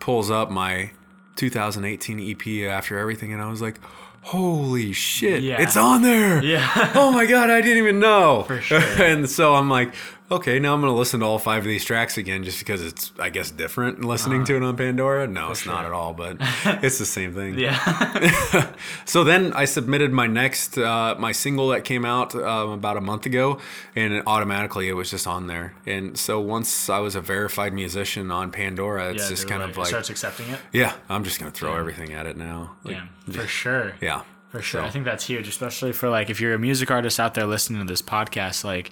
pulls 0.00 0.30
up 0.30 0.50
my 0.50 0.90
2018 1.36 2.18
EP 2.20 2.68
after 2.70 2.98
everything, 2.98 3.32
and 3.32 3.40
I 3.42 3.48
was 3.48 3.62
like, 3.62 3.78
holy 4.26 4.92
shit, 4.92 5.42
Yeah. 5.42 5.60
it's 5.62 5.76
on 5.76 6.02
there. 6.02 6.42
Yeah. 6.42 6.92
oh 6.94 7.12
my 7.12 7.26
god, 7.26 7.48
I 7.50 7.60
didn't 7.60 7.78
even 7.78 8.00
know. 8.00 8.42
For 8.46 8.60
sure. 8.60 8.80
and 8.98 9.28
so 9.30 9.54
I'm 9.54 9.68
like, 9.70 9.94
okay, 10.30 10.58
now 10.58 10.74
I'm 10.74 10.80
gonna 10.80 10.94
listen 10.94 11.20
to 11.20 11.26
all 11.26 11.38
five 11.38 11.58
of 11.62 11.68
these 11.68 11.84
tracks 11.84 12.18
again, 12.18 12.44
just 12.44 12.58
because 12.58 12.82
it's, 12.82 13.12
I 13.18 13.30
guess, 13.30 13.50
different 13.50 14.04
listening 14.04 14.44
to 14.46 14.56
it 14.56 14.62
on 14.62 14.76
Pandora. 14.76 15.26
No, 15.26 15.50
it's 15.50 15.66
not 15.66 15.76
Uh-huh. 15.78 15.86
at 15.86 15.92
all, 15.92 16.12
but 16.14 16.36
it's 16.84 16.98
the 16.98 17.06
same 17.06 17.34
thing. 17.34 17.58
Yeah. 17.58 18.72
So 19.04 19.24
then 19.24 19.52
I 19.52 19.64
submitted 19.66 20.12
my 20.12 20.26
next, 20.26 20.76
uh, 20.78 21.14
my 21.18 21.32
single 21.32 21.68
that 21.68 21.84
came 21.84 22.04
out 22.04 22.34
um, 22.34 22.70
about 22.70 22.96
a 22.96 23.00
month 23.00 23.24
ago, 23.26 23.58
and 23.94 24.12
it 24.12 24.22
automatically 24.26 24.88
it 24.88 24.92
was 24.94 25.10
just 25.10 25.26
on 25.26 25.46
there. 25.46 25.74
And 25.86 26.18
so 26.18 26.40
once 26.40 26.90
I 26.90 26.98
was 26.98 27.14
a 27.14 27.20
verified 27.20 27.72
musician 27.72 28.30
on 28.30 28.50
Pandora, 28.50 29.10
it's 29.12 29.22
yeah. 29.24 29.28
just 29.28 29.48
kind 29.48 29.60
like, 29.62 29.70
of 29.70 29.76
it 29.76 29.80
like, 29.80 29.88
starts 29.88 30.10
accepting 30.10 30.48
it. 30.50 30.58
yeah, 30.72 30.94
I'm 31.08 31.24
just 31.24 31.38
gonna 31.38 31.50
throw 31.52 31.76
everything 31.76 32.12
at 32.12 32.26
it 32.26 32.36
now. 32.36 32.76
Like, 32.84 32.96
Yeah. 32.96 33.06
For 33.32 33.46
sure. 33.46 33.92
yeah. 34.00 34.22
For 34.50 34.60
sure. 34.60 34.82
So- 34.82 34.86
I 34.86 34.90
think 34.90 35.04
that's 35.04 35.26
huge, 35.26 35.48
especially 35.48 35.92
for 35.92 36.08
like 36.08 36.28
if 36.30 36.40
you're 36.40 36.54
a 36.54 36.58
music 36.58 36.90
artist 36.90 37.18
out 37.20 37.34
there 37.34 37.46
listening 37.46 37.80
to 37.80 37.86
this 37.90 38.02
podcast, 38.02 38.64
like 38.64 38.90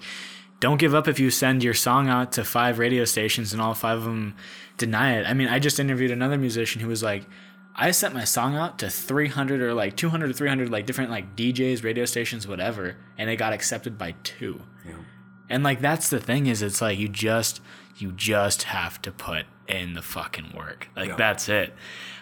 don't 0.59 0.77
give 0.79 0.95
up 0.95 1.07
if 1.07 1.19
you 1.19 1.29
send 1.29 1.63
your 1.63 1.73
song 1.73 2.07
out 2.07 2.31
to 2.33 2.43
five 2.43 2.79
radio 2.79 3.05
stations 3.05 3.53
and 3.53 3.61
all 3.61 3.73
five 3.73 3.97
of 3.99 4.03
them 4.05 4.35
deny 4.77 5.17
it. 5.17 5.27
I 5.27 5.33
mean, 5.33 5.47
I 5.47 5.59
just 5.59 5.79
interviewed 5.79 6.11
another 6.11 6.37
musician 6.37 6.81
who 6.81 6.87
was 6.87 7.03
like, 7.03 7.25
I 7.75 7.91
sent 7.91 8.13
my 8.13 8.23
song 8.23 8.55
out 8.55 8.79
to 8.79 8.89
300 8.89 9.61
or 9.61 9.73
like 9.73 9.97
200 9.97 10.29
or 10.29 10.33
300 10.33 10.69
like 10.69 10.85
different 10.85 11.11
like 11.11 11.35
DJs, 11.35 11.83
radio 11.83 12.05
stations, 12.05 12.47
whatever, 12.47 12.95
and 13.17 13.29
it 13.29 13.35
got 13.35 13.51
accepted 13.51 13.97
by 13.97 14.15
two. 14.23 14.61
Yeah. 14.85 14.93
And 15.49 15.61
like 15.63 15.81
that's 15.81 16.09
the 16.09 16.19
thing 16.19 16.47
is 16.47 16.61
it's 16.61 16.81
like 16.81 16.97
you 16.97 17.09
just 17.09 17.61
you 17.97 18.11
just 18.13 18.63
have 18.63 19.01
to 19.03 19.11
put 19.11 19.45
in 19.67 19.93
the 19.93 20.01
fucking 20.01 20.53
work. 20.55 20.87
Like 20.95 21.09
Yeah. 21.09 21.15
that's 21.17 21.49
it. 21.49 21.73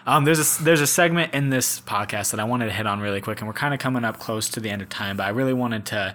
Um, 0.06 0.24
there's 0.24 0.58
a 0.60 0.62
there's 0.64 0.80
a 0.80 0.86
segment 0.88 1.32
in 1.34 1.50
this 1.50 1.80
podcast 1.80 2.32
that 2.32 2.40
I 2.40 2.44
wanted 2.44 2.66
to 2.66 2.72
hit 2.72 2.86
on 2.86 3.00
really 3.00 3.20
quick, 3.20 3.38
and 3.38 3.46
we're 3.46 3.54
kind 3.54 3.72
of 3.72 3.80
coming 3.80 4.04
up 4.04 4.18
close 4.18 4.48
to 4.50 4.60
the 4.60 4.70
end 4.70 4.82
of 4.82 4.88
time, 4.88 5.16
but 5.16 5.24
I 5.24 5.30
really 5.30 5.52
wanted 5.54 5.86
to 5.86 6.14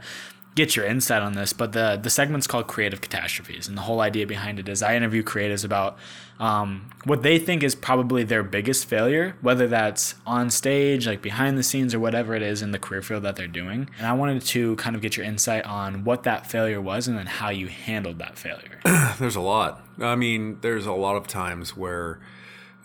get 0.60 0.76
your 0.76 0.86
insight 0.86 1.22
on 1.22 1.34
this. 1.34 1.54
But 1.54 1.72
the 1.72 1.98
the 2.02 2.10
segment's 2.10 2.46
called 2.46 2.68
Creative 2.68 3.00
Catastrophes, 3.00 3.68
and 3.68 3.78
the 3.78 3.82
whole 3.82 4.02
idea 4.02 4.28
behind 4.28 4.60
it 4.60 4.68
is 4.68 4.84
I 4.84 4.96
interview 4.96 5.24
creatives 5.24 5.64
about 5.64 5.98
um, 6.40 6.90
what 7.06 7.24
they 7.24 7.40
think 7.40 7.64
is 7.64 7.76
probably 7.76 8.24
their 8.24 8.44
biggest 8.44 8.86
failure, 8.86 9.36
whether 9.42 9.68
that's 9.68 10.16
on 10.26 10.50
stage, 10.50 11.08
like 11.08 11.22
behind 11.22 11.58
the 11.58 11.64
scenes, 11.64 11.94
or 11.94 12.00
whatever 12.00 12.36
it 12.36 12.42
is 12.42 12.62
in 12.62 12.72
the 12.72 12.80
career 12.80 13.02
field 13.02 13.24
that 13.24 13.38
they're 13.38 13.48
doing. 13.48 13.90
And 13.98 14.06
I 14.06 14.14
wanted 14.14 14.42
to 14.44 14.76
kind 14.76 14.96
of 14.96 15.02
get 15.02 15.16
your 15.16 15.26
insight 15.26 15.66
on 15.66 16.04
what 16.04 16.24
that 16.24 16.46
failure 16.46 16.82
was, 16.82 17.08
and 17.08 17.18
then 17.18 17.26
how 17.26 17.50
you 17.50 17.68
handled 17.68 18.20
that 18.20 18.38
failure. 18.38 18.80
There's 19.20 19.38
a 19.38 19.42
lot. 19.42 19.86
I 20.00 20.16
mean, 20.16 20.60
there's 20.62 20.86
a 20.86 20.94
lot 20.94 21.16
of 21.18 21.28
times 21.28 21.76
where 21.76 22.20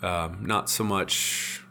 um, 0.03 0.39
not 0.43 0.69
so 0.69 0.83
much, 0.83 1.63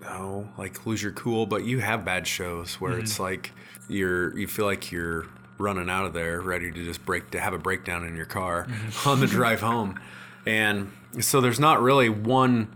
no, 0.00 0.48
like 0.56 0.86
lose 0.86 1.02
your 1.02 1.12
cool, 1.12 1.46
but 1.46 1.64
you 1.64 1.80
have 1.80 2.04
bad 2.04 2.26
shows 2.26 2.80
where 2.80 2.98
it's 2.98 3.14
mm-hmm. 3.14 3.22
like 3.24 3.52
you're 3.88 4.36
you 4.38 4.46
feel 4.46 4.64
like 4.64 4.90
you're 4.90 5.26
running 5.58 5.90
out 5.90 6.06
of 6.06 6.14
there, 6.14 6.40
ready 6.40 6.72
to 6.72 6.84
just 6.84 7.04
break 7.04 7.30
to 7.32 7.40
have 7.40 7.52
a 7.52 7.58
breakdown 7.58 8.04
in 8.06 8.16
your 8.16 8.26
car 8.26 8.66
mm-hmm. 8.66 9.08
on 9.08 9.20
the 9.20 9.26
drive 9.38 9.60
home, 9.60 10.00
and 10.46 10.90
so 11.20 11.40
there's 11.40 11.60
not 11.60 11.82
really 11.82 12.08
one 12.08 12.74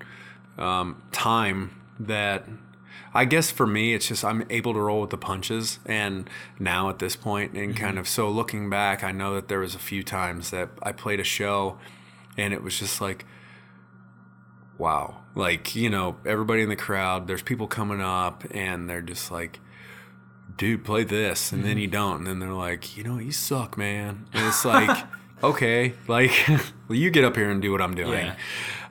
um, 0.58 1.02
time 1.12 1.70
that 1.98 2.46
I 3.14 3.24
guess 3.24 3.50
for 3.50 3.66
me, 3.66 3.94
it's 3.94 4.08
just 4.08 4.24
I'm 4.24 4.44
able 4.50 4.74
to 4.74 4.80
roll 4.80 5.00
with 5.00 5.10
the 5.10 5.16
punches, 5.16 5.78
and 5.86 6.28
now 6.58 6.90
at 6.90 6.98
this 6.98 7.14
point, 7.14 7.52
and 7.52 7.72
mm-hmm. 7.74 7.84
kind 7.84 7.98
of 7.98 8.08
so 8.08 8.28
looking 8.28 8.68
back, 8.68 9.04
I 9.04 9.12
know 9.12 9.34
that 9.34 9.46
there 9.46 9.60
was 9.60 9.76
a 9.76 9.78
few 9.78 10.02
times 10.02 10.50
that 10.50 10.70
I 10.82 10.90
played 10.90 11.20
a 11.20 11.24
show, 11.24 11.78
and 12.36 12.52
it 12.52 12.62
was 12.62 12.78
just 12.78 13.00
like, 13.00 13.24
wow, 14.78 15.23
like 15.34 15.74
you 15.74 15.90
know, 15.90 16.16
everybody 16.24 16.62
in 16.62 16.68
the 16.68 16.76
crowd, 16.76 17.26
there's 17.26 17.42
people 17.42 17.66
coming 17.66 18.00
up, 18.00 18.44
and 18.50 18.88
they're 18.88 19.02
just 19.02 19.30
like, 19.30 19.60
dude, 20.56 20.84
play 20.84 21.04
this, 21.04 21.52
and 21.52 21.64
then 21.64 21.78
you 21.78 21.86
don't, 21.86 22.18
and 22.18 22.26
then 22.26 22.38
they're 22.38 22.52
like, 22.52 22.96
you 22.96 23.04
know, 23.04 23.18
you 23.18 23.32
suck, 23.32 23.76
man, 23.76 24.26
and 24.32 24.46
it's 24.46 24.64
like, 24.64 25.06
okay, 25.42 25.94
like, 26.08 26.32
well, 26.88 26.98
you 26.98 27.10
get 27.10 27.24
up 27.24 27.36
here 27.36 27.50
and 27.50 27.60
do 27.60 27.72
what 27.72 27.80
I'm 27.80 27.94
doing. 27.94 28.32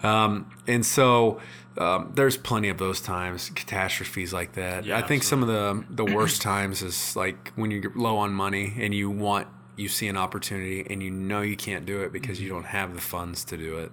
Yeah. 0.03 0.23
Um, 0.23 0.51
and 0.67 0.85
so 0.85 1.39
um, 1.77 2.11
there's 2.15 2.37
plenty 2.37 2.69
of 2.69 2.77
those 2.77 3.01
times, 3.01 3.49
catastrophes 3.49 4.33
like 4.33 4.53
that. 4.53 4.85
Yeah, 4.85 4.97
I 4.97 5.01
think 5.01 5.23
some 5.23 5.41
of 5.41 5.47
the 5.47 5.83
the 5.89 6.05
worst 6.05 6.41
times 6.41 6.81
is 6.81 7.15
like 7.15 7.51
when 7.55 7.71
you're 7.71 7.91
low 7.95 8.17
on 8.17 8.33
money 8.33 8.73
and 8.77 8.93
you 8.93 9.09
want 9.09 9.47
you 9.75 9.87
see 9.89 10.07
an 10.07 10.17
opportunity 10.17 10.85
and 10.87 11.01
you 11.01 11.09
know 11.09 11.41
you 11.41 11.57
can't 11.57 11.85
do 11.85 12.01
it 12.01 12.13
because 12.13 12.39
you 12.39 12.47
don't 12.47 12.65
have 12.65 12.93
the 12.93 13.01
funds 13.01 13.43
to 13.45 13.57
do 13.57 13.79
it. 13.79 13.91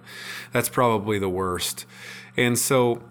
That's 0.51 0.69
probably 0.69 1.17
the 1.17 1.29
worst. 1.29 1.85
And 2.37 2.57
so 2.57 3.03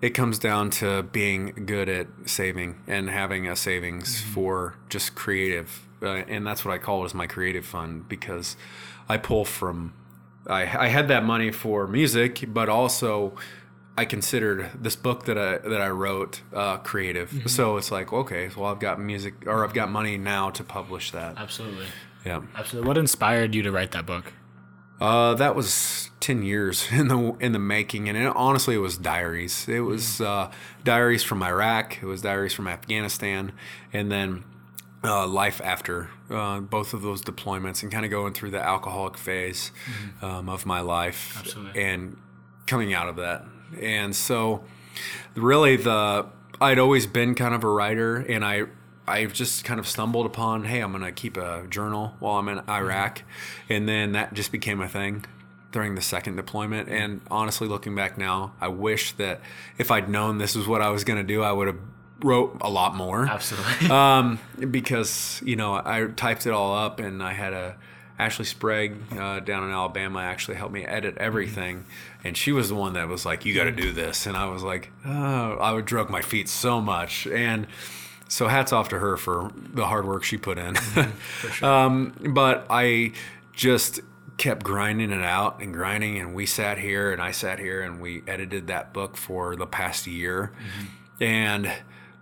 it 0.00 0.10
comes 0.10 0.38
down 0.38 0.70
to 0.70 1.02
being 1.02 1.64
good 1.66 1.88
at 1.88 2.06
saving 2.26 2.80
and 2.86 3.10
having 3.10 3.48
a 3.48 3.56
savings 3.56 4.20
for 4.20 4.76
just 4.88 5.14
creative. 5.14 5.86
Uh, 6.00 6.22
and 6.28 6.46
that's 6.46 6.64
what 6.64 6.72
I 6.72 6.78
call 6.78 7.02
it 7.02 7.06
as 7.06 7.14
my 7.14 7.26
creative 7.26 7.66
fund 7.66 8.08
because 8.08 8.56
I 9.08 9.16
pull 9.16 9.44
from 9.44 9.94
I, 10.46 10.62
I 10.62 10.88
had 10.88 11.08
that 11.08 11.24
money 11.24 11.50
for 11.50 11.86
music, 11.86 12.44
but 12.48 12.68
also 12.68 13.34
I 13.98 14.04
considered 14.04 14.70
this 14.80 14.96
book 14.96 15.24
that 15.24 15.36
I 15.36 15.58
that 15.58 15.80
I 15.80 15.88
wrote 15.88 16.42
uh, 16.54 16.78
creative. 16.78 17.42
So 17.46 17.76
it's 17.76 17.90
like, 17.90 18.12
okay, 18.12 18.50
well 18.56 18.66
I've 18.66 18.78
got 18.78 19.00
music 19.00 19.46
or 19.46 19.64
I've 19.64 19.74
got 19.74 19.90
money 19.90 20.16
now 20.16 20.50
to 20.50 20.62
publish 20.62 21.10
that. 21.10 21.36
Absolutely, 21.36 21.86
Yeah, 22.24 22.42
absolutely. 22.54 22.86
What 22.86 22.98
inspired 22.98 23.54
you 23.54 23.62
to 23.62 23.72
write 23.72 23.90
that 23.92 24.06
book? 24.06 24.32
Uh, 25.00 25.34
that 25.34 25.54
was 25.54 26.10
ten 26.20 26.42
years 26.42 26.88
in 26.92 27.08
the 27.08 27.36
in 27.40 27.52
the 27.52 27.58
making, 27.58 28.08
and 28.08 28.18
it, 28.18 28.32
honestly, 28.34 28.74
it 28.74 28.78
was 28.78 28.96
diaries. 28.96 29.68
It 29.68 29.80
was 29.80 30.20
uh, 30.20 30.50
diaries 30.84 31.22
from 31.22 31.42
Iraq. 31.42 32.02
It 32.02 32.06
was 32.06 32.22
diaries 32.22 32.54
from 32.54 32.68
Afghanistan, 32.68 33.52
and 33.92 34.10
then 34.10 34.44
uh, 35.04 35.26
life 35.26 35.60
after 35.64 36.10
uh, 36.30 36.60
both 36.60 36.94
of 36.94 37.02
those 37.02 37.22
deployments, 37.22 37.82
and 37.82 37.92
kind 37.92 38.04
of 38.04 38.10
going 38.10 38.32
through 38.32 38.50
the 38.50 38.60
alcoholic 38.60 39.16
phase 39.16 39.70
um, 40.22 40.48
of 40.48 40.66
my 40.66 40.80
life, 40.80 41.36
Absolutely. 41.38 41.82
and 41.82 42.16
coming 42.66 42.92
out 42.92 43.08
of 43.08 43.16
that. 43.16 43.44
And 43.80 44.14
so, 44.16 44.64
really, 45.34 45.76
the 45.76 46.26
I'd 46.60 46.78
always 46.78 47.06
been 47.06 47.34
kind 47.34 47.54
of 47.54 47.62
a 47.62 47.68
writer, 47.68 48.16
and 48.16 48.44
I 48.44 48.64
I've 49.08 49.32
just 49.32 49.64
kind 49.64 49.80
of 49.80 49.88
stumbled 49.88 50.26
upon, 50.26 50.64
hey, 50.64 50.80
I'm 50.80 50.92
gonna 50.92 51.12
keep 51.12 51.36
a 51.36 51.66
journal 51.68 52.14
while 52.18 52.36
I'm 52.36 52.48
in 52.48 52.60
Iraq, 52.68 53.22
and 53.68 53.88
then 53.88 54.12
that 54.12 54.34
just 54.34 54.52
became 54.52 54.80
a 54.80 54.88
thing 54.88 55.24
during 55.72 55.94
the 55.94 56.02
second 56.02 56.36
deployment. 56.36 56.88
And 56.88 57.20
honestly, 57.30 57.68
looking 57.68 57.94
back 57.94 58.16
now, 58.16 58.52
I 58.60 58.68
wish 58.68 59.12
that 59.12 59.40
if 59.76 59.90
I'd 59.90 60.08
known 60.08 60.38
this 60.38 60.54
was 60.54 60.66
what 60.66 60.82
I 60.82 60.90
was 60.90 61.04
gonna 61.04 61.24
do, 61.24 61.42
I 61.42 61.52
would 61.52 61.66
have 61.66 61.78
wrote 62.20 62.58
a 62.60 62.70
lot 62.70 62.94
more. 62.94 63.26
Absolutely. 63.26 63.90
um, 63.90 64.38
because 64.70 65.40
you 65.44 65.56
know 65.56 65.74
I 65.74 66.06
typed 66.16 66.46
it 66.46 66.52
all 66.52 66.76
up, 66.76 67.00
and 67.00 67.22
I 67.22 67.32
had 67.32 67.52
a 67.52 67.76
Ashley 68.18 68.44
Sprague 68.44 68.96
uh, 69.16 69.40
down 69.40 69.64
in 69.64 69.70
Alabama 69.70 70.20
actually 70.20 70.56
helped 70.56 70.74
me 70.74 70.84
edit 70.84 71.16
everything, 71.18 71.84
and 72.24 72.36
she 72.36 72.50
was 72.50 72.68
the 72.68 72.74
one 72.74 72.94
that 72.94 73.08
was 73.08 73.24
like, 73.24 73.44
"You 73.44 73.54
got 73.54 73.64
to 73.64 73.72
do 73.72 73.92
this," 73.92 74.26
and 74.26 74.36
I 74.36 74.46
was 74.46 74.62
like, 74.62 74.90
"Oh," 75.04 75.56
I 75.58 75.72
would 75.72 75.84
drug 75.84 76.10
my 76.10 76.22
feet 76.22 76.48
so 76.48 76.80
much, 76.80 77.26
and 77.28 77.66
so 78.28 78.46
hats 78.46 78.72
off 78.72 78.90
to 78.90 78.98
her 78.98 79.16
for 79.16 79.50
the 79.56 79.86
hard 79.86 80.06
work 80.06 80.22
she 80.22 80.36
put 80.36 80.58
in. 80.58 80.76
um, 81.62 82.14
but 82.32 82.66
I 82.70 83.12
just 83.52 84.00
kept 84.36 84.62
grinding 84.62 85.10
it 85.10 85.24
out 85.24 85.60
and 85.60 85.74
grinding, 85.74 86.18
and 86.18 86.34
we 86.34 86.46
sat 86.46 86.78
here, 86.78 87.10
and 87.12 87.20
I 87.20 87.32
sat 87.32 87.58
here, 87.58 87.82
and 87.82 88.00
we 88.00 88.22
edited 88.26 88.68
that 88.68 88.92
book 88.92 89.16
for 89.16 89.56
the 89.56 89.66
past 89.66 90.06
year, 90.06 90.52
and 91.20 91.72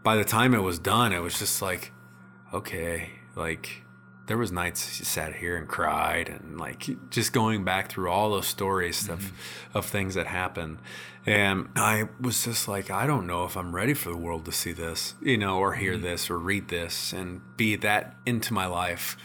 by 0.02 0.16
the 0.16 0.24
time 0.24 0.54
it 0.54 0.62
was 0.62 0.78
done, 0.78 1.12
it 1.12 1.20
was 1.20 1.38
just 1.38 1.60
like, 1.60 1.92
okay, 2.54 3.10
like 3.34 3.82
there 4.26 4.36
was 4.36 4.50
nights 4.50 4.98
you 4.98 5.04
sat 5.04 5.36
here 5.36 5.56
and 5.56 5.68
cried 5.68 6.28
and 6.28 6.58
like 6.58 6.88
just 7.10 7.32
going 7.32 7.64
back 7.64 7.90
through 7.90 8.10
all 8.10 8.30
those 8.30 8.46
stories 8.46 9.08
of 9.08 9.20
mm-hmm. 9.20 9.78
of 9.78 9.86
things 9.86 10.14
that 10.14 10.26
happened. 10.26 10.78
And 11.24 11.68
i 11.74 12.08
was 12.20 12.44
just 12.44 12.68
like 12.68 12.88
i 12.88 13.04
don't 13.04 13.26
know 13.26 13.44
if 13.44 13.56
i'm 13.56 13.74
ready 13.74 13.94
for 13.94 14.10
the 14.10 14.16
world 14.16 14.44
to 14.44 14.52
see 14.52 14.70
this 14.70 15.14
you 15.20 15.36
know 15.36 15.58
or 15.58 15.74
hear 15.74 15.94
mm-hmm. 15.94 16.04
this 16.04 16.30
or 16.30 16.38
read 16.38 16.68
this 16.68 17.12
and 17.12 17.40
be 17.56 17.74
that 17.76 18.14
into 18.24 18.54
my 18.54 18.66
life. 18.66 19.16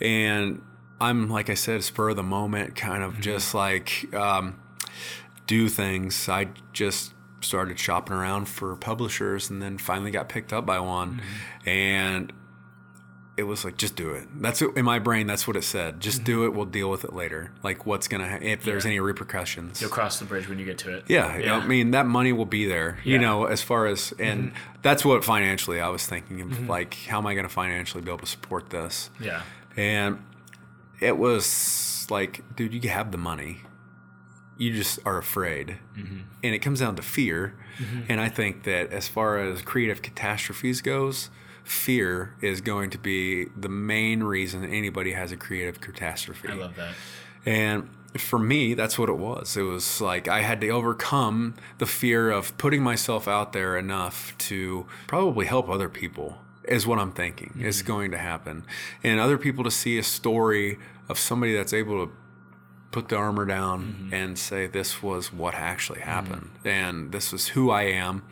And 0.00 0.62
i'm 1.00 1.30
like 1.30 1.48
i 1.48 1.54
said 1.54 1.82
spur 1.82 2.10
of 2.10 2.16
the 2.16 2.22
moment 2.22 2.76
kind 2.76 3.02
of 3.02 3.12
mm-hmm. 3.12 3.22
just 3.22 3.54
like 3.54 4.12
um, 4.14 4.60
do 5.50 5.68
things. 5.68 6.28
I 6.28 6.50
just 6.72 7.12
started 7.40 7.76
shopping 7.76 8.14
around 8.14 8.44
for 8.44 8.76
publishers 8.76 9.50
and 9.50 9.60
then 9.60 9.78
finally 9.78 10.12
got 10.12 10.28
picked 10.28 10.52
up 10.52 10.64
by 10.64 10.78
one. 10.78 11.20
And 11.66 12.32
it 13.36 13.44
was 13.44 13.64
like 13.64 13.76
just 13.78 13.96
do 13.96 14.10
it 14.10 14.26
that's 14.42 14.60
what, 14.60 14.76
in 14.76 14.84
my 14.84 14.98
brain 14.98 15.26
that's 15.26 15.46
what 15.46 15.56
it 15.56 15.62
said 15.64 15.98
just 16.00 16.24
do 16.24 16.44
it 16.44 16.52
we'll 16.52 16.66
deal 16.66 16.90
with 16.90 17.04
it 17.04 17.12
later 17.14 17.50
like 17.62 17.86
what's 17.86 18.06
gonna 18.08 18.28
ha- 18.28 18.38
if 18.42 18.64
there's 18.64 18.84
any 18.84 19.00
repercussions 19.00 19.80
You'll 19.80 19.88
cross 19.90 20.18
the 20.18 20.24
bridge 20.26 20.48
when 20.48 20.58
you 20.58 20.64
get 20.66 20.76
to 20.78 20.96
it. 20.96 21.04
yeah, 21.08 21.36
you 21.38 21.46
know, 21.46 21.54
I 21.60 21.66
mean 21.66 21.92
that 21.92 22.06
money 22.06 22.32
will 22.32 22.44
be 22.44 22.66
there, 22.66 22.98
you 23.04 23.12
Yeah. 23.12 23.18
Mm-hmm. 23.18 23.24
know, 23.24 23.44
as 23.44 23.62
far 23.62 23.86
as 23.86 24.12
and 24.18 24.52
that's 24.82 25.04
what 25.04 25.24
financially 25.24 25.80
I 25.80 25.88
was 25.88 26.04
thinking 26.06 26.40
of 26.42 26.68
like 26.68 26.92
how 27.08 27.18
am 27.18 27.26
I 27.26 27.34
going 27.34 27.46
to 27.46 27.52
financially 27.52 28.02
be 28.02 28.10
able 28.10 28.18
to 28.18 28.26
support 28.26 28.70
this? 28.70 29.10
Yeah. 29.20 29.42
And 29.76 30.22
it 31.00 31.16
was 31.16 32.06
like, 32.10 32.42
dude, 32.56 32.74
you 32.84 32.90
have 32.90 33.12
the 33.12 33.18
money. 33.18 33.60
You 34.58 34.74
just 34.74 34.98
are 35.06 35.16
afraid. 35.16 35.78
Mm-hmm. 35.96 36.18
And 36.42 36.54
it 36.54 36.58
comes 36.58 36.80
down 36.80 36.96
to 36.96 37.02
fear. 37.02 37.54
And 38.10 38.20
I 38.20 38.28
think 38.28 38.64
that 38.64 38.92
as 38.92 39.08
far 39.08 39.38
as 39.38 39.62
creative 39.62 40.02
catastrophes 40.02 40.82
goes, 40.82 41.30
fear 41.64 42.34
is 42.40 42.60
going 42.60 42.90
to 42.90 42.98
be 42.98 43.46
the 43.56 43.68
main 43.68 44.22
reason 44.22 44.64
anybody 44.64 45.12
has 45.12 45.32
a 45.32 45.36
creative 45.36 45.80
catastrophe. 45.80 46.48
I 46.48 46.54
love 46.54 46.76
that. 46.76 46.94
And 47.46 47.88
for 48.16 48.38
me, 48.38 48.74
that's 48.74 48.98
what 48.98 49.08
it 49.08 49.16
was. 49.16 49.56
It 49.56 49.62
was 49.62 50.00
like 50.00 50.26
I 50.28 50.42
had 50.42 50.60
to 50.62 50.68
overcome 50.70 51.54
the 51.78 51.86
fear 51.86 52.30
of 52.30 52.56
putting 52.58 52.82
myself 52.82 53.28
out 53.28 53.52
there 53.52 53.76
enough 53.76 54.36
to 54.38 54.86
probably 55.06 55.46
help 55.46 55.68
other 55.68 55.88
people, 55.88 56.38
is 56.64 56.86
what 56.86 56.98
I'm 56.98 57.12
thinking 57.12 57.60
is 57.60 57.78
mm-hmm. 57.78 57.86
going 57.86 58.10
to 58.10 58.18
happen. 58.18 58.64
And 59.04 59.20
other 59.20 59.38
people 59.38 59.64
to 59.64 59.70
see 59.70 59.98
a 59.98 60.02
story 60.02 60.78
of 61.08 61.18
somebody 61.18 61.54
that's 61.54 61.72
able 61.72 62.06
to 62.06 62.12
put 62.90 63.08
the 63.08 63.16
armor 63.16 63.44
down 63.44 63.82
mm-hmm. 63.82 64.14
and 64.14 64.38
say, 64.38 64.66
this 64.66 65.02
was 65.02 65.32
what 65.32 65.54
actually 65.54 66.00
mm-hmm. 66.00 66.10
happened. 66.10 66.50
And 66.64 67.12
this 67.12 67.32
is 67.32 67.48
who 67.48 67.70
I 67.70 67.82
am. 67.82 68.24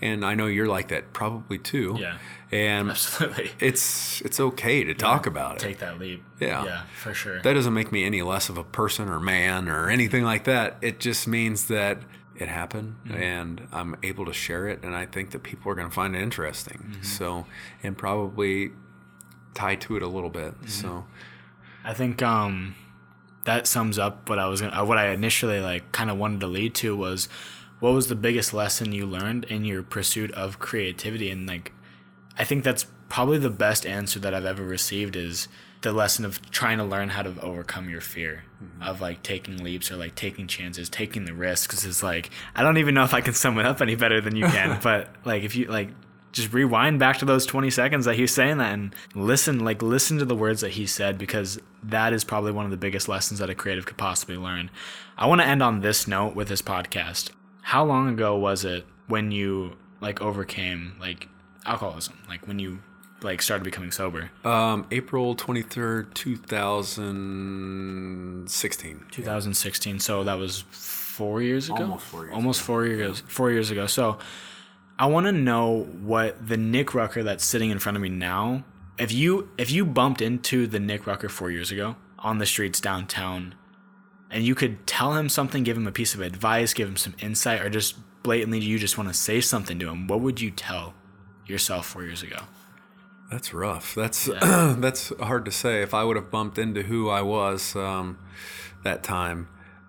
And 0.00 0.24
I 0.24 0.34
know 0.34 0.46
you're 0.46 0.68
like 0.68 0.88
that 0.88 1.12
probably 1.12 1.58
too. 1.58 1.96
Yeah. 1.98 2.18
And 2.50 2.90
Absolutely. 2.90 3.50
it's 3.60 4.20
it's 4.22 4.38
okay 4.38 4.84
to 4.84 4.94
talk 4.94 5.26
about 5.26 5.56
it. 5.56 5.60
Take 5.60 5.78
that 5.80 5.98
leap. 5.98 6.22
Yeah. 6.40 6.64
Yeah, 6.64 6.82
for 6.96 7.12
sure. 7.12 7.42
That 7.42 7.54
doesn't 7.54 7.74
make 7.74 7.90
me 7.90 8.04
any 8.04 8.22
less 8.22 8.48
of 8.48 8.56
a 8.56 8.64
person 8.64 9.08
or 9.08 9.18
man 9.18 9.68
or 9.68 9.90
anything 9.90 10.24
like 10.24 10.44
that. 10.44 10.76
It 10.80 11.00
just 11.00 11.26
means 11.26 11.66
that 11.66 11.98
it 12.36 12.48
happened 12.48 12.96
mm-hmm. 13.04 13.16
and 13.16 13.68
I'm 13.72 13.96
able 14.02 14.26
to 14.26 14.32
share 14.32 14.68
it 14.68 14.82
and 14.82 14.94
I 14.94 15.06
think 15.06 15.30
that 15.32 15.42
people 15.42 15.72
are 15.72 15.74
going 15.74 15.88
to 15.88 15.94
find 15.94 16.14
it 16.14 16.22
interesting. 16.22 16.98
So, 17.02 17.46
and 17.82 17.96
probably 17.96 18.70
tie 19.54 19.76
to 19.76 19.96
it 19.96 20.02
a 20.02 20.08
little 20.08 20.30
bit. 20.30 20.54
So, 20.68 21.06
I 21.84 21.94
think 21.94 22.22
um, 22.22 22.74
that 23.46 23.66
sums 23.66 23.98
up 23.98 24.28
what 24.28 24.38
I 24.38 24.46
was 24.46 24.60
gonna, 24.60 24.84
what 24.84 24.98
I 24.98 25.08
initially 25.08 25.60
like 25.60 25.90
kind 25.92 26.10
of 26.10 26.18
wanted 26.18 26.40
to 26.40 26.46
lead 26.46 26.74
to 26.76 26.96
was 26.96 27.28
what 27.80 27.92
was 27.92 28.08
the 28.08 28.14
biggest 28.14 28.52
lesson 28.52 28.92
you 28.92 29.06
learned 29.06 29.44
in 29.44 29.64
your 29.64 29.82
pursuit 29.82 30.30
of 30.32 30.58
creativity 30.58 31.30
and 31.30 31.46
like 31.46 31.72
I 32.38 32.44
think 32.44 32.64
that's 32.64 32.86
probably 33.08 33.38
the 33.38 33.50
best 33.50 33.86
answer 33.86 34.18
that 34.18 34.34
I've 34.34 34.44
ever 34.44 34.64
received 34.64 35.16
is 35.16 35.48
the 35.82 35.92
lesson 35.92 36.24
of 36.24 36.50
trying 36.50 36.78
to 36.78 36.84
learn 36.84 37.10
how 37.10 37.22
to 37.22 37.40
overcome 37.40 37.88
your 37.88 38.00
fear 38.00 38.44
mm-hmm. 38.62 38.82
of 38.82 39.00
like 39.00 39.22
taking 39.22 39.62
leaps 39.62 39.90
or 39.90 39.96
like 39.96 40.14
taking 40.14 40.46
chances, 40.46 40.88
taking 40.88 41.24
the 41.24 41.32
risks. 41.32 41.84
Is 41.84 42.02
like 42.02 42.30
I 42.54 42.62
don't 42.62 42.78
even 42.78 42.94
know 42.94 43.04
if 43.04 43.14
I 43.14 43.20
can 43.20 43.34
sum 43.34 43.58
it 43.58 43.66
up 43.66 43.80
any 43.80 43.94
better 43.94 44.20
than 44.20 44.36
you 44.36 44.46
can, 44.46 44.80
but 44.82 45.08
like 45.24 45.44
if 45.44 45.54
you 45.54 45.66
like 45.66 45.90
just 46.36 46.52
rewind 46.52 46.98
back 46.98 47.18
to 47.18 47.24
those 47.24 47.46
20 47.46 47.70
seconds 47.70 48.04
that 48.04 48.14
he 48.14 48.20
was 48.20 48.34
saying 48.34 48.58
that 48.58 48.74
and 48.74 48.94
listen 49.14 49.64
like 49.64 49.80
listen 49.80 50.18
to 50.18 50.24
the 50.26 50.36
words 50.36 50.60
that 50.60 50.72
he 50.72 50.84
said 50.84 51.16
because 51.16 51.58
that 51.82 52.12
is 52.12 52.24
probably 52.24 52.52
one 52.52 52.66
of 52.66 52.70
the 52.70 52.76
biggest 52.76 53.08
lessons 53.08 53.40
that 53.40 53.48
a 53.48 53.54
creative 53.54 53.86
could 53.86 53.96
possibly 53.96 54.36
learn. 54.36 54.68
I 55.16 55.26
want 55.26 55.40
to 55.40 55.46
end 55.46 55.62
on 55.62 55.80
this 55.80 56.06
note 56.06 56.36
with 56.36 56.48
this 56.48 56.60
podcast. 56.60 57.30
How 57.62 57.86
long 57.86 58.10
ago 58.10 58.36
was 58.36 58.66
it 58.66 58.84
when 59.06 59.30
you 59.30 59.78
like 60.02 60.20
overcame 60.20 60.92
like 61.00 61.26
alcoholism? 61.64 62.18
Like 62.28 62.46
when 62.46 62.58
you 62.58 62.80
like 63.22 63.40
started 63.40 63.64
becoming 63.64 63.90
sober? 63.90 64.30
Um, 64.44 64.86
April 64.90 65.34
23rd, 65.34 66.12
2016. 66.12 69.04
2016 69.10 70.00
so 70.00 70.22
that 70.22 70.34
was 70.34 70.64
four 70.70 71.40
years 71.40 71.70
ago? 71.70 71.84
Almost 71.84 72.04
four 72.04 72.24
years 72.24 72.34
almost 72.34 72.60
four 72.60 72.84
years 72.84 73.22
four 73.26 73.50
years 73.50 73.70
ago. 73.70 73.86
So 73.86 74.18
i 74.98 75.06
want 75.06 75.26
to 75.26 75.32
know 75.32 75.84
what 76.02 76.46
the 76.46 76.56
nick 76.56 76.94
rucker 76.94 77.22
that's 77.22 77.44
sitting 77.44 77.70
in 77.70 77.78
front 77.78 77.96
of 77.96 78.02
me 78.02 78.08
now 78.08 78.64
if 78.98 79.12
you 79.12 79.48
if 79.58 79.70
you 79.70 79.84
bumped 79.84 80.20
into 80.20 80.66
the 80.66 80.80
nick 80.80 81.06
rucker 81.06 81.28
four 81.28 81.50
years 81.50 81.70
ago 81.70 81.96
on 82.18 82.38
the 82.38 82.46
streets 82.46 82.80
downtown 82.80 83.54
and 84.30 84.44
you 84.44 84.54
could 84.54 84.86
tell 84.86 85.14
him 85.14 85.28
something 85.28 85.62
give 85.62 85.76
him 85.76 85.86
a 85.86 85.92
piece 85.92 86.14
of 86.14 86.20
advice 86.20 86.74
give 86.74 86.88
him 86.88 86.96
some 86.96 87.14
insight 87.20 87.60
or 87.60 87.70
just 87.70 87.96
blatantly 88.22 88.58
you 88.58 88.78
just 88.78 88.98
want 88.98 89.08
to 89.08 89.14
say 89.14 89.40
something 89.40 89.78
to 89.78 89.88
him 89.88 90.06
what 90.06 90.20
would 90.20 90.40
you 90.40 90.50
tell 90.50 90.94
yourself 91.46 91.86
four 91.86 92.02
years 92.02 92.22
ago 92.22 92.38
That's 93.30 93.52
rough. 93.52 93.94
That's 93.94 94.26
that's 94.40 95.12
hard 95.18 95.44
to 95.46 95.50
say. 95.50 95.82
If 95.82 95.92
I 95.94 96.04
would 96.04 96.16
have 96.16 96.30
bumped 96.30 96.58
into 96.58 96.82
who 96.82 97.08
I 97.08 97.22
was 97.22 97.74
um, 97.74 98.18
that 98.84 99.02
time, 99.02 99.48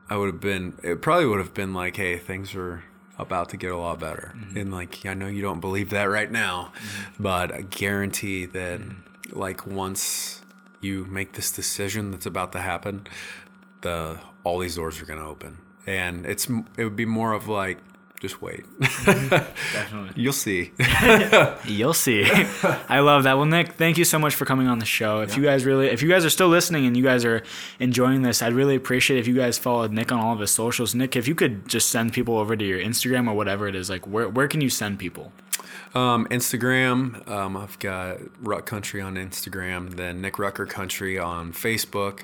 I 0.10 0.18
would 0.18 0.28
have 0.28 0.40
been. 0.40 0.74
It 0.84 1.02
probably 1.02 1.28
would 1.28 1.40
have 1.40 1.54
been 1.54 1.74
like, 1.74 1.98
"Hey, 1.98 2.18
things 2.18 2.56
are 2.56 2.84
about 3.18 3.50
to 3.50 3.58
get 3.58 3.72
a 3.72 3.78
lot 3.78 4.00
better." 4.00 4.34
Mm-hmm. 4.36 4.58
And 4.58 4.72
like, 4.72 5.06
I 5.06 5.14
know 5.14 5.28
you 5.28 5.42
don't 5.42 5.60
believe 5.60 5.90
that 5.92 6.06
right 6.06 6.32
now, 6.32 6.72
mm-hmm. 6.76 7.24
but 7.24 7.54
I 7.54 7.62
guarantee 7.62 8.46
that, 8.46 8.80
mm-hmm. 8.80 9.40
like, 9.40 9.66
once 9.68 10.42
you 10.82 11.06
make 11.06 11.34
this 11.34 11.52
decision 11.52 12.12
that's 12.12 12.26
about 12.26 12.52
to 12.52 12.60
happen, 12.60 13.08
the 13.82 14.20
all 14.44 14.60
these 14.60 14.76
doors 14.76 15.02
are 15.02 15.06
going 15.06 15.20
to 15.20 15.26
open, 15.26 15.58
and 15.86 16.26
it's 16.26 16.48
it 16.78 16.84
would 16.84 16.96
be 16.96 17.06
more 17.06 17.34
of 17.34 17.48
like, 17.48 17.80
just 18.20 18.42
wait. 18.42 18.66
definitely 18.80 20.12
You'll 20.16 20.34
see. 20.34 20.72
You'll 21.66 21.94
see. 21.94 22.26
I 22.90 23.00
love 23.00 23.24
that. 23.24 23.38
Well, 23.38 23.46
Nick, 23.46 23.74
thank 23.74 23.98
you 23.98 24.06
so 24.06 24.18
much 24.18 24.34
for 24.34 24.46
coming 24.46 24.68
on 24.68 24.80
the 24.80 24.86
show. 24.86 25.22
If 25.22 25.38
you 25.38 25.44
guys 25.44 25.66
really, 25.66 25.88
if 25.88 26.02
you 26.02 26.10
guys 26.10 26.26
are 26.26 26.30
still 26.30 26.48
listening 26.48 26.86
and 26.86 26.98
you 26.98 27.04
guys 27.04 27.24
are 27.26 27.44
enjoying 27.80 28.24
this, 28.24 28.42
I'd 28.42 28.54
really 28.54 28.76
appreciate 28.76 29.20
if 29.20 29.28
you 29.28 29.36
guys 29.36 29.58
followed 29.58 29.92
Nick 29.92 30.12
on 30.12 30.20
all 30.20 30.34
of 30.34 30.40
his 30.40 30.52
socials. 30.52 30.96
Nick, 30.96 31.16
if 31.16 31.28
you 31.28 31.36
could 31.36 31.68
just 31.68 31.90
send 31.90 32.14
people 32.14 32.38
over 32.38 32.56
to 32.56 32.66
your 32.66 32.80
Instagram 32.80 33.30
or 33.30 33.34
whatever 33.36 33.68
it 33.68 33.76
is, 33.76 33.90
like 33.90 34.08
where 34.08 34.28
where 34.28 34.48
can 34.48 34.62
you 34.62 34.70
send 34.70 34.98
people? 34.98 35.32
Um, 35.94 36.28
Instagram, 36.28 37.28
um, 37.28 37.56
I've 37.56 37.80
got 37.80 38.18
Ruck 38.42 38.66
Country 38.66 39.02
on 39.02 39.16
Instagram, 39.16 39.96
then 39.96 40.22
Nick 40.22 40.38
Rucker 40.38 40.66
Country 40.66 41.18
on 41.18 41.54
Facebook. 41.54 42.22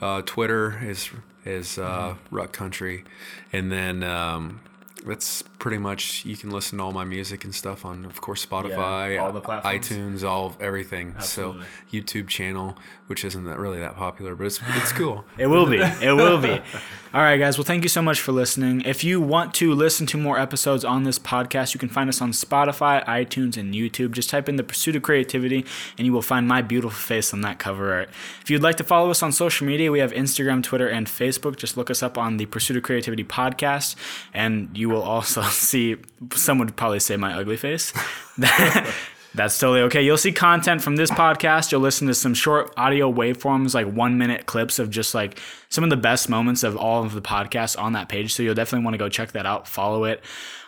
Uh, 0.00 0.22
Twitter 0.22 0.80
is 0.84 1.10
is 1.44 1.78
uh, 1.78 2.14
Ruck 2.30 2.52
Country, 2.52 3.04
and 3.52 3.70
then 3.70 4.02
um, 4.02 4.60
that's 5.04 5.42
pretty 5.58 5.78
much 5.78 6.24
you 6.24 6.36
can 6.36 6.50
listen 6.50 6.78
to 6.78 6.84
all 6.84 6.92
my 6.92 7.04
music 7.04 7.44
and 7.44 7.54
stuff 7.54 7.84
on, 7.84 8.04
of 8.04 8.20
course, 8.20 8.44
Spotify, 8.44 9.14
Yeah, 9.14 9.24
all 9.24 9.32
the 9.32 9.40
platforms. 9.40 9.88
iTunes, 9.88 10.24
all 10.28 10.56
everything. 10.60 11.14
Absolutely. 11.16 11.62
So 11.62 11.68
YouTube 11.92 12.28
channel, 12.28 12.76
which 13.06 13.24
isn't 13.24 13.44
that 13.44 13.58
really 13.58 13.78
that 13.80 13.96
popular, 13.96 14.34
but 14.34 14.46
it's 14.46 14.60
it's 14.76 14.92
cool. 14.92 15.24
It 15.38 15.46
will 15.46 15.66
be. 15.66 15.78
It 15.78 16.14
will 16.14 16.40
be. 16.40 16.60
All 17.14 17.22
right, 17.22 17.36
guys. 17.36 17.56
Well, 17.56 17.64
thank 17.64 17.84
you 17.84 17.88
so 17.88 18.02
much 18.02 18.20
for 18.20 18.32
listening. 18.32 18.80
If 18.80 19.04
you 19.04 19.20
want 19.20 19.54
to 19.54 19.72
listen 19.72 20.04
to 20.08 20.18
more 20.18 20.36
episodes 20.36 20.84
on 20.84 21.04
this 21.04 21.16
podcast, 21.16 21.72
you 21.72 21.78
can 21.78 21.88
find 21.88 22.08
us 22.08 22.20
on 22.20 22.32
Spotify, 22.32 23.04
iTunes, 23.04 23.56
and 23.56 23.72
YouTube. 23.72 24.10
Just 24.10 24.30
type 24.30 24.48
in 24.48 24.56
the 24.56 24.64
pursuit 24.64 24.96
of 24.96 25.04
creativity, 25.04 25.64
and 25.96 26.06
you 26.06 26.12
will 26.12 26.22
find 26.22 26.48
my 26.48 26.60
beautiful 26.60 26.90
face 26.98 27.32
on 27.32 27.42
that 27.42 27.60
cover 27.60 27.94
art. 27.94 28.08
If 28.42 28.50
you'd 28.50 28.64
like 28.64 28.74
to 28.78 28.82
follow 28.82 29.12
us 29.12 29.22
on 29.22 29.30
social 29.30 29.64
media, 29.64 29.92
we 29.92 30.00
have 30.00 30.10
Instagram, 30.10 30.60
Twitter, 30.60 30.88
and 30.88 31.06
Facebook. 31.06 31.54
Just 31.54 31.76
look 31.76 31.88
us 31.88 32.02
up 32.02 32.18
on 32.18 32.36
the 32.36 32.46
Pursuit 32.46 32.76
of 32.76 32.82
Creativity 32.82 33.22
podcast, 33.22 33.94
and 34.34 34.76
you 34.76 34.88
will 34.88 35.02
also 35.02 35.42
see. 35.42 35.94
Someone 36.32 36.66
would 36.66 36.76
probably 36.76 36.98
say 36.98 37.16
my 37.16 37.32
ugly 37.32 37.56
face. 37.56 37.92
That's 39.34 39.58
totally 39.58 39.80
okay. 39.82 40.00
You'll 40.02 40.16
see 40.16 40.30
content 40.30 40.80
from 40.80 40.94
this 40.94 41.10
podcast. 41.10 41.72
You'll 41.72 41.80
listen 41.80 42.06
to 42.06 42.14
some 42.14 42.34
short 42.34 42.72
audio 42.76 43.12
waveforms, 43.12 43.74
like 43.74 43.92
one 43.92 44.16
minute 44.16 44.46
clips 44.46 44.78
of 44.78 44.90
just 44.90 45.12
like 45.12 45.40
some 45.68 45.82
of 45.82 45.90
the 45.90 45.96
best 45.96 46.28
moments 46.28 46.62
of 46.62 46.76
all 46.76 47.02
of 47.02 47.14
the 47.14 47.20
podcasts 47.20 47.76
on 47.78 47.94
that 47.94 48.08
page. 48.08 48.32
So 48.32 48.44
you'll 48.44 48.54
definitely 48.54 48.84
want 48.84 48.94
to 48.94 48.98
go 48.98 49.08
check 49.08 49.32
that 49.32 49.44
out, 49.44 49.66
follow 49.66 50.04
it. 50.04 50.22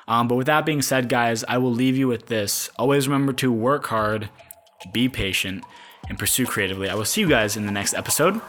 Um, 0.08 0.26
but 0.26 0.34
with 0.34 0.48
that 0.48 0.66
being 0.66 0.82
said, 0.82 1.08
guys, 1.08 1.44
I 1.44 1.58
will 1.58 1.72
leave 1.72 1.96
you 1.96 2.08
with 2.08 2.26
this. 2.26 2.68
Always 2.76 3.06
remember 3.06 3.32
to 3.34 3.52
work 3.52 3.86
hard, 3.86 4.30
be 4.92 5.08
patient, 5.08 5.64
and 6.08 6.18
pursue 6.18 6.46
creatively. 6.46 6.88
I 6.88 6.94
will 6.94 7.04
see 7.04 7.20
you 7.20 7.28
guys 7.28 7.56
in 7.56 7.66
the 7.66 7.72
next 7.72 7.94
episode. 7.94 8.40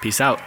Peace 0.00 0.20
out. 0.20 0.40